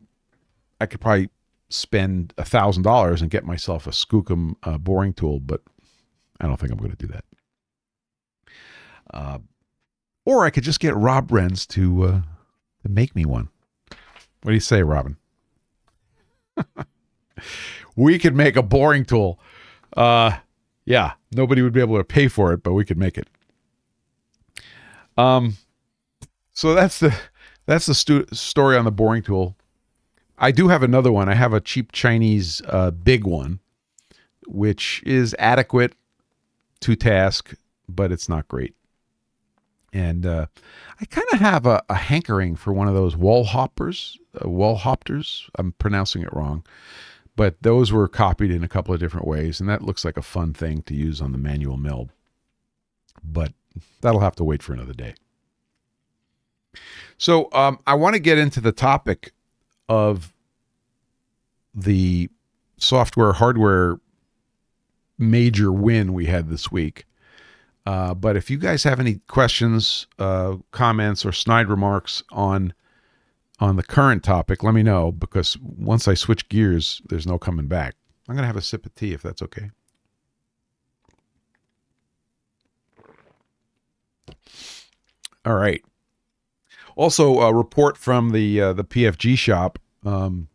I 0.81 0.87
could 0.87 1.01
probably 1.01 1.31
spend 1.69 2.33
a 2.39 2.45
thousand 2.45 2.85
dollars 2.85 3.21
and 3.21 3.31
get 3.31 3.45
myself 3.45 3.87
a 3.87 3.91
Skookum 3.91 4.55
uh, 4.63 4.79
boring 4.79 5.13
tool, 5.13 5.41
but 5.41 5.61
I 6.41 6.47
don't 6.47 6.59
think 6.59 6.73
I'm 6.73 6.79
going 6.79 6.91
to 6.91 6.97
do 6.97 7.09
that. 7.09 7.25
Uh, 9.13 9.39
or 10.25 10.45
I 10.45 10.51
could 10.51 10.65
just 10.65 10.81
get 10.81 10.97
Rob 10.97 11.29
Renz 11.29 11.67
to 11.69 12.05
uh, 12.05 12.21
to 12.83 12.89
make 12.89 13.15
me 13.15 13.25
one. 13.25 13.49
What 14.43 14.51
do 14.51 14.55
you 14.55 14.61
say, 14.61 14.83
Robin? 14.83 15.17
We 17.97 18.19
could 18.19 18.35
make 18.35 18.57
a 18.57 18.63
boring 18.63 19.05
tool. 19.05 19.39
Uh, 19.97 20.39
yeah, 20.85 21.13
nobody 21.33 21.63
would 21.63 21.73
be 21.73 21.81
able 21.81 21.97
to 21.97 22.05
pay 22.05 22.29
for 22.29 22.53
it, 22.53 22.63
but 22.63 22.73
we 22.73 22.85
could 22.85 22.99
make 22.99 23.17
it. 23.17 23.29
Um, 25.17 25.57
so 26.53 26.75
that's 26.75 26.99
the 26.99 27.15
that's 27.67 27.87
the 27.87 27.95
stu- 27.95 28.27
story 28.33 28.77
on 28.77 28.85
the 28.85 28.93
boring 28.93 29.23
tool. 29.23 29.57
I 30.37 30.51
do 30.51 30.69
have 30.69 30.83
another 30.83 31.13
one. 31.13 31.29
I 31.29 31.35
have 31.35 31.53
a 31.53 31.61
cheap 31.61 31.93
Chinese 31.93 32.61
uh, 32.67 32.91
big 32.91 33.25
one, 33.25 33.61
which 34.47 35.03
is 35.07 35.35
adequate 35.39 35.95
to 36.81 36.97
task, 36.97 37.55
but 37.89 38.13
it's 38.13 38.29
not 38.29 38.49
great. 38.49 38.75
And 39.95 40.27
uh, 40.27 40.47
I 41.01 41.05
kind 41.05 41.27
of 41.33 41.39
have 41.39 41.67
a, 41.67 41.81
a, 41.89 41.95
hankering 41.95 42.57
for 42.57 42.73
one 42.73 42.89
of 42.89 42.95
those 42.95 43.17
wall 43.17 43.45
hoppers, 43.45 44.19
uh, 44.45 44.49
wall 44.49 44.75
hoppers. 44.75 45.49
I'm 45.55 45.71
pronouncing 45.73 46.23
it 46.23 46.33
wrong, 46.33 46.65
but 47.37 47.63
those 47.63 47.93
were 47.93 48.09
copied 48.09 48.51
in 48.51 48.65
a 48.65 48.69
couple 48.69 48.93
of 48.93 48.99
different 48.99 49.29
ways, 49.29 49.61
and 49.61 49.69
that 49.69 49.83
looks 49.83 50.05
like 50.05 50.17
a 50.17 50.23
fun 50.23 50.53
thing 50.53 50.83
to 50.83 50.95
use 50.95 51.21
on 51.21 51.31
the 51.31 51.39
manual 51.39 51.77
mill. 51.77 52.11
But 53.23 53.53
that'll 54.01 54.21
have 54.21 54.35
to 54.37 54.45
wait 54.45 54.65
for 54.65 54.73
another 54.73 54.93
day. 54.93 55.15
So 57.17 57.49
um, 57.53 57.79
I 57.87 57.95
want 57.95 58.15
to 58.15 58.21
get 58.21 58.37
into 58.37 58.61
the 58.61 58.73
topic 58.73 59.33
of 59.89 60.35
the 61.73 62.31
software 62.77 63.33
hardware 63.33 63.99
major 65.19 65.73
win 65.73 66.13
we 66.13 66.27
had 66.27 66.49
this 66.49 66.73
week. 66.73 67.07
Uh, 67.87 68.15
but 68.15 68.37
if 68.37 68.51
you 68.51 68.57
guys 68.57 68.83
have 68.85 68.99
any 68.99 69.21
questions, 69.29 70.07
uh, 70.19 70.57
comments, 70.71 71.25
or 71.25 71.33
snide 71.33 71.69
remarks 71.69 72.23
on 72.33 72.73
on 73.61 73.77
the 73.77 73.83
current 73.83 74.25
topic, 74.25 74.63
let 74.63 74.75
me 74.75 74.83
know 74.83 75.13
because 75.13 75.57
once 75.59 76.09
I 76.09 76.15
switch 76.15 76.49
gears, 76.49 77.01
there's 77.09 77.27
no 77.27 77.39
coming 77.39 77.67
back. 77.69 77.95
I'm 78.29 78.35
gonna 78.35 78.47
have 78.47 78.57
a 78.57 78.63
sip 78.63 78.87
of 78.87 78.95
tea 78.95 79.13
if 79.13 79.23
that's 79.23 79.43
okay. 79.43 79.71
All 85.45 85.55
right. 85.55 85.83
Also, 86.97 87.41
a 87.41 87.53
report 87.53 87.97
from 87.97 88.31
the 88.31 88.61
uh, 88.61 88.73
the 88.73 88.85
PFG 88.85 89.37
shop. 89.37 89.79
Um, 90.05 90.49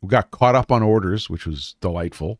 We 0.00 0.08
got 0.08 0.30
caught 0.30 0.54
up 0.54 0.70
on 0.72 0.82
orders, 0.82 1.28
which 1.28 1.46
was 1.46 1.74
delightful. 1.80 2.38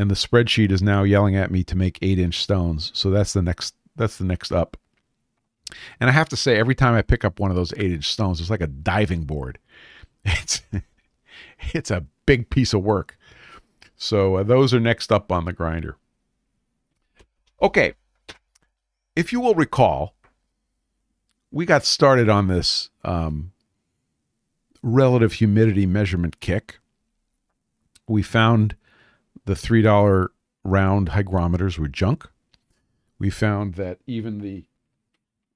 And 0.00 0.10
the 0.10 0.14
spreadsheet 0.14 0.70
is 0.70 0.80
now 0.80 1.02
yelling 1.02 1.36
at 1.36 1.50
me 1.50 1.62
to 1.64 1.76
make 1.76 1.98
eight 2.00 2.18
inch 2.18 2.40
stones. 2.40 2.90
So 2.94 3.10
that's 3.10 3.34
the 3.34 3.42
next 3.42 3.74
that's 3.96 4.16
the 4.16 4.24
next 4.24 4.50
up. 4.50 4.78
And 6.00 6.08
I 6.08 6.12
have 6.14 6.30
to 6.30 6.38
say, 6.38 6.56
every 6.56 6.74
time 6.74 6.94
I 6.94 7.02
pick 7.02 7.22
up 7.22 7.38
one 7.38 7.50
of 7.50 7.56
those 7.56 7.74
eight 7.76 7.92
inch 7.92 8.10
stones, 8.10 8.40
it's 8.40 8.48
like 8.48 8.62
a 8.62 8.66
diving 8.66 9.24
board. 9.24 9.58
It's 10.24 10.62
it's 11.74 11.90
a 11.90 12.06
big 12.24 12.48
piece 12.48 12.72
of 12.72 12.82
work. 12.82 13.18
So 13.94 14.36
uh, 14.36 14.42
those 14.42 14.72
are 14.72 14.80
next 14.80 15.12
up 15.12 15.30
on 15.30 15.44
the 15.44 15.52
grinder. 15.52 15.98
Okay, 17.60 17.92
if 19.14 19.34
you 19.34 19.40
will 19.40 19.54
recall, 19.54 20.14
we 21.50 21.66
got 21.66 21.84
started 21.84 22.30
on 22.30 22.46
this 22.46 22.88
um, 23.04 23.52
relative 24.82 25.34
humidity 25.34 25.84
measurement 25.84 26.40
kick. 26.40 26.78
We 28.08 28.22
found 28.22 28.76
the 29.44 29.54
$3 29.54 30.28
round 30.64 31.08
hygrometers 31.10 31.78
were 31.78 31.88
junk. 31.88 32.28
We 33.18 33.30
found 33.30 33.74
that 33.74 33.98
even 34.06 34.38
the 34.38 34.64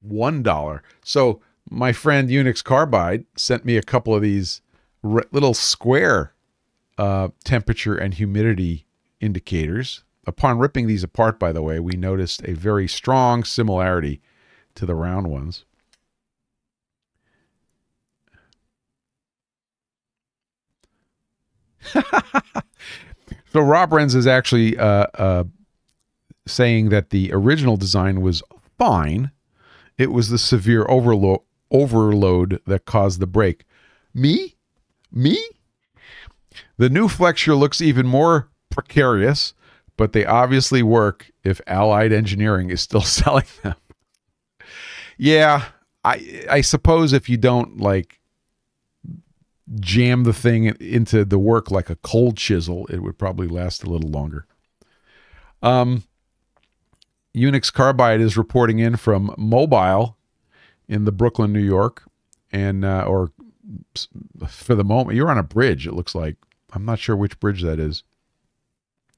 $1. 0.06 0.80
So 1.02 1.40
my 1.70 1.92
friend 1.92 2.28
Unix 2.28 2.62
Carbide 2.62 3.24
sent 3.36 3.64
me 3.64 3.76
a 3.76 3.82
couple 3.82 4.14
of 4.14 4.22
these 4.22 4.60
little 5.02 5.54
square 5.54 6.34
uh, 6.98 7.28
temperature 7.44 7.96
and 7.96 8.14
humidity 8.14 8.86
indicators. 9.20 10.04
Upon 10.26 10.58
ripping 10.58 10.86
these 10.86 11.04
apart, 11.04 11.38
by 11.38 11.52
the 11.52 11.62
way, 11.62 11.78
we 11.80 11.96
noticed 11.96 12.42
a 12.44 12.54
very 12.54 12.88
strong 12.88 13.44
similarity 13.44 14.20
to 14.74 14.86
the 14.86 14.94
round 14.94 15.26
ones. 15.26 15.64
so 23.54 23.60
Rob 23.60 23.90
Renz 23.90 24.16
is 24.16 24.26
actually 24.26 24.76
uh, 24.76 25.06
uh, 25.14 25.44
saying 26.44 26.88
that 26.88 27.10
the 27.10 27.32
original 27.32 27.76
design 27.76 28.20
was 28.20 28.42
fine. 28.76 29.30
It 29.96 30.10
was 30.10 30.28
the 30.28 30.38
severe 30.38 30.84
overload 30.88 31.40
overload 31.70 32.60
that 32.66 32.84
caused 32.84 33.20
the 33.20 33.28
break. 33.28 33.64
Me? 34.12 34.56
Me? 35.12 35.42
The 36.78 36.88
new 36.88 37.08
flexure 37.08 37.54
looks 37.54 37.80
even 37.80 38.06
more 38.06 38.48
precarious, 38.70 39.54
but 39.96 40.12
they 40.12 40.26
obviously 40.26 40.82
work 40.82 41.30
if 41.44 41.60
Allied 41.68 42.12
Engineering 42.12 42.70
is 42.70 42.80
still 42.80 43.02
selling 43.02 43.46
them. 43.62 43.76
yeah, 45.16 45.66
I 46.02 46.44
I 46.50 46.60
suppose 46.60 47.12
if 47.12 47.28
you 47.28 47.36
don't 47.36 47.78
like 47.78 48.18
jam 49.80 50.24
the 50.24 50.32
thing 50.32 50.66
into 50.66 51.24
the 51.24 51.38
work 51.38 51.70
like 51.70 51.90
a 51.90 51.96
cold 51.96 52.36
chisel, 52.36 52.86
it 52.86 53.02
would 53.02 53.18
probably 53.18 53.46
last 53.46 53.82
a 53.82 53.90
little 53.90 54.10
longer. 54.10 54.46
Um, 55.62 56.04
Unix 57.34 57.72
Carbide 57.72 58.20
is 58.20 58.36
reporting 58.36 58.78
in 58.78 58.96
from 58.96 59.34
Mobile 59.36 60.16
in 60.88 61.04
the 61.04 61.12
Brooklyn, 61.12 61.52
New 61.52 61.62
York, 61.62 62.04
and 62.52 62.84
uh, 62.84 63.04
or 63.06 63.32
for 64.46 64.74
the 64.74 64.84
moment 64.84 65.16
you're 65.16 65.30
on 65.30 65.38
a 65.38 65.42
bridge. 65.42 65.86
It 65.86 65.94
looks 65.94 66.14
like 66.14 66.36
I'm 66.72 66.84
not 66.84 66.98
sure 66.98 67.16
which 67.16 67.40
bridge 67.40 67.62
that 67.62 67.80
is, 67.80 68.04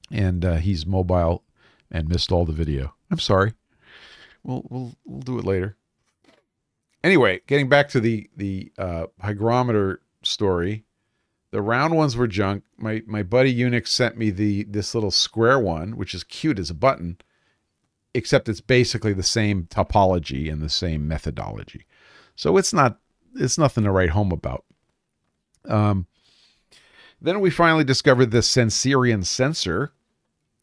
and 0.09 0.43
uh, 0.43 0.55
he's 0.55 0.85
mobile 0.85 1.43
and 1.91 2.07
missed 2.07 2.31
all 2.31 2.45
the 2.45 2.53
video. 2.53 2.95
I'm 3.11 3.19
sorry. 3.19 3.53
We'll 4.43 4.63
we'll 4.69 4.95
we'll 5.05 5.21
do 5.21 5.37
it 5.39 5.45
later. 5.45 5.75
Anyway, 7.03 7.41
getting 7.47 7.69
back 7.69 7.89
to 7.89 7.99
the 7.99 8.29
the 8.35 8.71
uh, 8.77 9.07
hygrometer 9.21 10.01
story, 10.27 10.83
the 11.51 11.61
round 11.61 11.95
ones 11.95 12.15
were 12.15 12.27
junk. 12.27 12.63
My 12.77 13.01
my 13.05 13.23
buddy 13.23 13.55
Unix 13.55 13.87
sent 13.87 14.17
me 14.17 14.29
the 14.29 14.63
this 14.65 14.93
little 14.93 15.11
square 15.11 15.59
one, 15.59 15.95
which 15.95 16.13
is 16.13 16.23
cute 16.23 16.59
as 16.59 16.69
a 16.69 16.75
button, 16.75 17.17
except 18.13 18.49
it's 18.49 18.61
basically 18.61 19.13
the 19.13 19.23
same 19.23 19.63
topology 19.63 20.51
and 20.51 20.61
the 20.61 20.69
same 20.69 21.07
methodology. 21.07 21.85
So 22.35 22.57
it's 22.57 22.73
not 22.73 22.99
it's 23.35 23.57
nothing 23.57 23.83
to 23.85 23.91
write 23.91 24.09
home 24.09 24.31
about. 24.31 24.65
Um, 25.67 26.07
then 27.21 27.39
we 27.39 27.49
finally 27.49 27.83
discovered 27.83 28.31
the 28.31 28.39
Sensirion 28.39 29.25
sensor 29.25 29.93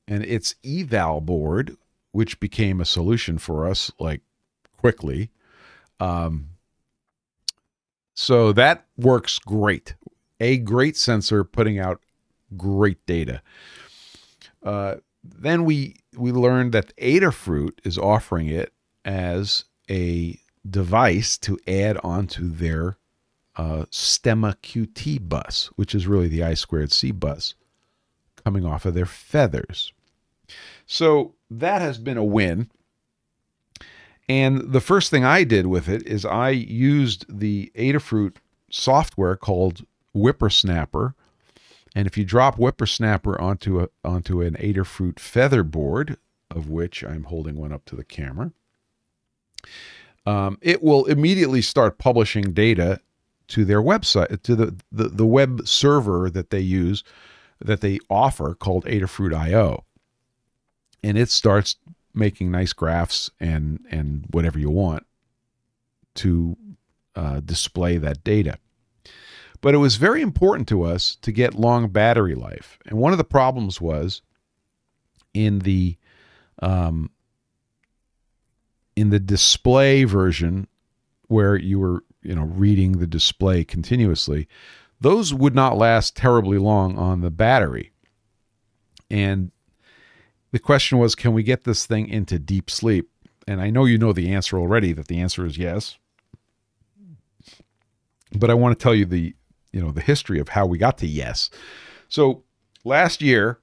and 0.07 0.25
its 0.25 0.55
eval 0.65 1.21
board, 1.21 1.77
which 2.13 2.41
became 2.41 2.81
a 2.81 2.85
solution 2.85 3.39
for 3.39 3.67
us 3.67 3.91
like 3.99 4.21
quickly. 4.77 5.31
Um, 5.99 6.51
so 8.15 8.53
that 8.53 8.87
works 8.97 9.39
great. 9.39 9.95
A 10.41 10.59
great 10.59 10.97
sensor 10.97 11.45
putting 11.45 11.79
out 11.79 12.01
great 12.57 13.05
data. 13.07 13.43
Uh, 14.63 14.97
then 15.23 15.65
we 15.65 15.97
we 16.17 16.33
learned 16.33 16.73
that 16.73 16.97
Adafruit 16.97 17.79
is 17.85 17.99
offering 17.99 18.49
it 18.49 18.73
as 19.05 19.65
a 19.91 20.39
device 20.69 21.37
to 21.39 21.59
add 21.67 21.99
onto 22.03 22.49
their 22.49 22.97
uh, 23.57 23.85
Stemma 23.91 24.57
QT 24.63 25.29
bus, 25.29 25.71
which 25.77 25.95
is 25.95 26.07
really 26.07 26.29
the 26.29 26.43
I 26.43 26.55
squared 26.55 26.93
C 26.93 27.11
bus 27.11 27.55
coming 28.43 28.65
off 28.65 28.85
of 28.85 28.95
their 28.95 29.07
feathers. 29.07 29.93
So 30.87 31.35
that 31.51 31.81
has 31.81 31.99
been 31.99 32.17
a 32.17 32.25
win. 32.25 32.71
And 34.29 34.73
the 34.73 34.81
first 34.81 35.11
thing 35.11 35.25
I 35.25 35.45
did 35.45 35.67
with 35.67 35.89
it 35.89 36.07
is 36.07 36.25
I 36.25 36.51
used 36.51 37.27
the 37.29 37.71
Adafruit 37.75 38.37
software 38.71 39.37
called 39.37 39.85
WipperSnapper. 40.17 41.15
And 41.95 42.07
if 42.07 42.17
you 42.17 42.25
drop 42.25 42.57
WipperSnapper 42.57 43.41
onto 43.41 43.81
a 43.81 43.89
onto 44.03 44.41
an 44.41 44.55
Adafruit 44.55 45.19
feather 45.19 45.63
board, 45.63 46.17
of 46.51 46.69
which 46.69 47.05
I'm 47.05 47.25
holding 47.25 47.57
one 47.57 47.73
up 47.73 47.85
to 47.87 47.97
the 47.97 48.05
camera, 48.05 48.53
um, 50.27 50.59
it 50.63 50.83
will 50.83 51.05
immediately 51.05 51.63
start 51.63 51.99
publishing 51.99 52.53
data 52.53 53.01
to 53.49 53.65
their 53.65 53.83
website, 53.83 54.43
to 54.43 54.57
the, 54.57 54.75
the, 54.91 55.09
the 55.09 55.27
web 55.27 55.67
server 55.69 56.31
that 56.31 56.51
they 56.51 56.61
use, 56.61 57.05
that 57.61 57.83
they 57.83 57.99
offer 58.09 58.55
called 58.55 58.85
Adafruit.io. 58.87 59.85
And 61.03 61.19
it 61.19 61.29
starts 61.29 61.77
making 62.15 62.51
nice 62.51 62.73
graphs 62.73 63.31
and, 63.41 63.85
and 63.91 64.27
whatever 64.31 64.59
you 64.59 64.71
want 64.71 65.05
to 66.17 66.57
uh, 67.17 67.41
display 67.41 67.99
that 67.99 68.25
data. 68.25 68.59
But 69.61 69.75
it 69.75 69.79
was 69.79 69.97
very 69.97 70.21
important 70.21 70.69
to 70.69 70.83
us 70.83 71.17
to 71.23 71.33
get 71.33 71.55
long 71.55 71.89
battery 71.89 72.35
life. 72.35 72.79
And 72.87 72.99
one 72.99 73.13
of 73.13 73.19
the 73.19 73.25
problems 73.25 73.81
was 73.81 74.23
in 75.33 75.61
the 75.61 75.97
um, 76.63 77.11
in 78.97 79.11
the 79.11 79.19
display 79.19 80.05
version 80.05 80.69
where 81.29 81.57
you 81.57 81.79
were 81.79 82.05
you 82.23 82.35
know 82.35 82.45
reading 82.45 82.93
the 82.93 83.07
display 83.07 83.65
continuously 83.65 84.49
those 85.01 85.35
would 85.35 85.55
not 85.55 85.77
last 85.77 86.17
terribly 86.17 86.59
long 86.59 86.97
on 86.97 87.21
the 87.21 87.31
battery 87.31 87.93
and 89.11 89.51
the 90.55 90.59
question 90.61 90.99
was 90.99 91.15
can 91.15 91.33
we 91.33 91.43
get 91.43 91.65
this 91.65 91.85
thing 91.85 92.09
into 92.09 92.39
deep 92.39 92.71
sleep 92.71 93.11
and 93.47 93.61
i 93.61 93.71
know 93.71 93.85
you 93.85 93.99
know 93.99 94.13
the 94.13 94.33
answer 94.33 94.59
already 94.59 94.93
that 94.93 95.09
the 95.09 95.21
answer 95.21 95.45
is 95.45 95.59
yes 95.59 95.99
but 98.33 98.49
i 98.49 98.55
want 98.55 98.79
to 98.79 98.83
tell 98.83 98.95
you 98.95 99.05
the 99.05 99.35
you 99.73 99.83
know 99.83 99.91
the 99.91 100.01
history 100.01 100.39
of 100.39 100.51
how 100.51 100.65
we 100.65 100.79
got 100.79 100.97
to 100.97 101.07
yes 101.07 101.51
so 102.09 102.45
last 102.85 103.21
year 103.21 103.59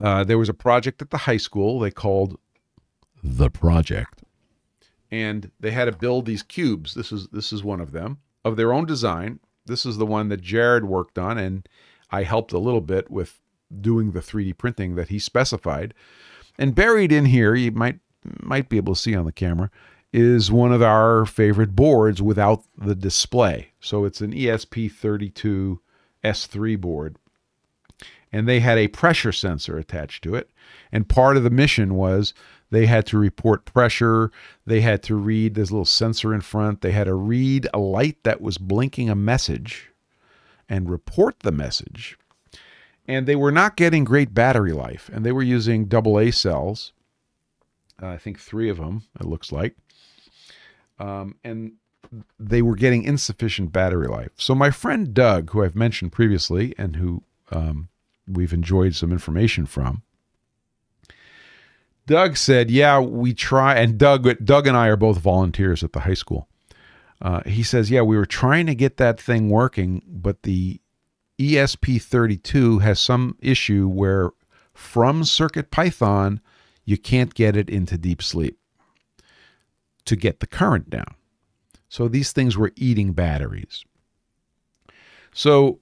uh, 0.00 0.24
there 0.24 0.38
was 0.38 0.48
a 0.48 0.54
project 0.54 1.00
at 1.00 1.10
the 1.10 1.18
high 1.18 1.36
school 1.36 1.78
they 1.78 1.90
called 1.90 2.36
the 3.22 3.50
project. 3.50 4.22
And 5.10 5.50
they 5.60 5.70
had 5.70 5.84
to 5.84 5.92
build 5.92 6.26
these 6.26 6.42
cubes. 6.42 6.94
This 6.94 7.12
is 7.12 7.28
this 7.28 7.52
is 7.52 7.62
one 7.62 7.80
of 7.80 7.92
them 7.92 8.18
of 8.44 8.56
their 8.56 8.72
own 8.72 8.86
design. 8.86 9.40
This 9.66 9.86
is 9.86 9.98
the 9.98 10.06
one 10.06 10.28
that 10.30 10.40
Jared 10.40 10.84
worked 10.84 11.18
on, 11.18 11.38
and 11.38 11.68
I 12.10 12.24
helped 12.24 12.52
a 12.52 12.58
little 12.58 12.80
bit 12.80 13.10
with 13.10 13.40
doing 13.80 14.12
the 14.12 14.20
3D 14.20 14.56
printing 14.58 14.94
that 14.96 15.08
he 15.08 15.18
specified. 15.18 15.94
And 16.58 16.74
buried 16.74 17.12
in 17.12 17.26
here, 17.26 17.54
you 17.54 17.72
might 17.72 17.98
might 18.40 18.68
be 18.68 18.76
able 18.76 18.94
to 18.94 19.00
see 19.00 19.14
on 19.14 19.24
the 19.24 19.32
camera, 19.32 19.70
is 20.12 20.52
one 20.52 20.72
of 20.72 20.82
our 20.82 21.24
favorite 21.24 21.74
boards 21.74 22.20
without 22.20 22.62
the 22.76 22.94
display. 22.94 23.72
So 23.80 24.04
it's 24.04 24.20
an 24.20 24.32
ESP32 24.32 25.78
S3 26.22 26.80
board. 26.80 27.16
And 28.30 28.48
they 28.48 28.60
had 28.60 28.78
a 28.78 28.88
pressure 28.88 29.32
sensor 29.32 29.76
attached 29.76 30.24
to 30.24 30.34
it. 30.34 30.50
And 30.90 31.08
part 31.08 31.36
of 31.36 31.42
the 31.42 31.50
mission 31.50 31.94
was 31.94 32.32
they 32.70 32.86
had 32.86 33.04
to 33.06 33.18
report 33.18 33.66
pressure. 33.66 34.30
They 34.66 34.80
had 34.80 35.02
to 35.04 35.14
read 35.14 35.54
this 35.54 35.70
little 35.70 35.84
sensor 35.84 36.32
in 36.32 36.40
front. 36.40 36.80
They 36.80 36.92
had 36.92 37.04
to 37.04 37.14
read 37.14 37.68
a 37.74 37.78
light 37.78 38.22
that 38.24 38.40
was 38.40 38.56
blinking 38.56 39.10
a 39.10 39.14
message 39.14 39.90
and 40.68 40.88
report 40.88 41.40
the 41.40 41.52
message. 41.52 42.16
And 43.06 43.26
they 43.26 43.36
were 43.36 43.52
not 43.52 43.76
getting 43.76 44.04
great 44.04 44.32
battery 44.32 44.72
life. 44.72 45.10
And 45.12 45.26
they 45.26 45.32
were 45.32 45.42
using 45.42 45.92
AA 45.92 46.30
cells. 46.30 46.92
Uh, 48.00 48.08
I 48.08 48.16
think 48.16 48.38
three 48.38 48.68
of 48.68 48.78
them, 48.78 49.02
it 49.18 49.26
looks 49.26 49.50
like. 49.52 49.76
Um, 50.98 51.36
and 51.42 51.72
they 52.38 52.62
were 52.62 52.76
getting 52.76 53.04
insufficient 53.04 53.72
battery 53.72 54.08
life. 54.08 54.30
So 54.36 54.54
my 54.54 54.70
friend 54.70 55.14
Doug, 55.14 55.50
who 55.50 55.64
I've 55.64 55.76
mentioned 55.76 56.12
previously 56.12 56.74
and 56.78 56.96
who 56.96 57.22
um, 57.50 57.88
we've 58.26 58.52
enjoyed 58.52 58.94
some 58.94 59.12
information 59.12 59.66
from, 59.66 60.02
Doug 62.06 62.36
said, 62.36 62.70
"Yeah, 62.70 63.00
we 63.00 63.32
try." 63.32 63.76
And 63.76 63.96
Doug, 63.96 64.26
Doug 64.44 64.66
and 64.66 64.76
I 64.76 64.88
are 64.88 64.96
both 64.96 65.18
volunteers 65.18 65.84
at 65.84 65.92
the 65.92 66.00
high 66.00 66.14
school. 66.14 66.48
Uh, 67.20 67.42
he 67.46 67.62
says, 67.62 67.90
"Yeah, 67.90 68.02
we 68.02 68.16
were 68.16 68.26
trying 68.26 68.66
to 68.66 68.74
get 68.74 68.96
that 68.96 69.20
thing 69.20 69.48
working, 69.48 70.02
but 70.06 70.42
the 70.42 70.80
ESP32 71.42 72.82
has 72.82 73.00
some 73.00 73.36
issue 73.40 73.88
where 73.88 74.30
from 74.74 75.24
Circuit 75.24 75.70
Python 75.70 76.40
you 76.84 76.96
can't 76.96 77.34
get 77.34 77.56
it 77.56 77.70
into 77.70 77.98
deep 77.98 78.22
sleep 78.22 78.58
to 80.04 80.16
get 80.16 80.40
the 80.40 80.46
current 80.46 80.90
down." 80.90 81.14
So 81.88 82.08
these 82.08 82.32
things 82.32 82.56
were 82.56 82.72
eating 82.76 83.12
batteries. 83.12 83.84
So 85.32 85.80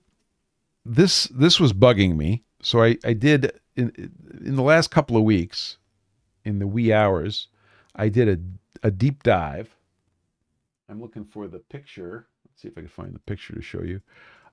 this 0.85 1.25
this 1.25 1.61
was 1.61 1.73
bugging 1.73 2.17
me. 2.17 2.45
So 2.63 2.83
I, 2.83 2.97
I 3.05 3.13
did 3.13 3.53
in 3.77 3.93
in 4.45 4.57
the 4.57 4.63
last 4.63 4.91
couple 4.91 5.17
of 5.17 5.23
weeks 5.23 5.79
in 6.45 6.59
the 6.59 6.67
wee 6.67 6.93
hours, 6.93 7.49
I 7.95 8.09
did 8.09 8.29
a, 8.29 8.87
a 8.87 8.91
deep 8.91 9.23
dive. 9.23 9.77
I'm 10.89 11.01
looking 11.01 11.25
for 11.25 11.49
the 11.49 11.59
picture. 11.59 12.27
Let's 12.45 12.63
see 12.63 12.69
if 12.69 12.79
I 12.79 12.83
can 12.83 12.89
find 12.89 13.15
the 13.15 13.21
picture 13.21 13.55
to 13.55 13.63
show 13.63 13.83
you. 13.83 14.01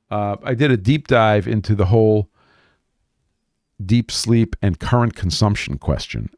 Uh, 0.10 0.38
I 0.44 0.54
did 0.54 0.72
a 0.72 0.78
deep 0.78 1.08
dive 1.08 1.48
into 1.48 1.76
the 1.76 1.86
whole 1.86 2.30
deep 3.86 4.12
sleep 4.12 4.56
and 4.62 4.80
current 4.80 5.16
consumption 5.16 5.78
question. 5.78 6.30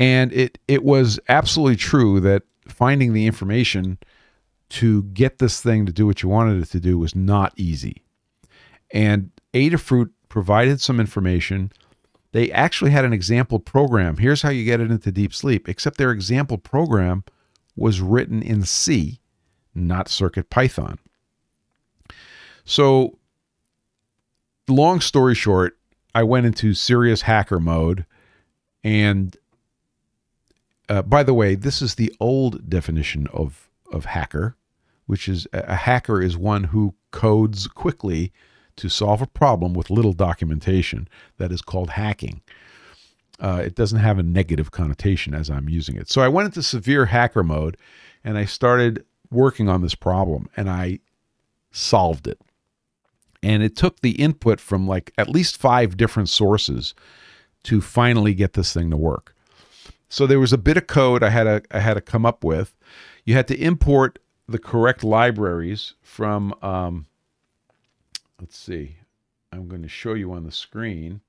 And 0.00 0.32
it 0.32 0.58
it 0.68 0.84
was 0.84 1.20
absolutely 1.28 1.76
true 1.76 2.20
that 2.20 2.42
finding 2.66 3.12
the 3.12 3.26
information 3.26 3.98
to 4.70 5.02
get 5.04 5.38
this 5.38 5.60
thing 5.60 5.84
to 5.86 5.92
do 5.92 6.06
what 6.06 6.22
you 6.22 6.28
wanted 6.28 6.62
it 6.62 6.70
to 6.70 6.80
do 6.80 6.98
was 6.98 7.14
not 7.14 7.52
easy. 7.56 8.02
And 8.92 9.30
Adafruit 9.52 10.10
provided 10.28 10.80
some 10.80 10.98
information 10.98 11.70
they 12.32 12.50
actually 12.50 12.90
had 12.90 13.04
an 13.04 13.12
example 13.12 13.58
program. 13.58 14.16
Here's 14.16 14.42
how 14.42 14.48
you 14.48 14.64
get 14.64 14.80
it 14.80 14.90
into 14.90 15.12
deep 15.12 15.34
sleep, 15.34 15.68
except 15.68 15.98
their 15.98 16.10
example 16.10 16.58
program 16.58 17.24
was 17.76 18.00
written 18.00 18.42
in 18.42 18.64
C, 18.64 19.20
not 19.74 20.08
Circuit 20.08 20.50
Python. 20.50 20.98
So, 22.64 23.18
long 24.68 25.00
story 25.00 25.34
short, 25.34 25.78
I 26.14 26.22
went 26.22 26.46
into 26.46 26.74
serious 26.74 27.22
hacker 27.22 27.60
mode. 27.60 28.06
And 28.84 29.36
uh, 30.88 31.02
by 31.02 31.22
the 31.22 31.34
way, 31.34 31.54
this 31.54 31.80
is 31.80 31.94
the 31.94 32.12
old 32.20 32.68
definition 32.68 33.26
of, 33.28 33.68
of 33.92 34.06
hacker, 34.06 34.56
which 35.06 35.28
is 35.28 35.46
a 35.52 35.74
hacker 35.74 36.20
is 36.20 36.36
one 36.36 36.64
who 36.64 36.94
codes 37.10 37.66
quickly 37.66 38.32
to 38.76 38.88
solve 38.88 39.22
a 39.22 39.26
problem 39.26 39.74
with 39.74 39.90
little 39.90 40.12
documentation 40.12 41.08
that 41.38 41.52
is 41.52 41.62
called 41.62 41.90
hacking. 41.90 42.40
Uh, 43.38 43.62
it 43.64 43.74
doesn't 43.74 43.98
have 43.98 44.18
a 44.18 44.22
negative 44.22 44.70
connotation 44.70 45.34
as 45.34 45.50
I'm 45.50 45.68
using 45.68 45.96
it. 45.96 46.08
So 46.08 46.22
I 46.22 46.28
went 46.28 46.46
into 46.46 46.62
severe 46.62 47.06
hacker 47.06 47.42
mode 47.42 47.76
and 48.24 48.38
I 48.38 48.44
started 48.44 49.04
working 49.30 49.68
on 49.68 49.82
this 49.82 49.94
problem 49.94 50.48
and 50.56 50.70
I 50.70 51.00
solved 51.70 52.26
it. 52.26 52.40
And 53.42 53.62
it 53.62 53.76
took 53.76 54.00
the 54.00 54.12
input 54.12 54.60
from 54.60 54.86
like 54.86 55.12
at 55.18 55.28
least 55.28 55.56
five 55.56 55.96
different 55.96 56.28
sources 56.28 56.94
to 57.64 57.80
finally 57.80 58.34
get 58.34 58.52
this 58.52 58.72
thing 58.72 58.90
to 58.90 58.96
work. 58.96 59.34
So 60.08 60.26
there 60.26 60.40
was 60.40 60.52
a 60.52 60.58
bit 60.58 60.76
of 60.76 60.86
code 60.86 61.22
I 61.22 61.30
had 61.30 61.44
to 61.44 61.62
I 61.70 61.80
had 61.80 61.94
to 61.94 62.00
come 62.00 62.26
up 62.26 62.44
with. 62.44 62.76
You 63.24 63.34
had 63.34 63.48
to 63.48 63.56
import 63.56 64.18
the 64.48 64.58
correct 64.58 65.02
libraries 65.02 65.94
from 66.02 66.54
um, 66.62 67.06
let's 68.38 68.58
see. 68.58 68.96
I'm 69.52 69.68
going 69.68 69.82
to 69.82 69.88
show 69.88 70.14
you 70.14 70.32
on 70.32 70.44
the 70.44 70.52
screen. 70.52 71.20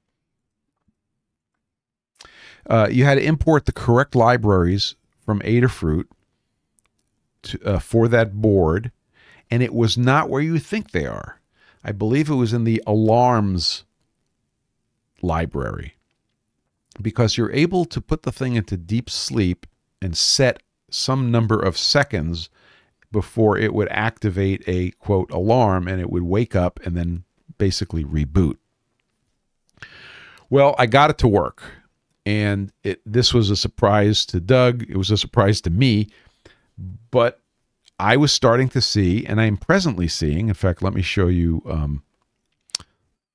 Uh, 2.70 2.88
you 2.89 3.03
had 3.05 3.16
to 3.16 3.24
import 3.24 3.66
the 3.66 3.72
correct 3.72 4.16
libraries 4.16 4.95
from 5.26 5.39
Adafruit 5.41 6.05
to, 7.43 7.64
uh, 7.64 7.80
for 7.80 8.07
that 8.07 8.34
board, 8.34 8.91
and 9.51 9.61
it 9.61 9.74
was 9.74 9.97
not 9.97 10.30
where 10.30 10.41
you 10.41 10.59
think 10.59 10.91
they 10.91 11.05
are. 11.05 11.39
I 11.84 11.91
believe 11.91 12.29
it 12.29 12.36
was 12.36 12.53
in 12.53 12.63
the 12.63 12.81
alarms 12.88 13.84
library 15.21 15.95
because 17.01 17.38
you're 17.38 17.51
able 17.51 17.86
to 17.86 17.99
put 17.99 18.23
the 18.23 18.31
thing 18.31 18.55
into 18.55 18.77
deep 18.77 19.09
sleep 19.09 19.65
and 20.01 20.15
set 20.15 20.61
some 20.89 21.31
number 21.31 21.59
of 21.59 21.77
seconds 21.77 22.49
before 23.11 23.57
it 23.57 23.73
would 23.73 23.89
activate 23.89 24.63
a 24.67 24.91
quote 24.91 25.31
alarm 25.31 25.88
and 25.88 25.99
it 25.99 26.09
would 26.09 26.23
wake 26.23 26.55
up 26.55 26.79
and 26.84 26.95
then 26.95 27.23
basically 27.57 28.03
reboot. 28.03 28.57
Well, 30.49 30.75
I 30.77 30.86
got 30.86 31.09
it 31.09 31.17
to 31.19 31.27
work. 31.27 31.63
And 32.25 32.71
it, 32.84 33.01
this 33.05 33.34
was 33.34 33.49
a 33.49 33.55
surprise 33.55 34.25
to 34.27 34.39
Doug. 34.39 34.84
It 34.89 34.97
was 34.97 35.11
a 35.11 35.17
surprise 35.17 35.59
to 35.61 35.69
me. 35.69 36.07
But 37.11 37.41
I 38.03 38.17
was 38.17 38.33
starting 38.33 38.67
to 38.69 38.81
see, 38.81 39.25
and 39.25 39.39
I 39.39 39.45
am 39.45 39.55
presently 39.55 40.09
seeing, 40.09 40.49
in 40.49 40.55
fact, 40.55 40.81
let 40.81 40.93
me 40.93 41.01
show 41.01 41.27
you. 41.27 41.61
Um, 41.65 42.03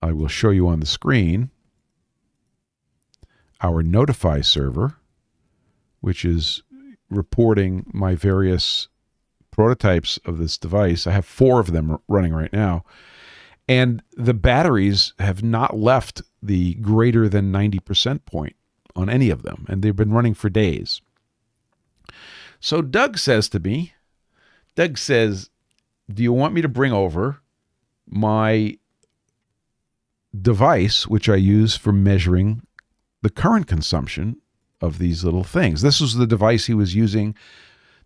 I 0.03 0.13
will 0.13 0.29
show 0.29 0.51
you 0.51 0.69
on 0.69 0.81
the 0.81 0.87
screen 0.87 1.49
our 3.63 3.83
Notify 3.83 4.43
server, 4.43 4.97
which 6.03 6.23
is 6.23 6.63
reporting 7.09 7.87
my 7.95 8.15
various 8.15 8.89
prototypes 9.51 10.19
of 10.27 10.37
this 10.37 10.59
device. 10.59 11.07
I 11.07 11.13
have 11.13 11.25
four 11.25 11.61
of 11.61 11.73
them 11.73 11.99
running 12.07 12.35
right 12.35 12.53
now. 12.53 12.85
And 13.67 14.03
the 14.19 14.35
batteries 14.35 15.15
have 15.19 15.43
not 15.43 15.79
left 15.79 16.21
the 16.43 16.75
greater 16.75 17.27
than 17.27 17.51
90% 17.51 18.27
point 18.27 18.55
on 18.95 19.09
any 19.09 19.31
of 19.31 19.45
them, 19.45 19.65
and 19.67 19.81
they've 19.81 19.97
been 19.97 20.13
running 20.13 20.35
for 20.35 20.51
days. 20.51 21.01
So 22.61 22.83
Doug 22.83 23.17
says 23.17 23.49
to 23.49 23.61
me, 23.61 23.95
Doug 24.79 24.97
says, 24.97 25.51
Do 26.09 26.23
you 26.23 26.33
want 26.33 26.55
me 26.55 26.63
to 26.63 26.69
bring 26.69 26.93
over 26.93 27.41
my 28.07 28.79
device, 30.41 31.05
which 31.05 31.29
I 31.29 31.35
use 31.35 31.77
for 31.77 31.91
measuring 31.91 32.63
the 33.21 33.29
current 33.29 33.67
consumption 33.67 34.37
of 34.81 34.99
these 34.99 35.25
little 35.25 35.43
things? 35.43 35.83
This 35.83 36.01
was 36.01 36.15
the 36.15 36.29
device 36.29 36.67
he 36.67 36.75
was 36.75 36.95
using 36.95 37.35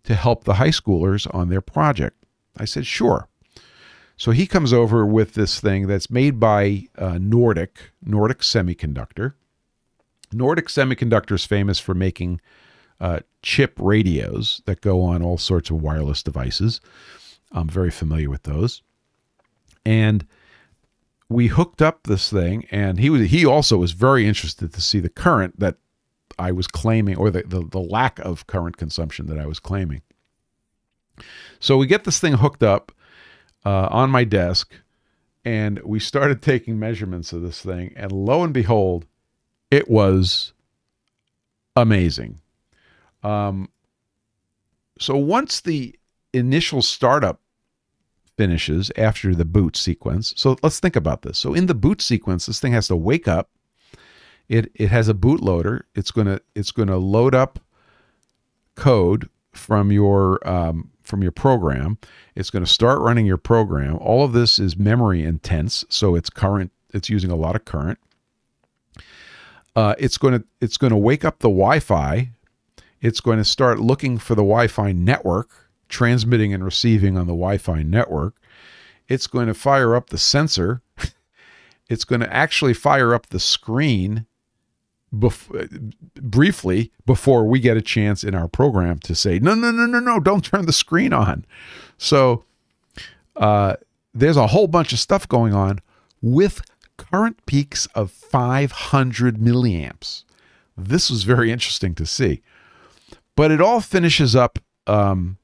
to 0.05 0.15
help 0.15 0.45
the 0.45 0.55
high 0.55 0.71
schoolers 0.71 1.27
on 1.35 1.51
their 1.51 1.61
project. 1.61 2.17
I 2.57 2.65
said, 2.65 2.87
sure. 2.87 3.29
So 4.17 4.31
he 4.31 4.47
comes 4.47 4.73
over 4.73 5.05
with 5.05 5.35
this 5.35 5.61
thing 5.61 5.89
that's 5.89 6.11
made 6.11 6.41
by 6.41 6.87
uh, 6.97 7.19
Nordic, 7.21 7.93
Nordic 8.03 8.39
Semiconductor. 8.39 9.35
Nordic 10.33 10.69
Semiconductor 10.69 11.33
is 11.33 11.45
famous 11.45 11.79
for 11.79 11.93
making 11.93 12.41
uh, 13.03 13.19
chip 13.43 13.75
radios 13.79 14.63
that 14.65 14.81
go 14.81 15.03
on 15.03 15.23
all 15.23 15.37
sorts 15.37 15.71
of 15.71 15.83
wireless 15.83 16.23
devices. 16.23 16.81
I'm 17.51 17.69
very 17.69 17.91
familiar 17.91 18.31
with 18.31 18.45
those. 18.45 18.81
And 19.85 20.25
we 21.29 21.49
hooked 21.49 21.83
up 21.83 22.05
this 22.05 22.31
thing, 22.31 22.65
and 22.71 23.01
he 23.01 23.11
was 23.11 23.31
he 23.31 23.45
also 23.45 23.77
was 23.77 23.93
very 23.93 24.27
interested 24.27 24.73
to 24.73 24.81
see 24.81 25.01
the 25.01 25.09
current 25.09 25.59
that 25.59 25.77
I 26.39 26.53
was 26.53 26.69
claiming, 26.69 27.17
or 27.17 27.31
the, 27.31 27.43
the, 27.43 27.67
the 27.69 27.81
lack 27.81 28.21
of 28.21 28.47
current 28.47 28.77
consumption 28.77 29.27
that 29.27 29.39
I 29.39 29.47
was 29.47 29.59
claiming. 29.59 30.03
So 31.59 31.77
we 31.77 31.87
get 31.89 32.05
this 32.05 32.21
thing 32.21 32.35
hooked 32.35 32.63
up 32.63 32.93
uh, 33.65 33.89
on 33.91 34.11
my 34.11 34.23
desk, 34.23 34.73
and 35.45 35.81
we 35.83 35.99
started 35.99 36.41
taking 36.43 36.79
measurements 36.79 37.33
of 37.33 37.43
this 37.43 37.61
thing, 37.61 37.93
and 37.97 38.13
lo 38.13 38.45
and 38.45 38.55
behold, 38.55 39.07
it 39.73 39.91
was 39.91 40.53
amazing. 41.75 42.42
Um, 43.23 43.69
so 44.99 45.17
once 45.17 45.61
the 45.61 45.99
initial 46.33 46.83
startup 46.83 47.41
finishes 48.37 48.91
after 48.97 49.35
the 49.35 49.45
boot 49.45 49.77
sequence, 49.77 50.35
so 50.37 50.57
let's 50.63 50.81
think 50.81 50.97
about 50.97 51.23
this. 51.23 51.39
So 51.39 51.55
in 51.55 51.67
the 51.67 51.75
boot 51.75 52.01
sequence, 52.01 52.47
this 52.47 52.61
thing 52.61 52.73
has 52.73 52.89
to 52.89 52.97
wake 52.97 53.29
up 53.29 53.51
it 54.49 54.71
it 54.75 54.89
has 54.89 55.09
a 55.09 55.15
bootloader. 55.15 55.83
It's 55.95 56.11
gonna 56.11 56.41
it's 56.55 56.73
gonna 56.73 56.99
load 56.99 57.35
up 57.35 57.59
code 58.75 59.29
from 59.53 59.93
your 59.93 60.47
um, 60.47 60.91
from 61.03 61.23
your 61.23 61.33
program. 61.33 61.99
It's 62.35 62.51
going 62.51 62.65
to 62.65 62.71
start 62.71 63.01
running 63.01 63.27
your 63.27 63.37
program. 63.37 63.97
All 63.99 64.25
of 64.25 64.33
this 64.33 64.59
is 64.59 64.77
memory 64.77 65.25
intense, 65.25 65.85
so 65.89 66.15
it's 66.15 66.31
current. 66.31 66.73
It's 66.91 67.09
using 67.09 67.31
a 67.31 67.37
lot 67.37 67.57
of 67.57 67.65
current. 67.65 67.99
Uh, 69.75 69.95
it's 69.99 70.19
going 70.19 70.35
to 70.35 70.45
it's 70.61 70.77
going 70.77 70.91
to 70.93 70.97
wake 70.97 71.25
up 71.25 71.41
the 71.41 71.49
Wi-Fi. 71.49 72.31
It's 73.03 73.21
going 73.21 73.39
to 73.39 73.45
start 73.45 73.81
looking 73.81 74.17
for 74.17 74.35
the 74.37 74.43
Wi-Fi 74.43 74.93
network, 74.93 75.51
transmitting 75.89 76.55
and 76.55 76.65
receiving 76.65 77.19
on 77.19 77.27
the 77.27 77.35
Wi-Fi 77.35 77.83
network. 77.83 78.37
It's 79.09 79.27
going 79.27 79.49
to 79.49 79.55
fire 79.55 79.97
up 79.97 80.11
the 80.11 80.19
sensor. 80.19 80.81
it's 81.91 82.05
going 82.05 82.21
to 82.21 82.33
actually 82.33 82.75
fire 82.75 83.13
up 83.13 83.27
the 83.27 83.41
screen 83.41 84.27
bef- 85.13 85.93
briefly 86.15 86.93
before 87.05 87.45
we 87.45 87.59
get 87.59 87.77
a 87.77 87.83
chance 87.83 88.23
in 88.23 88.37
our 88.37 88.47
program 88.47 89.01
to 89.01 89.17
say, 89.17 89.41
no, 89.41 89.55
no, 89.55 89.73
no, 89.73 89.87
no, 89.87 89.99
no, 89.99 90.21
don't 90.21 90.45
turn 90.45 90.67
the 90.67 90.73
screen 90.73 91.13
on. 91.13 91.45
So 91.99 92.45
uh, 93.35 93.77
there's 94.15 94.37
a 94.37 94.47
whole 94.47 94.69
bunch 94.69 94.93
of 94.93 95.01
stuff 95.01 95.29
going 95.29 95.55
on 95.55 95.81
with 96.23 96.63
current 96.97 97.45
peaks 97.47 97.87
of 97.97 98.13
500 98.13 99.39
milliamps. 99.39 100.23
This 100.77 101.11
was 101.11 101.25
very 101.25 101.51
interesting 101.51 101.97
to 101.97 102.07
see. 102.07 102.43
But 103.37 103.51
it 103.51 103.61
all 103.61 103.81
finishes 103.81 104.37
up 104.37 104.59
um, 104.87 105.39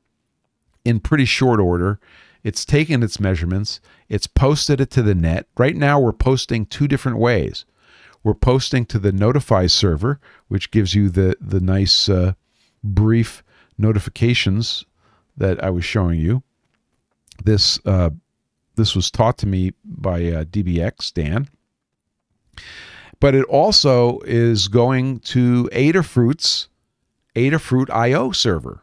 in 0.84 1.01
pretty 1.01 1.24
short 1.24 1.61
order. 1.61 2.01
It's 2.45 2.64
taken 2.64 3.03
its 3.03 3.18
measurements, 3.18 3.80
it's 4.09 4.26
posted 4.26 4.80
it 4.80 4.91
to 4.91 5.03
the 5.03 5.14
net. 5.14 5.47
Right 5.57 5.76
now, 5.76 5.99
we're 5.99 6.12
posting 6.12 6.66
two 6.66 6.86
different 6.86 7.18
ways. 7.18 7.64
We're 8.22 8.34
posting 8.34 8.84
to 8.86 8.99
the 8.99 9.12
Notify 9.12 9.66
server, 9.66 10.20
which 10.49 10.70
gives 10.70 10.95
you 10.95 11.09
the, 11.09 11.36
the 11.41 11.61
nice 11.61 12.09
uh, 12.09 12.34
brief 12.82 13.43
notifications 13.76 14.84
that 15.36 15.62
I 15.62 15.70
was 15.70 15.84
showing 15.84 16.20
you. 16.20 16.43
This 17.45 17.78
uh, 17.86 18.11
this 18.74 18.95
was 18.95 19.11
taught 19.11 19.39
to 19.39 19.47
me 19.47 19.72
by 19.84 20.26
uh, 20.26 20.45
DBX 20.45 21.12
Dan, 21.12 21.49
but 23.20 23.34
it 23.34 23.45
also 23.45 24.20
is 24.20 24.68
going 24.68 25.20
to 25.20 25.68
Adafruit's 25.72 26.68
Adafruit 27.35 27.91
IO 27.91 28.33
server. 28.33 28.83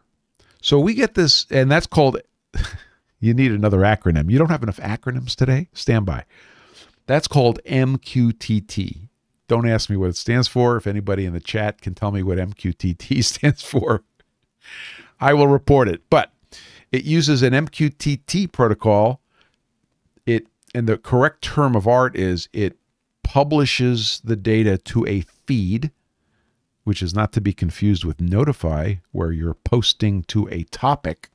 So 0.61 0.79
we 0.79 0.93
get 0.93 1.13
this, 1.15 1.45
and 1.49 1.71
that's 1.71 1.87
called. 1.87 2.19
you 3.19 3.33
need 3.33 3.51
another 3.51 3.79
acronym. 3.79 4.29
You 4.29 4.37
don't 4.37 4.49
have 4.49 4.63
enough 4.63 4.77
acronyms 4.77 5.35
today. 5.35 5.69
Stand 5.73 6.05
by. 6.05 6.25
That's 7.07 7.27
called 7.27 7.59
MQTT. 7.65 9.09
Don't 9.47 9.67
ask 9.67 9.89
me 9.89 9.97
what 9.97 10.09
it 10.09 10.15
stands 10.15 10.47
for. 10.47 10.75
If 10.75 10.87
anybody 10.87 11.25
in 11.25 11.33
the 11.33 11.39
chat 11.39 11.81
can 11.81 11.93
tell 11.93 12.11
me 12.11 12.23
what 12.23 12.37
MQTT 12.37 13.23
stands 13.23 13.61
for, 13.61 14.03
I 15.19 15.33
will 15.33 15.47
report 15.47 15.87
it. 15.87 16.01
But 16.09 16.31
it 16.91 17.03
uses 17.03 17.43
an 17.43 17.53
MQTT 17.53 18.51
protocol. 18.51 19.21
It 20.25 20.47
and 20.73 20.87
the 20.87 20.97
correct 20.97 21.41
term 21.41 21.75
of 21.75 21.87
art 21.87 22.15
is 22.15 22.49
it 22.51 22.77
publishes 23.23 24.21
the 24.23 24.35
data 24.35 24.77
to 24.77 25.05
a 25.07 25.21
feed, 25.21 25.91
which 26.85 27.03
is 27.03 27.13
not 27.13 27.33
to 27.33 27.41
be 27.41 27.51
confused 27.51 28.05
with 28.05 28.21
Notify, 28.21 28.95
where 29.11 29.31
you're 29.31 29.55
posting 29.55 30.23
to 30.23 30.47
a 30.49 30.63
topic. 30.65 31.29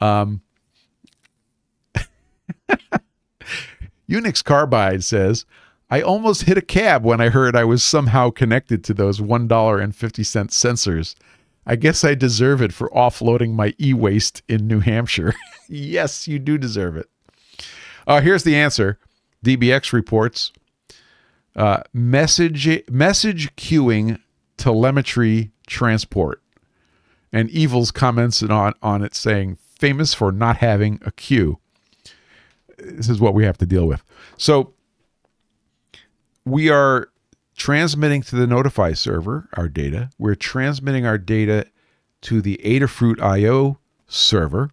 Um, 0.00 0.40
Unix 4.10 4.42
Carbide 4.42 5.04
says, 5.04 5.44
I 5.90 6.00
almost 6.00 6.42
hit 6.42 6.58
a 6.58 6.62
cab 6.62 7.04
when 7.04 7.20
I 7.20 7.28
heard 7.28 7.54
I 7.54 7.64
was 7.64 7.84
somehow 7.84 8.30
connected 8.30 8.82
to 8.84 8.94
those 8.94 9.20
$1.50 9.20 9.92
sensors. 10.48 11.14
I 11.66 11.76
guess 11.76 12.02
I 12.02 12.14
deserve 12.14 12.62
it 12.62 12.72
for 12.72 12.88
offloading 12.90 13.52
my 13.52 13.74
e 13.78 13.92
waste 13.92 14.42
in 14.48 14.66
New 14.66 14.80
Hampshire. 14.80 15.34
yes, 15.68 16.26
you 16.26 16.38
do 16.38 16.58
deserve 16.58 16.96
it. 16.96 17.08
Uh, 18.06 18.20
here's 18.20 18.44
the 18.44 18.56
answer 18.56 18.98
DBX 19.44 19.92
reports 19.92 20.52
uh, 21.56 21.82
message, 21.92 22.68
message 22.90 23.54
queuing 23.56 24.20
telemetry 24.56 25.50
transport. 25.66 26.42
And 27.32 27.50
Evils 27.50 27.90
comments 27.90 28.42
on, 28.42 28.74
on 28.82 29.02
it 29.02 29.14
saying, 29.14 29.58
famous 29.78 30.14
for 30.14 30.30
not 30.30 30.58
having 30.58 31.00
a 31.04 31.10
queue. 31.10 31.58
This 32.78 33.08
is 33.08 33.20
what 33.20 33.34
we 33.34 33.44
have 33.44 33.58
to 33.58 33.66
deal 33.66 33.86
with. 33.86 34.02
So 34.36 34.74
we 36.44 36.68
are 36.68 37.08
transmitting 37.56 38.22
to 38.22 38.36
the 38.36 38.46
Notify 38.46 38.92
server 38.92 39.48
our 39.54 39.68
data. 39.68 40.10
We're 40.18 40.34
transmitting 40.34 41.06
our 41.06 41.18
data 41.18 41.66
to 42.22 42.40
the 42.40 42.60
Adafruit 42.64 43.20
IO 43.20 43.78
server. 44.06 44.70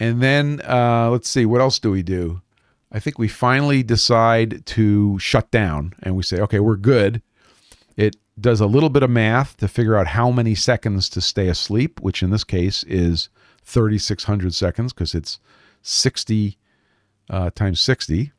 And 0.00 0.22
then 0.22 0.60
uh, 0.62 1.10
let's 1.10 1.28
see, 1.28 1.44
what 1.44 1.60
else 1.60 1.78
do 1.78 1.90
we 1.90 2.02
do? 2.02 2.40
I 2.90 3.00
think 3.00 3.18
we 3.18 3.28
finally 3.28 3.82
decide 3.82 4.64
to 4.66 5.18
shut 5.18 5.50
down 5.50 5.94
and 6.02 6.16
we 6.16 6.22
say, 6.22 6.40
okay, 6.40 6.60
we're 6.60 6.76
good. 6.76 7.22
It 7.96 8.16
does 8.40 8.60
a 8.60 8.66
little 8.66 8.88
bit 8.88 9.02
of 9.02 9.10
math 9.10 9.56
to 9.58 9.68
figure 9.68 9.96
out 9.96 10.08
how 10.08 10.30
many 10.30 10.54
seconds 10.54 11.08
to 11.10 11.20
stay 11.20 11.48
asleep, 11.48 12.00
which 12.00 12.22
in 12.22 12.30
this 12.30 12.44
case 12.44 12.84
is 12.84 13.28
3,600 13.64 14.54
seconds 14.54 14.92
because 14.92 15.14
it's 15.14 15.38
60 15.82 16.56
uh, 17.30 17.50
times 17.50 17.80
60 17.80 18.32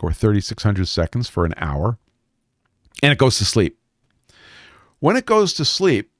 or 0.00 0.12
3,600 0.12 0.86
seconds 0.86 1.28
for 1.28 1.44
an 1.44 1.54
hour. 1.58 1.98
And 3.02 3.12
it 3.12 3.18
goes 3.18 3.36
to 3.38 3.44
sleep. 3.44 3.78
When 5.00 5.16
it 5.16 5.26
goes 5.26 5.52
to 5.54 5.64
sleep, 5.64 6.10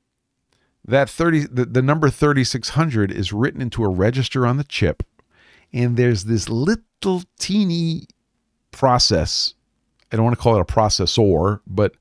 that 0.85 1.09
30 1.09 1.47
the, 1.51 1.65
the 1.65 1.83
number 1.83 2.11
3600 2.11 3.11
is 3.11 3.33
written 3.33 3.61
into 3.61 3.83
a 3.83 3.89
register 3.89 4.47
on 4.47 4.57
the 4.57 4.65
chip 4.65 5.03
and 5.73 5.97
there's 5.97 6.25
this 6.25 6.49
little 6.49 7.23
teeny 7.39 8.07
process. 8.71 9.55
I 10.13 10.17
don't 10.17 10.25
want 10.25 10.37
to 10.37 10.43
call 10.43 10.57
it 10.57 10.61
a 10.61 10.65
processor 10.65 11.61
but 11.67 11.95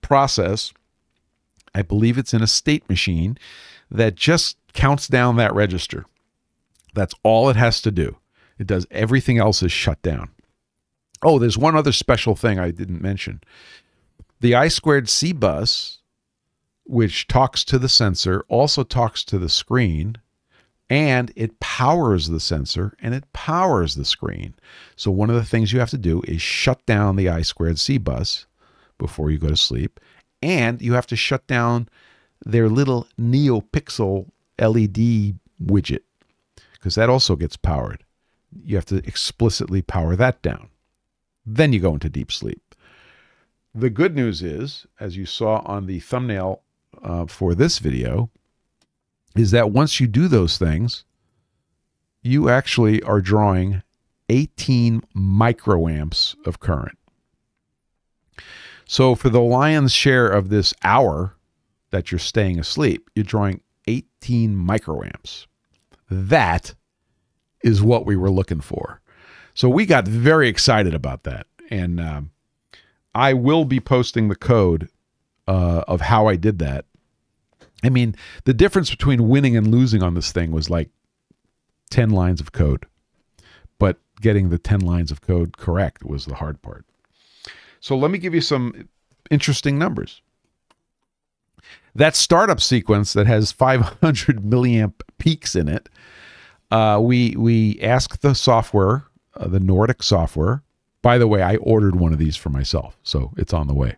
process. 0.00 0.72
I 1.74 1.82
believe 1.82 2.18
it's 2.18 2.34
in 2.34 2.42
a 2.42 2.46
state 2.46 2.88
machine 2.88 3.38
that 3.90 4.14
just 4.14 4.56
counts 4.72 5.08
down 5.08 5.36
that 5.36 5.54
register. 5.54 6.04
That's 6.94 7.14
all 7.22 7.48
it 7.48 7.56
has 7.56 7.80
to 7.82 7.90
do. 7.90 8.16
It 8.58 8.66
does 8.66 8.86
everything 8.90 9.38
else 9.38 9.62
is 9.62 9.72
shut 9.72 10.00
down. 10.02 10.30
Oh 11.22 11.38
there's 11.38 11.58
one 11.58 11.76
other 11.76 11.92
special 11.92 12.34
thing 12.34 12.58
i 12.58 12.70
didn't 12.70 13.00
mention. 13.02 13.40
The 14.40 14.54
i 14.54 14.68
squared 14.68 15.08
c 15.08 15.32
bus 15.32 16.02
which 16.84 17.28
talks 17.28 17.64
to 17.64 17.78
the 17.78 17.88
sensor, 17.88 18.44
also 18.48 18.82
talks 18.82 19.24
to 19.24 19.38
the 19.38 19.48
screen, 19.48 20.16
and 20.92 21.32
it 21.36 21.58
powers 21.58 22.28
the 22.28 22.38
sensor 22.38 22.94
and 23.00 23.14
it 23.14 23.24
powers 23.32 23.94
the 23.94 24.04
screen. 24.04 24.52
So, 24.94 25.10
one 25.10 25.30
of 25.30 25.36
the 25.36 25.44
things 25.44 25.72
you 25.72 25.80
have 25.80 25.88
to 25.88 25.96
do 25.96 26.20
is 26.28 26.42
shut 26.42 26.84
down 26.84 27.16
the 27.16 27.30
I 27.30 27.40
squared 27.40 27.78
C 27.78 27.96
bus 27.96 28.44
before 28.98 29.30
you 29.30 29.38
go 29.38 29.48
to 29.48 29.56
sleep, 29.56 29.98
and 30.42 30.82
you 30.82 30.92
have 30.92 31.06
to 31.06 31.16
shut 31.16 31.46
down 31.46 31.88
their 32.44 32.68
little 32.68 33.08
NeoPixel 33.18 34.28
LED 34.58 35.38
widget 35.64 36.02
because 36.74 36.94
that 36.96 37.08
also 37.08 37.36
gets 37.36 37.56
powered. 37.56 38.04
You 38.62 38.76
have 38.76 38.84
to 38.86 38.96
explicitly 38.96 39.80
power 39.80 40.14
that 40.16 40.42
down. 40.42 40.68
Then 41.46 41.72
you 41.72 41.80
go 41.80 41.94
into 41.94 42.10
deep 42.10 42.30
sleep. 42.30 42.74
The 43.74 43.88
good 43.88 44.14
news 44.14 44.42
is, 44.42 44.86
as 45.00 45.16
you 45.16 45.24
saw 45.24 45.62
on 45.64 45.86
the 45.86 46.00
thumbnail 46.00 46.60
uh, 47.02 47.24
for 47.24 47.54
this 47.54 47.78
video 47.78 48.28
is 49.36 49.50
that 49.52 49.70
once 49.70 50.00
you 50.00 50.06
do 50.06 50.28
those 50.28 50.58
things, 50.58 51.04
you 52.22 52.48
actually 52.48 53.02
are 53.02 53.20
drawing 53.20 53.82
18 54.28 55.02
microamps 55.14 56.34
of 56.46 56.60
current. 56.60 56.98
So 58.86 59.14
for 59.14 59.30
the 59.30 59.40
lion's 59.40 59.92
share 59.92 60.28
of 60.28 60.48
this 60.48 60.74
hour 60.84 61.36
that 61.90 62.10
you're 62.10 62.18
staying 62.18 62.58
asleep, 62.58 63.10
you're 63.14 63.24
drawing 63.24 63.60
18 63.86 64.54
microamps. 64.54 65.46
That 66.10 66.74
is 67.62 67.82
what 67.82 68.06
we 68.06 68.16
were 68.16 68.30
looking 68.30 68.60
for. 68.60 69.00
So 69.54 69.68
we 69.68 69.86
got 69.86 70.06
very 70.06 70.48
excited 70.48 70.94
about 70.94 71.24
that. 71.24 71.46
And 71.70 72.00
um, 72.00 72.30
I 73.14 73.34
will 73.34 73.64
be 73.64 73.80
posting 73.80 74.28
the 74.28 74.36
code 74.36 74.88
uh, 75.46 75.84
of 75.88 76.00
how 76.02 76.26
I 76.26 76.36
did 76.36 76.58
that 76.60 76.86
I 77.82 77.88
mean, 77.88 78.14
the 78.44 78.54
difference 78.54 78.90
between 78.90 79.28
winning 79.28 79.56
and 79.56 79.68
losing 79.68 80.02
on 80.02 80.14
this 80.14 80.32
thing 80.32 80.52
was 80.52 80.70
like 80.70 80.90
10 81.90 82.10
lines 82.10 82.40
of 82.40 82.52
code. 82.52 82.86
But 83.78 83.98
getting 84.20 84.50
the 84.50 84.58
10 84.58 84.80
lines 84.80 85.10
of 85.10 85.20
code 85.20 85.56
correct 85.56 86.04
was 86.04 86.24
the 86.24 86.36
hard 86.36 86.62
part. 86.62 86.84
So 87.80 87.96
let 87.96 88.10
me 88.10 88.18
give 88.18 88.34
you 88.34 88.40
some 88.40 88.88
interesting 89.30 89.78
numbers. 89.78 90.22
That 91.94 92.16
startup 92.16 92.60
sequence 92.60 93.12
that 93.12 93.26
has 93.26 93.52
500 93.52 94.42
milliamp 94.42 94.94
peaks 95.18 95.54
in 95.54 95.68
it, 95.68 95.88
uh, 96.70 96.98
we 97.02 97.36
we 97.36 97.78
asked 97.82 98.22
the 98.22 98.34
software, 98.34 99.04
uh, 99.34 99.48
the 99.48 99.60
Nordic 99.60 100.02
software. 100.02 100.62
By 101.02 101.18
the 101.18 101.26
way, 101.26 101.42
I 101.42 101.56
ordered 101.56 101.96
one 101.96 102.12
of 102.12 102.18
these 102.18 102.36
for 102.36 102.48
myself, 102.48 102.96
so 103.02 103.32
it's 103.36 103.52
on 103.52 103.66
the 103.66 103.74
way. 103.74 103.96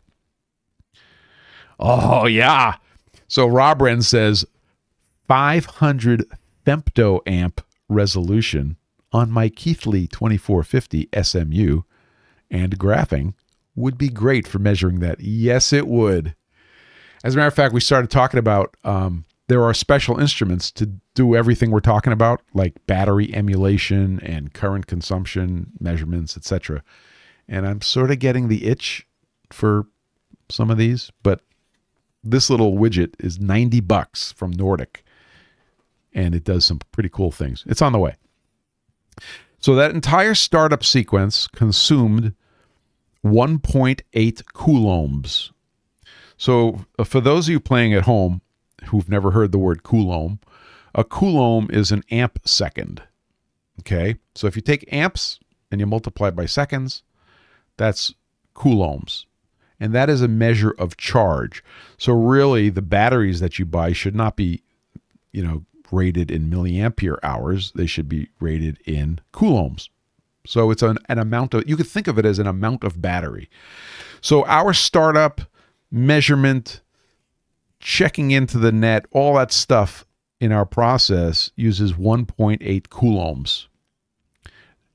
Oh 1.78 2.26
yeah, 2.26 2.76
so 3.34 3.48
Rob 3.48 3.82
Wren 3.82 4.00
says 4.00 4.44
500 5.26 6.24
femtoamp 6.64 7.64
resolution 7.88 8.76
on 9.10 9.32
my 9.32 9.48
Keithley 9.48 10.06
2450 10.06 11.08
SMU 11.20 11.80
and 12.48 12.78
graphing 12.78 13.34
would 13.74 13.98
be 13.98 14.08
great 14.08 14.46
for 14.46 14.60
measuring 14.60 15.00
that. 15.00 15.18
Yes, 15.18 15.72
it 15.72 15.88
would. 15.88 16.36
As 17.24 17.34
a 17.34 17.36
matter 17.36 17.48
of 17.48 17.54
fact, 17.54 17.74
we 17.74 17.80
started 17.80 18.08
talking 18.08 18.38
about 18.38 18.76
um, 18.84 19.24
there 19.48 19.64
are 19.64 19.74
special 19.74 20.20
instruments 20.20 20.70
to 20.70 20.92
do 21.16 21.34
everything 21.34 21.72
we're 21.72 21.80
talking 21.80 22.12
about, 22.12 22.40
like 22.54 22.86
battery 22.86 23.34
emulation 23.34 24.20
and 24.20 24.54
current 24.54 24.86
consumption 24.86 25.72
measurements, 25.80 26.36
etc. 26.36 26.84
And 27.48 27.66
I'm 27.66 27.80
sort 27.80 28.12
of 28.12 28.20
getting 28.20 28.46
the 28.46 28.64
itch 28.64 29.08
for 29.50 29.88
some 30.48 30.70
of 30.70 30.78
these, 30.78 31.10
but 31.24 31.40
this 32.24 32.50
little 32.50 32.74
widget 32.74 33.14
is 33.18 33.38
90 33.38 33.80
bucks 33.80 34.32
from 34.32 34.50
Nordic 34.50 35.04
and 36.12 36.34
it 36.34 36.44
does 36.44 36.64
some 36.64 36.80
pretty 36.92 37.08
cool 37.08 37.30
things. 37.30 37.64
It's 37.66 37.82
on 37.82 37.92
the 37.92 37.98
way. 37.98 38.16
So 39.58 39.74
that 39.74 39.92
entire 39.92 40.34
startup 40.34 40.84
sequence 40.84 41.46
consumed 41.48 42.34
1.8 43.24 44.42
coulombs. 44.52 45.52
So 46.36 46.84
uh, 46.98 47.04
for 47.04 47.20
those 47.20 47.48
of 47.48 47.52
you 47.52 47.60
playing 47.60 47.94
at 47.94 48.02
home 48.02 48.42
who've 48.86 49.08
never 49.08 49.30
heard 49.30 49.52
the 49.52 49.58
word 49.58 49.82
coulomb, 49.82 50.38
a 50.94 51.04
coulomb 51.04 51.68
is 51.70 51.90
an 51.90 52.04
amp 52.10 52.40
second. 52.44 53.02
Okay? 53.80 54.16
So 54.34 54.46
if 54.46 54.56
you 54.56 54.62
take 54.62 54.92
amps 54.92 55.40
and 55.70 55.80
you 55.80 55.86
multiply 55.86 56.30
by 56.30 56.46
seconds, 56.46 57.02
that's 57.76 58.14
coulombs. 58.54 59.26
And 59.80 59.92
that 59.92 60.08
is 60.08 60.22
a 60.22 60.28
measure 60.28 60.74
of 60.78 60.96
charge. 60.96 61.62
So 61.98 62.12
really 62.12 62.70
the 62.70 62.82
batteries 62.82 63.40
that 63.40 63.58
you 63.58 63.66
buy 63.66 63.92
should 63.92 64.14
not 64.14 64.36
be, 64.36 64.62
you 65.32 65.44
know, 65.44 65.64
rated 65.90 66.30
in 66.30 66.50
milliampere 66.50 67.18
hours. 67.22 67.72
They 67.74 67.86
should 67.86 68.08
be 68.08 68.28
rated 68.40 68.78
in 68.86 69.20
coulombs. 69.32 69.90
So 70.46 70.70
it's 70.70 70.82
an, 70.82 70.98
an 71.08 71.18
amount 71.18 71.54
of, 71.54 71.68
you 71.68 71.76
could 71.76 71.86
think 71.86 72.06
of 72.06 72.18
it 72.18 72.26
as 72.26 72.38
an 72.38 72.46
amount 72.46 72.84
of 72.84 73.00
battery. 73.00 73.48
So 74.20 74.44
our 74.46 74.72
startup 74.72 75.40
measurement, 75.90 76.80
checking 77.80 78.30
into 78.30 78.58
the 78.58 78.72
net, 78.72 79.06
all 79.10 79.34
that 79.36 79.52
stuff 79.52 80.04
in 80.40 80.52
our 80.52 80.66
process 80.66 81.50
uses 81.56 81.94
1.8 81.94 82.88
coulombs. 82.90 83.68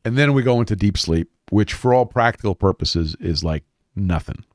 And 0.06 0.18
then 0.18 0.34
we 0.34 0.44
go 0.44 0.60
into 0.60 0.76
deep 0.76 0.98
sleep, 0.98 1.30
which 1.50 1.74
for 1.74 1.94
all 1.94 2.06
practical 2.06 2.56
purposes 2.56 3.16
is 3.20 3.44
like 3.44 3.64
nothing. 3.96 4.46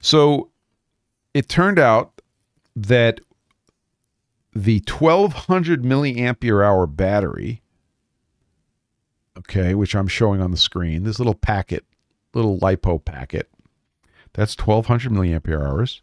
So 0.00 0.50
it 1.34 1.48
turned 1.48 1.78
out 1.78 2.20
that 2.74 3.20
the 4.54 4.82
1200 4.88 5.82
milliampere 5.82 6.64
hour 6.64 6.86
battery, 6.86 7.62
okay, 9.38 9.74
which 9.74 9.94
I'm 9.94 10.08
showing 10.08 10.40
on 10.40 10.50
the 10.50 10.56
screen, 10.56 11.04
this 11.04 11.18
little 11.18 11.34
packet, 11.34 11.84
little 12.34 12.58
LiPo 12.58 13.04
packet, 13.04 13.48
that's 14.32 14.56
1200 14.56 15.12
milliampere 15.12 15.66
hours. 15.66 16.02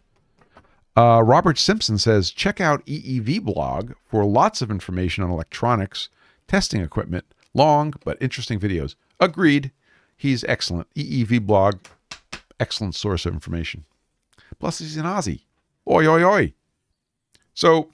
Uh, 0.98 1.22
Robert 1.24 1.58
Simpson 1.58 1.98
says, 1.98 2.32
check 2.32 2.62
out 2.62 2.86
EEV 2.86 3.42
blog 3.42 3.94
for 4.06 4.24
lots 4.24 4.62
of 4.62 4.72
information 4.72 5.24
on 5.24 5.30
electronics, 5.30 6.10
testing 6.48 6.82
equipment, 6.82 7.26
long 7.54 7.94
but 8.06 8.18
interesting 8.22 8.60
videos. 8.60 8.96
Agreed. 9.20 9.72
He's 10.16 10.46
excellent. 10.46 10.88
EEV 10.96 11.46
blog, 11.46 11.80
excellent 12.60 12.96
source 12.96 13.26
of 13.26 13.34
information. 13.34 13.86
Plus, 14.60 14.80
he's 14.80 14.98
an 14.98 15.06
Aussie. 15.06 15.44
Oi, 15.90 16.08
oi, 16.08 16.24
oi. 16.24 16.54
So 17.54 17.92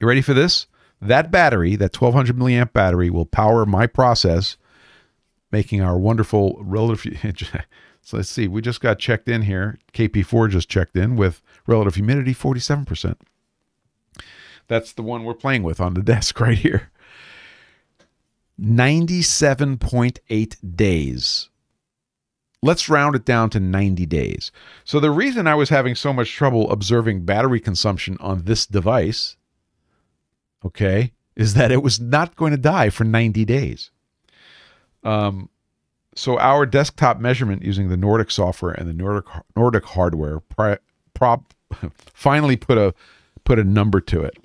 you 0.00 0.06
ready 0.06 0.22
for 0.22 0.34
this? 0.34 0.66
That 1.00 1.30
battery, 1.30 1.76
that 1.76 1.98
1200 1.98 2.36
milliamp 2.36 2.72
battery, 2.72 3.10
will 3.10 3.26
power 3.26 3.66
my 3.66 3.86
process, 3.86 4.56
making 5.50 5.80
our 5.80 5.98
wonderful 5.98 6.56
relative. 6.60 7.18
so 8.02 8.16
let's 8.16 8.30
see, 8.30 8.48
we 8.48 8.60
just 8.60 8.80
got 8.80 8.98
checked 8.98 9.28
in 9.28 9.42
here. 9.42 9.78
KP4 9.92 10.50
just 10.50 10.68
checked 10.68 10.96
in 10.96 11.16
with 11.16 11.42
relative 11.66 11.94
humidity 11.94 12.34
47%. 12.34 13.16
That's 14.66 14.92
the 14.92 15.02
one 15.02 15.24
we're 15.24 15.34
playing 15.34 15.62
with 15.62 15.80
on 15.80 15.94
the 15.94 16.02
desk 16.02 16.40
right 16.40 16.58
here. 16.58 16.90
97.8 18.60 20.76
days. 20.76 21.50
Let's 22.64 22.88
round 22.88 23.14
it 23.14 23.24
down 23.24 23.50
to 23.50 23.60
90 23.60 24.06
days. 24.06 24.50
So, 24.84 24.98
the 24.98 25.10
reason 25.10 25.46
I 25.46 25.54
was 25.54 25.68
having 25.68 25.94
so 25.94 26.12
much 26.12 26.32
trouble 26.32 26.70
observing 26.70 27.24
battery 27.24 27.60
consumption 27.60 28.16
on 28.20 28.44
this 28.44 28.66
device 28.66 29.36
okay, 30.64 31.12
is 31.36 31.54
that 31.54 31.70
it 31.70 31.82
was 31.82 32.00
not 32.00 32.36
going 32.36 32.52
to 32.52 32.58
die 32.58 32.90
for 32.90 33.04
90 33.04 33.44
days. 33.44 33.90
Um, 35.02 35.50
so 36.14 36.38
our 36.38 36.64
desktop 36.64 37.18
measurement 37.18 37.62
using 37.62 37.88
the 37.88 37.96
Nordic 37.96 38.30
software 38.30 38.72
and 38.72 38.88
the 38.88 38.92
Nordic 38.92 39.26
Nordic 39.56 39.84
hardware 39.84 40.40
pri- 40.40 40.78
prop 41.12 41.52
finally 41.92 42.56
put 42.56 42.78
a 42.78 42.94
put 43.44 43.58
a 43.58 43.64
number 43.64 44.00
to 44.00 44.22
it. 44.22 44.36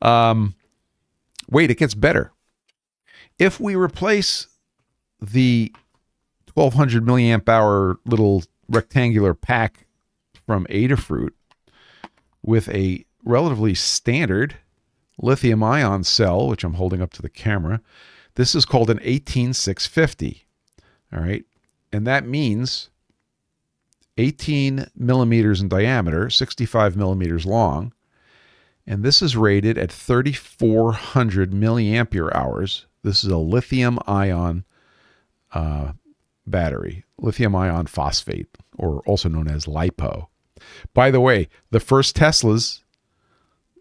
Um, 0.00 0.54
wait, 1.50 1.70
it 1.70 1.78
gets 1.78 1.94
better. 1.94 2.32
If 3.38 3.58
we 3.58 3.74
replace 3.74 4.46
the 5.20 5.72
1200 6.54 7.04
milliamp 7.04 7.48
hour 7.48 7.98
little 8.04 8.44
rectangular 8.68 9.34
pack 9.34 9.86
from 10.46 10.66
Adafruit 10.66 11.32
with 12.42 12.68
a 12.70 13.04
relatively 13.24 13.74
standard 13.74 14.56
lithium 15.18 15.62
ion 15.62 16.04
cell, 16.04 16.48
which 16.48 16.64
I'm 16.64 16.74
holding 16.74 17.00
up 17.00 17.12
to 17.14 17.22
the 17.22 17.28
camera. 17.28 17.80
This 18.34 18.54
is 18.54 18.64
called 18.64 18.90
an 18.90 18.98
18650. 19.02 20.46
All 21.12 21.20
right. 21.20 21.44
And 21.92 22.06
that 22.06 22.26
means 22.26 22.90
18 24.18 24.86
millimeters 24.96 25.60
in 25.60 25.68
diameter, 25.68 26.30
65 26.30 26.96
millimeters 26.96 27.46
long. 27.46 27.92
And 28.86 29.02
this 29.02 29.22
is 29.22 29.36
rated 29.36 29.78
at 29.78 29.92
3,400 29.92 31.52
milliampere 31.52 32.34
hours. 32.34 32.86
This 33.02 33.22
is 33.22 33.30
a 33.30 33.36
lithium 33.36 33.98
ion 34.06 34.64
uh, 35.52 35.92
battery, 36.46 37.04
lithium 37.18 37.54
ion 37.54 37.86
phosphate, 37.86 38.48
or 38.78 39.00
also 39.06 39.28
known 39.28 39.48
as 39.48 39.66
LiPo. 39.66 40.26
By 40.94 41.10
the 41.10 41.20
way, 41.20 41.48
the 41.70 41.80
first 41.80 42.16
Teslas 42.16 42.80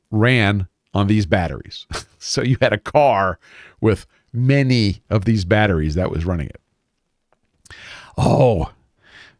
ran 0.10 0.68
on 0.94 1.08
these 1.08 1.26
batteries. 1.26 1.86
so 2.20 2.42
you 2.42 2.58
had 2.62 2.74
a 2.74 2.78
car 2.78 3.40
with 3.80 4.06
many 4.34 5.02
of 5.10 5.26
these 5.26 5.46
batteries 5.46 5.96
that 5.96 6.12
was 6.12 6.26
running 6.26 6.48
it. 6.48 6.62
Oh, 8.18 8.72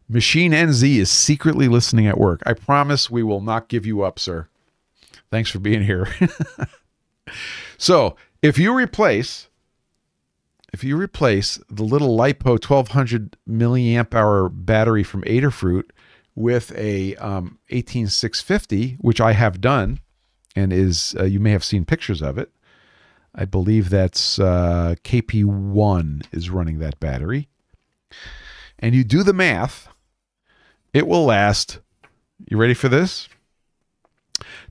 Machine 0.08 0.52
NZ 0.52 0.96
is 0.96 1.10
secretly 1.10 1.68
listening 1.68 2.06
at 2.06 2.18
work. 2.18 2.42
I 2.44 2.52
promise 2.52 3.10
we 3.10 3.22
will 3.22 3.40
not 3.40 3.68
give 3.68 3.86
you 3.86 4.02
up, 4.02 4.18
sir. 4.18 4.48
Thanks 5.30 5.50
for 5.50 5.58
being 5.58 5.82
here. 5.82 6.08
so, 7.78 8.16
if 8.42 8.58
you 8.58 8.74
replace 8.74 9.48
if 10.72 10.82
you 10.82 10.96
replace 10.96 11.58
the 11.68 11.82
little 11.82 12.16
LiPo 12.16 12.52
1200 12.52 13.36
milliamp 13.48 14.14
hour 14.14 14.48
battery 14.48 15.02
from 15.02 15.22
Adafruit 15.22 15.90
with 16.34 16.72
a 16.76 17.14
um, 17.16 17.58
18650, 17.68 18.96
which 19.00 19.20
I 19.20 19.32
have 19.32 19.60
done, 19.60 20.00
and 20.56 20.72
is 20.72 21.14
uh, 21.18 21.24
you 21.24 21.40
may 21.40 21.50
have 21.50 21.64
seen 21.64 21.84
pictures 21.84 22.22
of 22.22 22.38
it. 22.38 22.50
I 23.34 23.44
believe 23.44 23.90
that's 23.90 24.38
uh, 24.38 24.94
KP1 25.04 26.26
is 26.32 26.50
running 26.50 26.78
that 26.78 27.00
battery. 27.00 27.48
And 28.78 28.94
you 28.94 29.04
do 29.04 29.22
the 29.22 29.32
math, 29.32 29.88
it 30.92 31.06
will 31.06 31.24
last. 31.24 31.78
You 32.50 32.56
ready 32.56 32.74
for 32.74 32.88
this? 32.88 33.28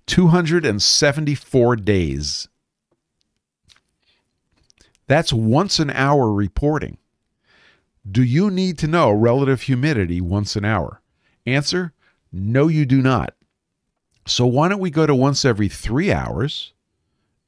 274 0.07 1.75
days. 1.77 2.47
That's 5.11 5.33
once 5.33 5.77
an 5.79 5.89
hour 5.89 6.31
reporting. 6.31 6.97
Do 8.09 8.23
you 8.23 8.49
need 8.49 8.77
to 8.77 8.87
know 8.87 9.11
relative 9.11 9.63
humidity 9.63 10.21
once 10.21 10.55
an 10.55 10.63
hour? 10.63 11.01
Answer 11.45 11.91
No, 12.31 12.69
you 12.69 12.85
do 12.85 13.01
not. 13.01 13.33
So 14.25 14.45
why 14.45 14.69
don't 14.69 14.79
we 14.79 14.89
go 14.89 15.05
to 15.05 15.13
once 15.13 15.43
every 15.43 15.67
three 15.67 16.13
hours 16.13 16.71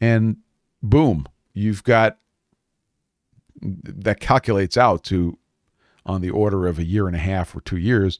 and 0.01 0.35
boom, 0.81 1.25
you've 1.53 1.85
got 1.85 2.17
that 3.61 4.19
calculates 4.19 4.75
out 4.75 5.05
to 5.05 5.37
on 6.05 6.19
the 6.19 6.31
order 6.31 6.67
of 6.67 6.79
a 6.79 6.83
year 6.83 7.07
and 7.07 7.15
a 7.15 7.19
half 7.19 7.55
or 7.55 7.61
two 7.61 7.77
years. 7.77 8.19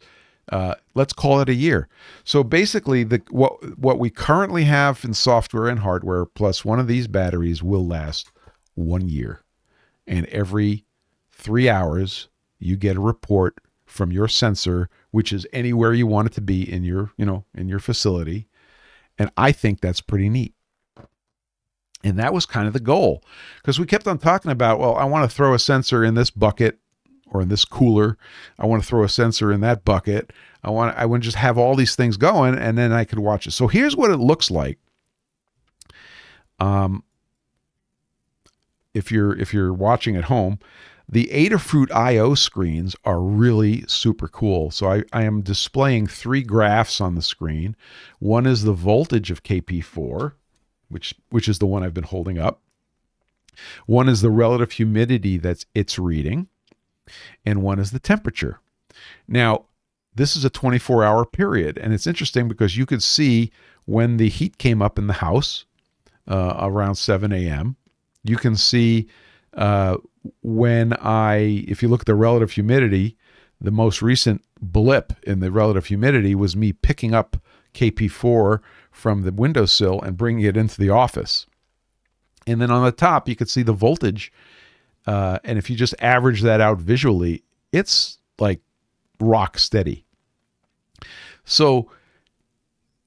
Uh, 0.54 0.76
let's 0.96 1.12
call 1.12 1.42
it 1.42 1.50
a 1.50 1.54
year. 1.54 1.90
So 2.24 2.46
basically, 2.46 3.04
the 3.04 3.22
what 3.30 3.78
what 3.78 4.00
we 4.00 4.10
currently 4.10 4.64
have 4.64 5.04
in 5.04 5.14
software 5.14 5.68
and 5.68 5.80
hardware 5.80 6.24
plus 6.24 6.64
one 6.64 6.80
of 6.80 6.88
these 6.88 7.08
batteries 7.08 7.62
will 7.62 7.86
last 7.86 8.32
one 8.76 9.08
year, 9.08 9.44
and 10.08 10.26
every 10.28 10.86
three 11.32 11.70
hours 11.70 12.30
you 12.60 12.76
get 12.76 12.98
a 12.98 13.02
report 13.02 13.60
from 13.86 14.12
your 14.12 14.28
sensor, 14.28 14.90
which 15.12 15.32
is 15.32 15.46
anywhere 15.54 15.94
you 15.94 16.08
want 16.08 16.28
it 16.28 16.34
to 16.34 16.42
be 16.42 16.70
in 16.70 16.84
your, 16.84 17.12
you 17.18 17.26
know, 17.26 17.46
in 17.54 17.68
your 17.68 17.80
facility. 17.80 18.48
And 19.20 19.30
I 19.38 19.52
think 19.52 19.82
that's 19.82 20.02
pretty 20.02 20.30
neat. 20.30 20.54
And 22.04 22.18
that 22.20 22.34
was 22.34 22.46
kind 22.46 22.68
of 22.68 22.74
the 22.74 22.80
goal 22.80 23.24
because 23.62 23.80
we 23.80 23.86
kept 23.86 24.08
on 24.08 24.18
talking 24.18 24.52
about, 24.52 24.80
well, 24.80 24.96
I 24.96 25.06
want 25.06 25.30
to 25.30 25.34
throw 25.34 25.54
a 25.54 25.60
sensor 25.60 26.04
in 26.04 26.16
this 26.16 26.30
bucket 26.30 26.80
or 27.28 27.42
in 27.42 27.48
this 27.48 27.66
cooler. 27.66 28.18
I 28.60 28.66
want 28.66 28.84
to 28.84 28.88
throw 28.88 29.04
a 29.04 29.10
sensor 29.10 29.52
in 29.52 29.62
that 29.62 29.86
bucket. 29.86 30.32
I 30.64 30.70
want 30.70 30.98
I 30.98 31.06
want 31.06 31.24
to 31.24 31.26
just 31.26 31.38
have 31.38 31.58
all 31.58 31.76
these 31.76 31.96
things 31.96 32.18
going 32.18 32.58
and 32.58 32.78
then 32.78 32.92
I 32.92 33.06
could 33.06 33.20
watch 33.20 33.48
it. 33.48 33.52
So 33.52 33.68
here's 33.68 33.96
what 33.96 34.12
it 34.12 34.18
looks 34.18 34.52
like. 34.52 34.80
Um 36.60 37.04
if 38.94 39.12
you're 39.12 39.38
if 39.38 39.54
you're 39.54 39.74
watching 39.74 40.16
at 40.16 40.26
home, 40.26 40.60
The 41.10 41.30
Adafruit 41.34 41.92
IO 41.92 42.34
screens 42.36 42.96
are 43.04 43.20
really 43.20 43.84
super 43.88 44.28
cool. 44.28 44.72
So 44.72 44.90
I, 44.90 45.04
I 45.12 45.24
am 45.24 45.42
displaying 45.42 46.08
three 46.08 46.44
graphs 46.44 47.02
on 47.02 47.16
the 47.16 47.22
screen. 47.22 47.76
One 48.20 48.46
is 48.46 48.64
the 48.64 48.74
voltage 48.74 49.30
of 49.32 49.44
KP4, 49.44 50.34
which 50.90 51.14
which 51.30 51.50
is 51.50 51.60
the 51.60 51.66
one 51.66 51.84
I've 51.84 51.94
been 51.94 52.04
holding 52.04 52.40
up. 52.40 52.62
One 53.86 54.10
is 54.10 54.22
the 54.22 54.32
relative 54.32 54.72
humidity 54.72 55.38
that's 55.38 55.66
it's 55.76 56.00
reading, 56.00 56.48
and 57.46 57.62
one 57.62 57.80
is 57.80 57.92
the 57.92 58.00
temperature. 58.00 58.60
Now, 59.28 59.66
this 60.16 60.36
is 60.36 60.46
a 60.46 60.50
24 60.50 61.04
hour 61.04 61.26
period, 61.26 61.78
and 61.78 61.94
it's 61.94 62.08
interesting 62.08 62.48
because 62.48 62.78
you 62.78 62.86
could 62.86 63.04
see 63.04 63.52
when 63.86 64.18
the 64.18 64.30
heat 64.30 64.58
came 64.58 64.82
up 64.82 64.98
in 64.98 65.08
the 65.08 65.14
house 65.14 65.66
uh, 66.28 66.56
around 66.60 66.96
7 66.96 67.32
a.m. 67.34 67.76
You 68.24 68.38
can 68.38 68.56
see 68.56 69.08
uh, 69.54 69.98
when 70.42 70.94
I, 70.94 71.66
if 71.68 71.82
you 71.82 71.90
look 71.90 72.02
at 72.02 72.06
the 72.06 72.16
relative 72.16 72.52
humidity, 72.52 73.18
the 73.60 73.72
most 73.72 74.02
recent 74.02 74.44
blip 74.62 75.14
in 75.24 75.40
the 75.40 75.52
relative 75.52 75.88
humidity 75.88 76.36
was 76.36 76.56
me 76.56 76.74
picking 76.74 77.14
up 77.14 77.38
KP4 77.74 78.60
from 78.92 79.24
the 79.24 79.32
windowsill 79.32 80.02
and 80.02 80.18
bringing 80.18 80.46
it 80.46 80.58
into 80.58 80.80
the 80.80 80.90
office. 80.90 81.46
And 82.46 82.62
then 82.62 82.72
on 82.72 82.84
the 82.84 82.92
top, 82.92 83.28
you 83.28 83.36
could 83.36 83.50
see 83.50 83.64
the 83.64 83.74
voltage. 83.74 84.32
Uh, 85.08 85.40
and 85.44 85.58
if 85.58 85.70
you 85.70 85.76
just 85.76 85.96
average 86.00 86.42
that 86.42 86.62
out 86.62 86.78
visually, 86.80 87.44
it's 87.72 88.20
like 88.40 88.62
rock 89.20 89.58
steady. 89.58 90.06
So, 91.46 91.90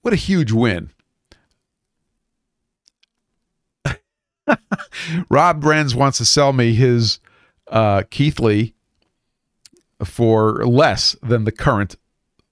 what 0.02 0.12
a 0.12 0.16
huge 0.16 0.52
win. 0.52 0.90
Rob 5.28 5.62
Brenz 5.62 5.94
wants 5.94 6.18
to 6.18 6.24
sell 6.24 6.53
me 6.53 6.74
his 6.74 7.20
uh, 7.68 8.03
Keithley 8.11 8.74
for 10.05 10.64
less 10.66 11.16
than 11.22 11.44
the 11.44 11.53
current 11.53 11.97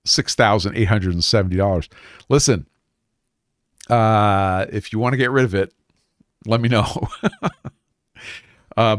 $6,870. 0.07 1.89
Listen, 2.29 2.67
uh, 3.89 4.67
if 4.71 4.93
you 4.93 4.99
want 4.99 5.13
to 5.13 5.17
get 5.17 5.31
rid 5.31 5.45
of 5.45 5.55
it, 5.55 5.73
let 6.47 6.61
me 6.61 6.69
know. 6.69 7.09
uh, 8.77 8.99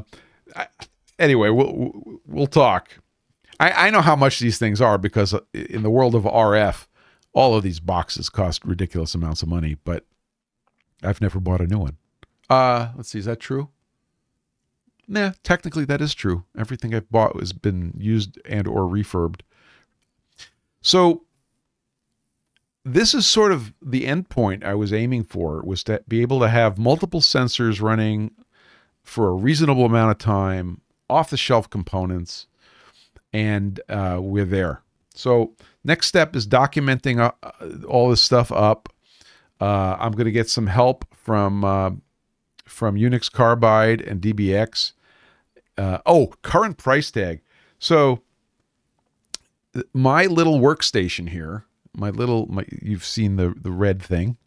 anyway, 1.20 1.50
we'll 1.50 2.20
we'll 2.26 2.48
talk. 2.48 2.90
I, 3.60 3.88
I 3.88 3.90
know 3.90 4.02
how 4.02 4.16
much 4.16 4.40
these 4.40 4.58
things 4.58 4.82
are 4.82 4.98
because 4.98 5.34
in 5.54 5.84
the 5.84 5.90
world 5.90 6.16
of 6.16 6.24
RF, 6.24 6.88
all 7.34 7.56
of 7.56 7.64
these 7.64 7.80
boxes 7.80 8.30
cost 8.30 8.66
ridiculous 8.66 9.16
amounts 9.16 9.42
of 9.42 9.48
money, 9.48 9.78
but 9.84 10.06
I've 11.04 11.22
never 11.22 11.40
bought 11.40 11.62
a 11.62 11.68
new 11.68 11.80
one. 11.80 11.98
Uh, 12.50 12.90
let's 12.96 13.10
see, 13.10 13.20
is 13.20 13.26
that 13.26 13.40
true? 13.40 13.70
Nah, 15.08 15.34
technically 15.44 15.86
that 15.86 16.02
is 16.02 16.14
true. 16.14 16.46
Everything 16.58 16.94
I've 16.94 17.10
bought 17.10 17.40
has 17.40 17.54
been 17.54 17.94
used 17.98 18.40
and 18.46 18.68
or 18.68 18.82
refurbed. 18.82 19.42
So 20.82 21.24
this 22.84 23.14
is 23.14 23.26
sort 23.26 23.52
of 23.52 23.74
the 23.82 24.06
end 24.06 24.30
point 24.30 24.64
I 24.64 24.76
was 24.76 24.94
aiming 24.94 25.24
for 25.24 25.62
was 25.64 25.84
to 25.86 26.04
be 26.08 26.22
able 26.22 26.40
to 26.40 26.50
have 26.50 26.78
multiple 26.78 27.22
sensors 27.22 27.82
running 27.82 28.32
for 29.04 29.28
a 29.28 29.34
reasonable 29.34 29.86
amount 29.86 30.12
of 30.12 30.18
time, 30.18 30.82
off 31.10 31.30
the 31.30 31.38
shelf 31.38 31.70
components, 31.70 32.48
and 33.34 33.80
uh, 33.90 34.18
we're 34.20 34.46
there. 34.46 34.82
So 35.14 35.54
next 35.84 36.08
step 36.08 36.36
is 36.36 36.48
documenting 36.48 37.20
uh, 37.20 37.86
all 37.88 38.10
this 38.10 38.22
stuff 38.22 38.52
up. 38.52 38.90
Uh, 39.62 39.98
I'm 40.00 40.12
going 40.12 40.26
to 40.26 40.32
get 40.32 40.50
some 40.50 40.68
help 40.68 41.06
from 41.16 41.64
uh, 41.64 41.92
from 42.66 42.96
Unix 42.96 43.32
Carbide 43.32 44.02
and 44.02 44.22
DBX. 44.22 44.94
Uh, 45.78 46.00
oh, 46.06 46.34
current 46.42 46.78
price 46.78 47.12
tag. 47.12 47.42
So 47.80 48.22
my 49.94 50.26
little 50.26 50.60
workstation 50.60 51.30
here, 51.30 51.66
my 51.94 52.10
little, 52.10 52.48
my, 52.48 52.66
you've 52.82 53.06
seen 53.06 53.36
the 53.36 53.54
the 53.56 53.72
red 53.72 54.02
thing. 54.02 54.38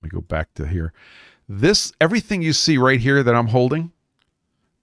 Let 0.00 0.04
me 0.04 0.08
go 0.10 0.20
back 0.20 0.54
to 0.54 0.66
here. 0.66 0.92
This 1.48 1.92
everything 2.00 2.42
you 2.42 2.52
see 2.52 2.78
right 2.78 3.00
here 3.00 3.22
that 3.22 3.34
I'm 3.34 3.48
holding, 3.48 3.92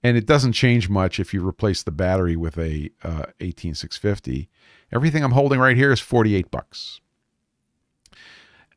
and 0.02 0.16
it 0.16 0.26
doesn't 0.26 0.52
change 0.52 0.88
much 0.88 1.18
if 1.18 1.34
you 1.34 1.46
replace 1.46 1.82
the 1.82 1.90
battery 1.90 2.36
with 2.36 2.58
a 2.58 2.90
uh, 3.02 3.26
18650. 3.40 4.48
Everything 4.92 5.24
I'm 5.24 5.32
holding 5.32 5.60
right 5.60 5.76
here 5.76 5.92
is 5.92 6.00
48 6.00 6.50
bucks. 6.50 7.00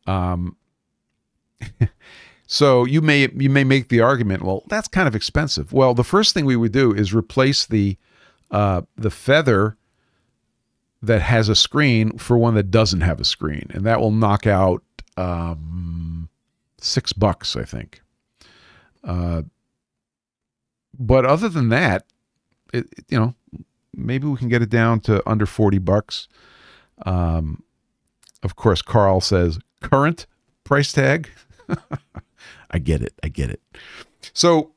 Um. 0.07 0.57
So 2.53 2.85
you 2.85 3.01
may 3.01 3.29
you 3.35 3.49
may 3.49 3.63
make 3.63 3.87
the 3.89 4.01
argument, 4.01 4.43
well, 4.43 4.61
that's 4.67 4.87
kind 4.87 5.07
of 5.07 5.15
expensive. 5.15 5.73
Well, 5.73 5.95
the 5.95 6.03
first 6.03 6.35
thing 6.35 6.45
we 6.45 6.55
would 6.55 6.71
do 6.71 6.93
is 6.93 7.11
replace 7.11 7.65
the 7.65 7.97
uh, 8.51 8.83
the 8.95 9.09
feather 9.09 9.75
that 11.01 11.23
has 11.23 11.49
a 11.49 11.55
screen 11.55 12.19
for 12.19 12.37
one 12.37 12.53
that 12.53 12.69
doesn't 12.69 13.01
have 13.01 13.19
a 13.19 13.25
screen, 13.25 13.71
and 13.73 13.83
that 13.87 13.99
will 13.99 14.11
knock 14.11 14.45
out 14.45 14.83
um, 15.17 16.29
six 16.79 17.11
bucks, 17.11 17.55
I 17.55 17.63
think. 17.63 18.03
Uh, 19.03 19.41
but 20.99 21.25
other 21.25 21.49
than 21.49 21.69
that, 21.69 22.05
it, 22.71 22.85
you 23.09 23.19
know, 23.19 23.33
maybe 23.95 24.27
we 24.27 24.37
can 24.37 24.49
get 24.49 24.61
it 24.61 24.69
down 24.69 24.99
to 24.99 25.27
under 25.27 25.47
forty 25.47 25.79
bucks. 25.79 26.27
Um, 27.03 27.63
of 28.43 28.55
course, 28.55 28.83
Carl 28.83 29.21
says 29.21 29.57
current 29.81 30.27
price 30.63 30.91
tag. 30.93 31.31
I 32.73 32.79
get 32.79 33.01
it. 33.01 33.13
I 33.23 33.29
get 33.29 33.49
it. 33.49 33.61
So 34.33 34.71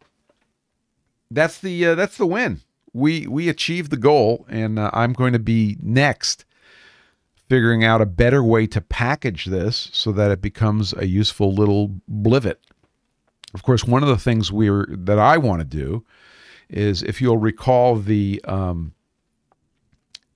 that's 1.30 1.58
the 1.58 1.86
uh, 1.86 1.94
that's 1.96 2.16
the 2.16 2.26
win. 2.26 2.60
We 2.92 3.26
we 3.26 3.48
achieved 3.48 3.90
the 3.90 3.96
goal, 3.96 4.46
and 4.48 4.78
uh, 4.78 4.90
I'm 4.92 5.12
going 5.12 5.32
to 5.32 5.38
be 5.38 5.76
next 5.82 6.44
figuring 7.48 7.84
out 7.84 8.00
a 8.00 8.06
better 8.06 8.42
way 8.42 8.66
to 8.66 8.80
package 8.80 9.46
this 9.46 9.88
so 9.92 10.12
that 10.12 10.30
it 10.30 10.40
becomes 10.42 10.92
a 10.94 11.06
useful 11.06 11.52
little 11.54 11.92
blivet. 12.08 12.60
Of 13.54 13.62
course, 13.62 13.84
one 13.84 14.02
of 14.02 14.08
the 14.08 14.18
things 14.18 14.52
we're 14.52 14.86
that 14.90 15.18
I 15.18 15.38
want 15.38 15.60
to 15.60 15.64
do 15.64 16.04
is, 16.68 17.02
if 17.02 17.22
you'll 17.22 17.38
recall 17.38 17.96
the 17.96 18.40
um, 18.46 18.92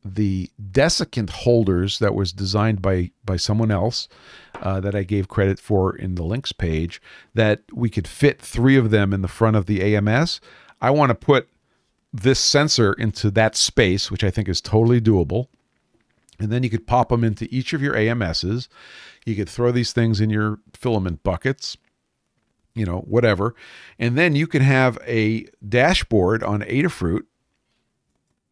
the 0.05 0.51
desiccant 0.73 1.31
holders 1.31 1.99
that 1.99 2.15
was 2.15 2.33
designed 2.33 2.81
by 2.81 3.11
by 3.25 3.37
someone 3.37 3.71
else 3.71 4.09
uh, 4.63 4.81
that 4.81 4.95
I 4.95 5.03
gave 5.03 5.29
credit 5.29 5.59
for 5.59 5.95
in 5.95 6.15
the 6.15 6.23
links 6.23 6.53
page 6.53 7.01
that 7.35 7.63
we 7.73 7.91
could 7.91 8.09
fit 8.09 8.41
three 8.41 8.77
of 8.77 8.91
them 8.91 9.13
in 9.13 9.23
the 9.23 9.29
front 9.29 9.57
of 9.57 9.67
the 9.67 9.83
AMS. 9.83 10.41
I 10.81 10.91
want 10.91 11.11
to 11.11 11.15
put 11.15 11.49
this 12.13 12.41
sensor 12.41 12.93
into 12.95 13.31
that 13.31 13.57
space, 13.57 14.11
which 14.11 14.25
I 14.25 14.31
think 14.31 14.49
is 14.49 14.61
totally 14.61 15.01
doable. 15.01 15.47
And 16.39 16.51
then 16.51 16.63
you 16.63 16.71
could 16.71 16.87
pop 16.87 17.11
them 17.11 17.23
into 17.23 17.47
each 17.55 17.73
of 17.73 17.83
your 17.83 17.95
AMSs. 17.95 18.69
You 19.27 19.37
could 19.37 19.49
throw 19.49 19.71
these 19.71 19.93
things 19.93 20.21
in 20.21 20.31
your 20.31 20.59
filament 20.73 21.23
buckets, 21.23 21.77
you 22.75 22.87
know, 22.87 23.01
whatever. 23.01 23.55
And 23.99 24.17
then 24.17 24.35
you 24.35 24.47
can 24.47 24.63
have 24.63 24.99
a 25.07 25.47
dashboard 25.67 26.43
on 26.43 26.63
Adafruit 26.63 27.25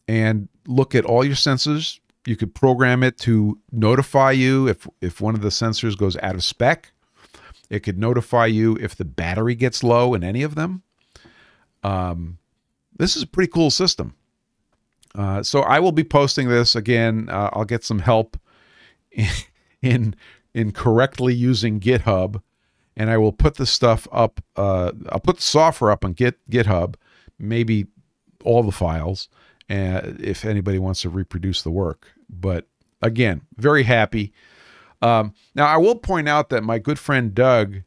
and 0.09 0.49
look 0.67 0.95
at 0.95 1.05
all 1.05 1.25
your 1.25 1.37
sensors. 1.37 2.01
You 2.27 2.35
could 2.35 2.55
program 2.55 3.03
it 3.03 3.19
to 3.19 3.59
notify 3.71 4.33
you 4.33 4.67
if 4.67 4.89
if 5.01 5.21
one 5.21 5.35
of 5.35 5.43
the 5.43 5.49
sensors 5.49 5.97
goes 5.97 6.17
out 6.17 6.35
of 6.35 6.43
spec. 6.43 6.93
It 7.71 7.81
could 7.81 7.99
notify 7.99 8.47
you 8.47 8.77
if 8.81 8.97
the 8.97 9.05
battery 9.05 9.55
gets 9.55 9.85
low 9.85 10.15
in 10.15 10.25
any 10.25 10.43
of 10.43 10.55
them. 10.55 10.83
Um, 11.83 12.39
this 12.97 13.15
is 13.15 13.23
a 13.23 13.27
pretty 13.27 13.53
cool 13.53 13.71
system. 13.71 14.15
Uh, 15.15 15.43
so 15.43 15.61
I 15.61 15.79
will 15.79 15.93
be 15.93 16.05
posting 16.05 16.49
this 16.49 16.75
again. 16.75 17.29
Uh, 17.31 17.51
I'll 17.53 17.65
get 17.65 17.85
some 17.85 18.01
help 18.01 18.39
in, 19.11 19.29
in 19.83 20.17
in 20.55 20.73
correctly 20.73 21.35
using 21.35 21.79
GitHub, 21.79 22.43
and 22.97 23.11
I 23.11 23.19
will 23.19 23.33
put 23.33 23.57
the 23.57 23.67
stuff 23.67 24.09
up. 24.11 24.43
Uh, 24.57 24.93
I'll 25.11 25.21
put 25.21 25.37
the 25.37 25.43
software 25.43 25.91
up 25.91 26.05
on 26.05 26.15
Git 26.15 26.39
GitHub, 26.51 26.95
maybe 27.39 27.87
all 28.45 28.63
the 28.63 28.73
files, 28.73 29.29
uh, 29.71 30.13
if 30.21 30.45
anybody 30.45 30.79
wants 30.79 31.03
to 31.03 31.11
reproduce 31.11 31.63
the 31.63 31.71
work. 31.71 32.09
But 32.29 32.67
again, 33.03 33.43
very 33.57 33.83
happy. 33.85 34.33
Um, 35.01 35.35
now, 35.55 35.67
I 35.67 35.77
will 35.77 35.95
point 35.95 36.29
out 36.29 36.49
that 36.51 36.65
my 36.65 36.79
good 36.79 36.99
friend 36.99 37.35
Doug 37.35 37.83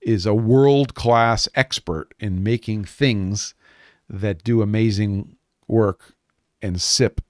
is 0.00 0.26
a 0.26 0.34
world 0.34 0.94
class 0.94 1.48
expert 1.54 2.12
in 2.20 2.42
making 2.42 2.84
things 2.84 3.54
that 4.08 4.44
do 4.44 4.60
amazing 4.60 5.36
work 5.66 6.14
and 6.60 6.80
sip 6.80 7.20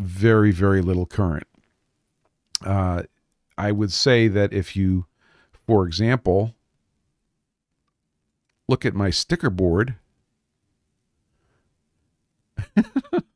very, 0.00 0.52
very 0.52 0.80
little 0.80 1.06
current. 1.06 1.46
Uh, 2.64 3.02
I 3.58 3.72
would 3.72 3.92
say 3.92 4.28
that 4.28 4.52
if 4.52 4.76
you, 4.76 5.06
for 5.66 5.86
example, 5.86 6.54
look 8.68 8.86
at 8.86 8.94
my 8.94 9.10
sticker 9.10 9.50
board. 9.50 9.96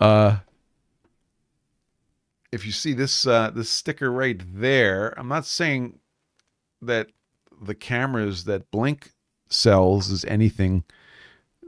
Uh, 0.00 0.38
if 2.52 2.64
you 2.66 2.72
see 2.72 2.92
this 2.92 3.26
uh, 3.26 3.50
this 3.50 3.70
sticker 3.70 4.10
right 4.10 4.40
there, 4.54 5.14
I'm 5.18 5.28
not 5.28 5.46
saying 5.46 5.98
that 6.82 7.08
the 7.60 7.74
cameras 7.74 8.44
that 8.44 8.70
Blink 8.70 9.12
sells 9.48 10.10
is 10.10 10.24
anything 10.24 10.84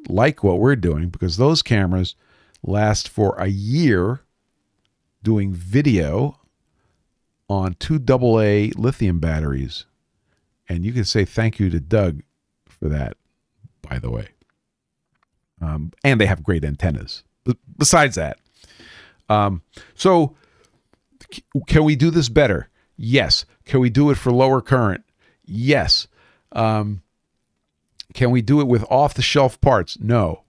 like 0.08 0.42
what 0.44 0.58
we're 0.58 0.76
doing 0.76 1.08
because 1.08 1.36
those 1.36 1.62
cameras 1.62 2.14
last 2.62 3.08
for 3.08 3.36
a 3.38 3.46
year 3.48 4.20
doing 5.22 5.52
video 5.52 6.38
on 7.48 7.74
two 7.74 7.96
AA 7.96 8.70
lithium 8.76 9.18
batteries. 9.18 9.86
And 10.68 10.84
you 10.84 10.92
can 10.92 11.04
say 11.04 11.24
thank 11.24 11.58
you 11.60 11.70
to 11.70 11.80
Doug 11.80 12.22
for 12.66 12.88
that, 12.88 13.16
by 13.82 13.98
the 13.98 14.10
way. 14.10 14.28
Um, 15.60 15.92
and 16.04 16.20
they 16.20 16.26
have 16.26 16.42
great 16.42 16.64
antennas. 16.64 17.22
Besides 17.78 18.16
that, 18.16 18.38
um, 19.28 19.62
so 19.94 20.36
c- 21.32 21.44
can 21.66 21.84
we 21.84 21.96
do 21.96 22.10
this 22.10 22.28
better? 22.28 22.68
Yes. 22.96 23.44
Can 23.64 23.80
we 23.80 23.90
do 23.90 24.10
it 24.10 24.16
for 24.16 24.32
lower 24.32 24.60
current? 24.60 25.04
Yes. 25.44 26.08
Um, 26.52 27.02
can 28.14 28.30
we 28.30 28.42
do 28.42 28.60
it 28.60 28.66
with 28.66 28.84
off 28.90 29.14
the 29.14 29.22
shelf 29.22 29.60
parts? 29.60 29.98
No. 30.00 30.42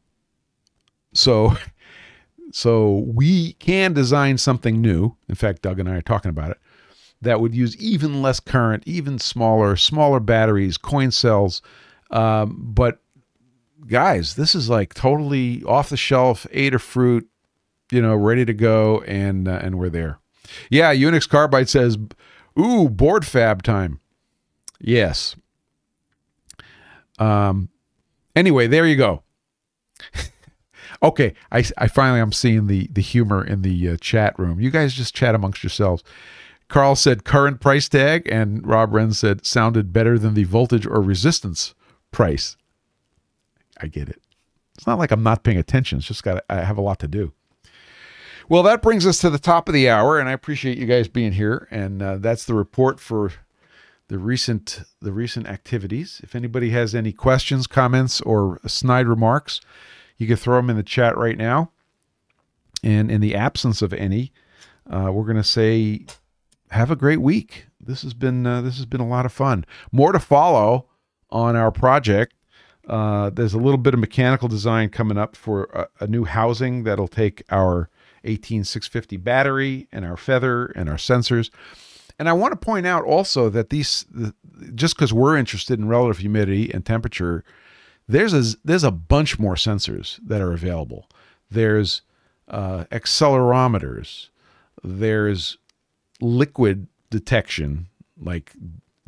So, 1.13 1.55
so 2.51 3.05
we 3.07 3.53
can 3.53 3.93
design 3.93 4.37
something 4.37 4.81
new. 4.81 5.15
In 5.29 5.35
fact, 5.35 5.61
Doug 5.61 5.79
and 5.79 5.89
I 5.89 5.95
are 5.95 6.01
talking 6.01 6.29
about 6.29 6.51
it 6.51 6.57
that 7.21 7.41
would 7.41 7.55
use 7.55 7.75
even 7.77 8.21
less 8.21 8.39
current, 8.39 8.83
even 8.85 9.19
smaller, 9.19 9.75
smaller 9.75 10.19
batteries, 10.19 10.77
coin 10.77 11.11
cells. 11.11 11.61
Um, 12.11 12.57
but 12.73 13.01
guys, 13.87 14.35
this 14.35 14.53
is 14.55 14.69
like 14.69 14.93
totally 14.93 15.63
off 15.63 15.89
the 15.89 15.97
shelf, 15.97 16.45
Adafruit, 16.53 17.25
you 17.91 18.01
know, 18.01 18.15
ready 18.15 18.45
to 18.45 18.53
go, 18.53 19.01
and 19.01 19.47
uh, 19.47 19.59
and 19.61 19.77
we're 19.77 19.89
there. 19.89 20.19
Yeah, 20.69 20.93
Unix 20.93 21.27
Carbide 21.27 21.69
says, 21.69 21.97
"Ooh, 22.59 22.89
board 22.89 23.25
fab 23.25 23.63
time." 23.63 23.99
Yes. 24.79 25.35
Um. 27.19 27.69
Anyway, 28.35 28.67
there 28.67 28.85
you 28.85 28.95
go. 28.95 29.23
okay, 31.03 31.33
I, 31.51 31.63
I 31.77 31.87
finally 31.87 32.19
I'm 32.19 32.33
seeing 32.33 32.67
the 32.67 32.87
the 32.91 33.01
humor 33.01 33.43
in 33.43 33.61
the 33.61 33.89
uh, 33.89 33.97
chat 33.99 34.37
room. 34.37 34.59
You 34.59 34.69
guys 34.69 34.93
just 34.93 35.15
chat 35.15 35.35
amongst 35.35 35.63
yourselves. 35.63 36.03
Carl 36.67 36.95
said 36.95 37.23
current 37.23 37.61
price 37.61 37.87
tag, 37.87 38.27
and 38.29 38.65
Rob 38.67 38.93
Wren 38.93 39.13
said 39.13 39.45
sounded 39.45 39.93
better 39.93 40.19
than 40.19 40.33
the 40.33 40.43
voltage 40.43 40.85
or 40.85 41.01
resistance 41.01 41.73
price. 42.11 42.57
I 43.81 43.87
get 43.87 44.09
it. 44.09 44.21
It's 44.75 44.87
not 44.87 44.99
like 44.99 45.11
I'm 45.11 45.23
not 45.23 45.43
paying 45.43 45.57
attention. 45.57 45.97
It's 45.97 46.07
just 46.07 46.23
got 46.23 46.43
I 46.49 46.63
have 46.63 46.77
a 46.77 46.81
lot 46.81 46.99
to 46.99 47.07
do. 47.07 47.33
Well, 48.49 48.63
that 48.63 48.81
brings 48.81 49.05
us 49.05 49.19
to 49.19 49.29
the 49.29 49.39
top 49.39 49.67
of 49.67 49.73
the 49.73 49.89
hour, 49.89 50.19
and 50.19 50.29
I 50.29 50.31
appreciate 50.31 50.77
you 50.77 50.85
guys 50.85 51.07
being 51.07 51.33
here. 51.33 51.67
And 51.69 52.01
uh, 52.01 52.17
that's 52.17 52.45
the 52.45 52.53
report 52.53 52.99
for 52.99 53.33
the 54.07 54.17
recent 54.17 54.83
the 55.01 55.11
recent 55.11 55.47
activities. 55.47 56.21
If 56.23 56.35
anybody 56.35 56.69
has 56.69 56.95
any 56.95 57.11
questions, 57.11 57.67
comments, 57.67 58.21
or 58.21 58.59
snide 58.65 59.07
remarks, 59.07 59.59
you 60.17 60.27
can 60.27 60.37
throw 60.37 60.57
them 60.57 60.69
in 60.69 60.77
the 60.77 60.83
chat 60.83 61.17
right 61.17 61.37
now. 61.37 61.71
And 62.83 63.11
in 63.11 63.21
the 63.21 63.35
absence 63.35 63.81
of 63.81 63.91
any, 63.93 64.31
uh, 64.89 65.09
we're 65.11 65.25
going 65.25 65.35
to 65.37 65.43
say, 65.43 66.05
have 66.69 66.91
a 66.91 66.95
great 66.95 67.21
week. 67.21 67.65
This 67.79 68.03
has 68.03 68.13
been 68.13 68.45
uh, 68.45 68.61
this 68.61 68.77
has 68.77 68.85
been 68.85 69.01
a 69.01 69.07
lot 69.07 69.25
of 69.25 69.33
fun. 69.33 69.65
More 69.91 70.11
to 70.11 70.19
follow 70.19 70.87
on 71.29 71.55
our 71.55 71.71
project. 71.71 72.33
Uh, 72.87 73.29
there's 73.29 73.53
a 73.53 73.59
little 73.59 73.77
bit 73.77 73.93
of 73.93 73.99
mechanical 73.99 74.47
design 74.47 74.89
coming 74.89 75.17
up 75.17 75.35
for 75.35 75.65
a, 75.73 76.03
a 76.05 76.07
new 76.07 76.23
housing 76.23 76.83
that'll 76.83 77.07
take 77.07 77.43
our 77.49 77.89
18650 78.23 79.17
battery 79.17 79.87
and 79.91 80.05
our 80.05 80.17
feather 80.17 80.67
and 80.67 80.89
our 80.89 80.95
sensors. 80.95 81.49
And 82.17 82.27
I 82.27 82.33
want 82.33 82.53
to 82.53 82.65
point 82.65 82.87
out 82.87 83.03
also 83.03 83.49
that 83.49 83.69
these, 83.69 84.05
just 84.73 84.95
because 84.95 85.13
we're 85.13 85.37
interested 85.37 85.77
in 85.79 85.87
relative 85.87 86.19
humidity 86.19 86.71
and 86.73 86.85
temperature, 86.85 87.43
there's 88.07 88.33
a 88.33 88.57
there's 88.63 88.85
a 88.85 88.91
bunch 88.91 89.37
more 89.37 89.55
sensors 89.55 90.19
that 90.25 90.41
are 90.41 90.53
available. 90.53 91.07
There's 91.51 92.01
uh, 92.47 92.85
accelerometers. 92.85 94.29
There's 94.83 95.57
liquid 96.21 96.87
detection, 97.09 97.87
like 98.19 98.53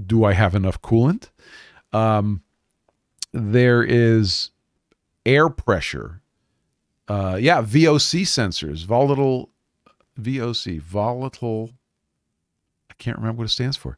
do 0.06 0.24
I 0.24 0.34
have 0.34 0.54
enough 0.56 0.82
coolant? 0.82 1.30
Um, 1.94 2.44
there 3.34 3.84
is 3.84 4.52
air 5.26 5.50
pressure. 5.50 6.22
Uh, 7.08 7.38
yeah, 7.40 7.62
VOC 7.62 8.22
sensors, 8.22 8.86
volatile 8.86 9.50
VOC, 10.20 10.82
volatile. 10.82 11.72
I 12.90 12.94
can't 12.98 13.18
remember 13.18 13.40
what 13.40 13.46
it 13.46 13.50
stands 13.50 13.78
for. 13.78 13.98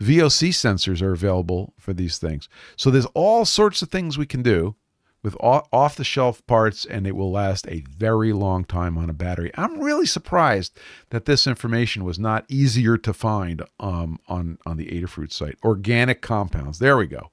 VOC 0.00 0.50
sensors 0.50 1.00
are 1.00 1.12
available 1.12 1.74
for 1.78 1.92
these 1.92 2.18
things. 2.18 2.48
So 2.76 2.90
there's 2.90 3.06
all 3.14 3.44
sorts 3.44 3.82
of 3.82 3.90
things 3.90 4.18
we 4.18 4.26
can 4.26 4.42
do 4.42 4.74
with 5.22 5.36
off 5.40 5.94
the 5.94 6.02
shelf 6.02 6.44
parts, 6.48 6.84
and 6.84 7.06
it 7.06 7.14
will 7.14 7.30
last 7.30 7.68
a 7.68 7.84
very 7.88 8.32
long 8.32 8.64
time 8.64 8.98
on 8.98 9.08
a 9.08 9.12
battery. 9.12 9.52
I'm 9.54 9.80
really 9.80 10.06
surprised 10.06 10.76
that 11.10 11.26
this 11.26 11.46
information 11.46 12.04
was 12.04 12.18
not 12.18 12.44
easier 12.48 12.96
to 12.98 13.12
find 13.12 13.62
um, 13.78 14.18
on 14.26 14.58
on 14.66 14.76
the 14.76 14.86
Adafruit 14.86 15.32
site. 15.32 15.58
Organic 15.62 16.22
compounds. 16.22 16.80
There 16.80 16.96
we 16.96 17.06
go 17.06 17.30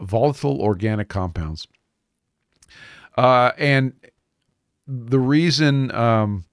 volatile 0.00 0.60
organic 0.60 1.08
compounds. 1.08 1.66
Uh, 3.16 3.52
and 3.58 3.92
the 4.86 5.18
reason 5.18 5.94
um, 5.94 6.44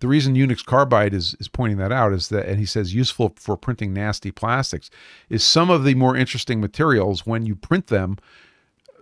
the 0.00 0.08
reason 0.08 0.34
Unix 0.34 0.64
Carbide 0.64 1.14
is 1.14 1.36
is 1.38 1.48
pointing 1.48 1.78
that 1.78 1.92
out 1.92 2.12
is 2.12 2.28
that, 2.28 2.46
and 2.46 2.58
he 2.58 2.66
says 2.66 2.94
useful 2.94 3.32
for 3.36 3.56
printing 3.56 3.92
nasty 3.92 4.30
plastics, 4.30 4.90
is 5.28 5.44
some 5.44 5.70
of 5.70 5.84
the 5.84 5.94
more 5.94 6.16
interesting 6.16 6.60
materials 6.60 7.24
when 7.24 7.46
you 7.46 7.54
print 7.54 7.86
them, 7.86 8.18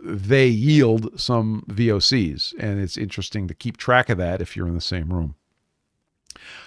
they 0.02 0.46
yield 0.46 1.18
some 1.18 1.64
VOCs, 1.70 2.54
and 2.58 2.80
it's 2.80 2.98
interesting 2.98 3.48
to 3.48 3.54
keep 3.54 3.76
track 3.78 4.10
of 4.10 4.18
that 4.18 4.42
if 4.42 4.56
you're 4.56 4.68
in 4.68 4.74
the 4.74 4.80
same 4.80 5.12
room. 5.12 5.34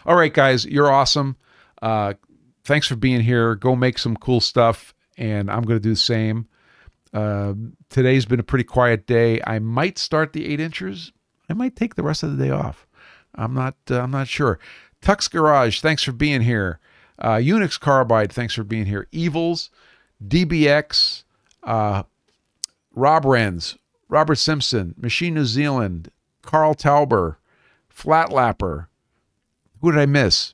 All 0.05 0.15
right, 0.15 0.33
guys, 0.33 0.65
you're 0.65 0.91
awesome. 0.91 1.37
Uh, 1.81 2.15
thanks 2.63 2.87
for 2.87 2.95
being 2.95 3.21
here. 3.21 3.55
Go 3.55 3.75
make 3.75 3.99
some 3.99 4.17
cool 4.17 4.39
stuff, 4.39 4.93
and 5.15 5.49
I'm 5.49 5.61
going 5.61 5.79
to 5.79 5.83
do 5.83 5.91
the 5.91 5.95
same. 5.95 6.47
Uh, 7.13 7.53
today's 7.89 8.25
been 8.25 8.39
a 8.39 8.43
pretty 8.43 8.63
quiet 8.63 9.05
day. 9.05 9.39
I 9.45 9.59
might 9.59 9.97
start 9.97 10.33
the 10.33 10.45
eight 10.51 10.59
inchers. 10.59 11.11
I 11.49 11.53
might 11.53 11.75
take 11.75 11.95
the 11.95 12.03
rest 12.03 12.23
of 12.23 12.35
the 12.35 12.43
day 12.43 12.51
off. 12.51 12.87
I'm 13.35 13.53
not. 13.53 13.75
Uh, 13.89 14.01
I'm 14.01 14.11
not 14.11 14.27
sure. 14.27 14.59
Tux 15.01 15.29
Garage, 15.29 15.81
thanks 15.81 16.03
for 16.03 16.13
being 16.13 16.41
here. 16.41 16.79
Uh, 17.19 17.35
Unix 17.35 17.79
Carbide, 17.79 18.31
thanks 18.31 18.53
for 18.55 18.63
being 18.63 18.85
here. 18.85 19.07
Evils, 19.11 19.69
DBX, 20.25 21.23
uh, 21.63 22.03
Rob 22.95 23.23
Renz, 23.23 23.77
Robert 24.07 24.35
Simpson, 24.35 24.95
Machine 24.97 25.33
New 25.33 25.45
Zealand, 25.45 26.09
Carl 26.41 26.73
Tauber, 26.73 27.35
Flatlapper. 27.93 28.87
Who 29.81 29.91
did 29.91 29.99
I 29.99 30.05
miss? 30.05 30.53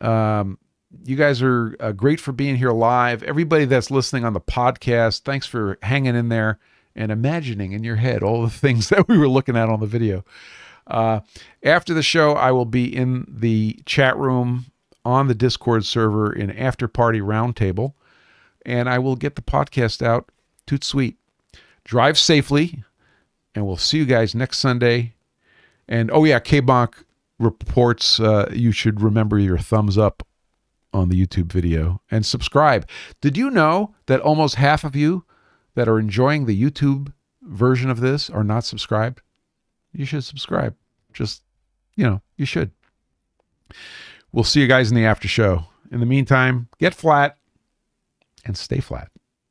Um, 0.00 0.58
you 1.04 1.16
guys 1.16 1.42
are 1.42 1.76
uh, 1.80 1.92
great 1.92 2.20
for 2.20 2.32
being 2.32 2.56
here 2.56 2.70
live. 2.70 3.22
Everybody 3.22 3.64
that's 3.64 3.90
listening 3.90 4.24
on 4.24 4.32
the 4.32 4.40
podcast, 4.40 5.20
thanks 5.20 5.46
for 5.46 5.78
hanging 5.82 6.14
in 6.14 6.28
there 6.28 6.58
and 6.94 7.10
imagining 7.10 7.72
in 7.72 7.84
your 7.84 7.96
head 7.96 8.22
all 8.22 8.42
the 8.42 8.50
things 8.50 8.88
that 8.88 9.08
we 9.08 9.18
were 9.18 9.28
looking 9.28 9.56
at 9.56 9.68
on 9.68 9.80
the 9.80 9.86
video. 9.86 10.24
Uh, 10.86 11.20
after 11.62 11.94
the 11.94 12.02
show, 12.02 12.32
I 12.32 12.52
will 12.52 12.66
be 12.66 12.94
in 12.94 13.26
the 13.28 13.80
chat 13.86 14.16
room 14.16 14.66
on 15.04 15.28
the 15.28 15.34
Discord 15.34 15.84
server 15.84 16.32
in 16.32 16.50
After 16.50 16.88
Party 16.88 17.20
Roundtable, 17.20 17.94
and 18.64 18.88
I 18.88 18.98
will 18.98 19.16
get 19.16 19.34
the 19.34 19.42
podcast 19.42 20.04
out. 20.04 20.30
Toot 20.66 20.84
sweet. 20.84 21.16
Drive 21.84 22.18
safely, 22.18 22.84
and 23.54 23.66
we'll 23.66 23.76
see 23.76 23.98
you 23.98 24.06
guys 24.06 24.34
next 24.34 24.58
Sunday. 24.58 25.14
And 25.86 26.10
oh 26.10 26.24
yeah, 26.24 26.38
K 26.38 26.62
Bonk 26.62 27.04
reports 27.38 28.20
uh, 28.20 28.50
you 28.52 28.72
should 28.72 29.00
remember 29.02 29.38
your 29.38 29.58
thumbs 29.58 29.98
up 29.98 30.22
on 30.94 31.08
the 31.08 31.26
YouTube 31.26 31.52
video 31.52 32.00
and 32.10 32.24
subscribe. 32.24 32.88
Did 33.20 33.36
you 33.36 33.50
know 33.50 33.94
that 34.06 34.20
almost 34.20 34.54
half 34.54 34.84
of 34.84 34.96
you 34.96 35.24
that 35.74 35.88
are 35.88 35.98
enjoying 35.98 36.46
the 36.46 36.60
YouTube 36.60 37.12
version 37.42 37.90
of 37.90 38.00
this 38.00 38.30
are 38.30 38.44
not 38.44 38.64
subscribed? 38.64 39.20
You 39.92 40.06
should 40.06 40.24
subscribe. 40.24 40.74
Just, 41.12 41.42
you 41.96 42.04
know, 42.04 42.22
you 42.36 42.46
should. 42.46 42.70
We'll 44.32 44.44
see 44.44 44.60
you 44.60 44.66
guys 44.66 44.90
in 44.90 44.96
the 44.96 45.04
after 45.04 45.28
show. 45.28 45.66
In 45.90 46.00
the 46.00 46.06
meantime, 46.06 46.68
get 46.78 46.94
flat 46.94 47.36
and 48.44 48.56
stay 48.56 48.80
flat. 48.80 49.10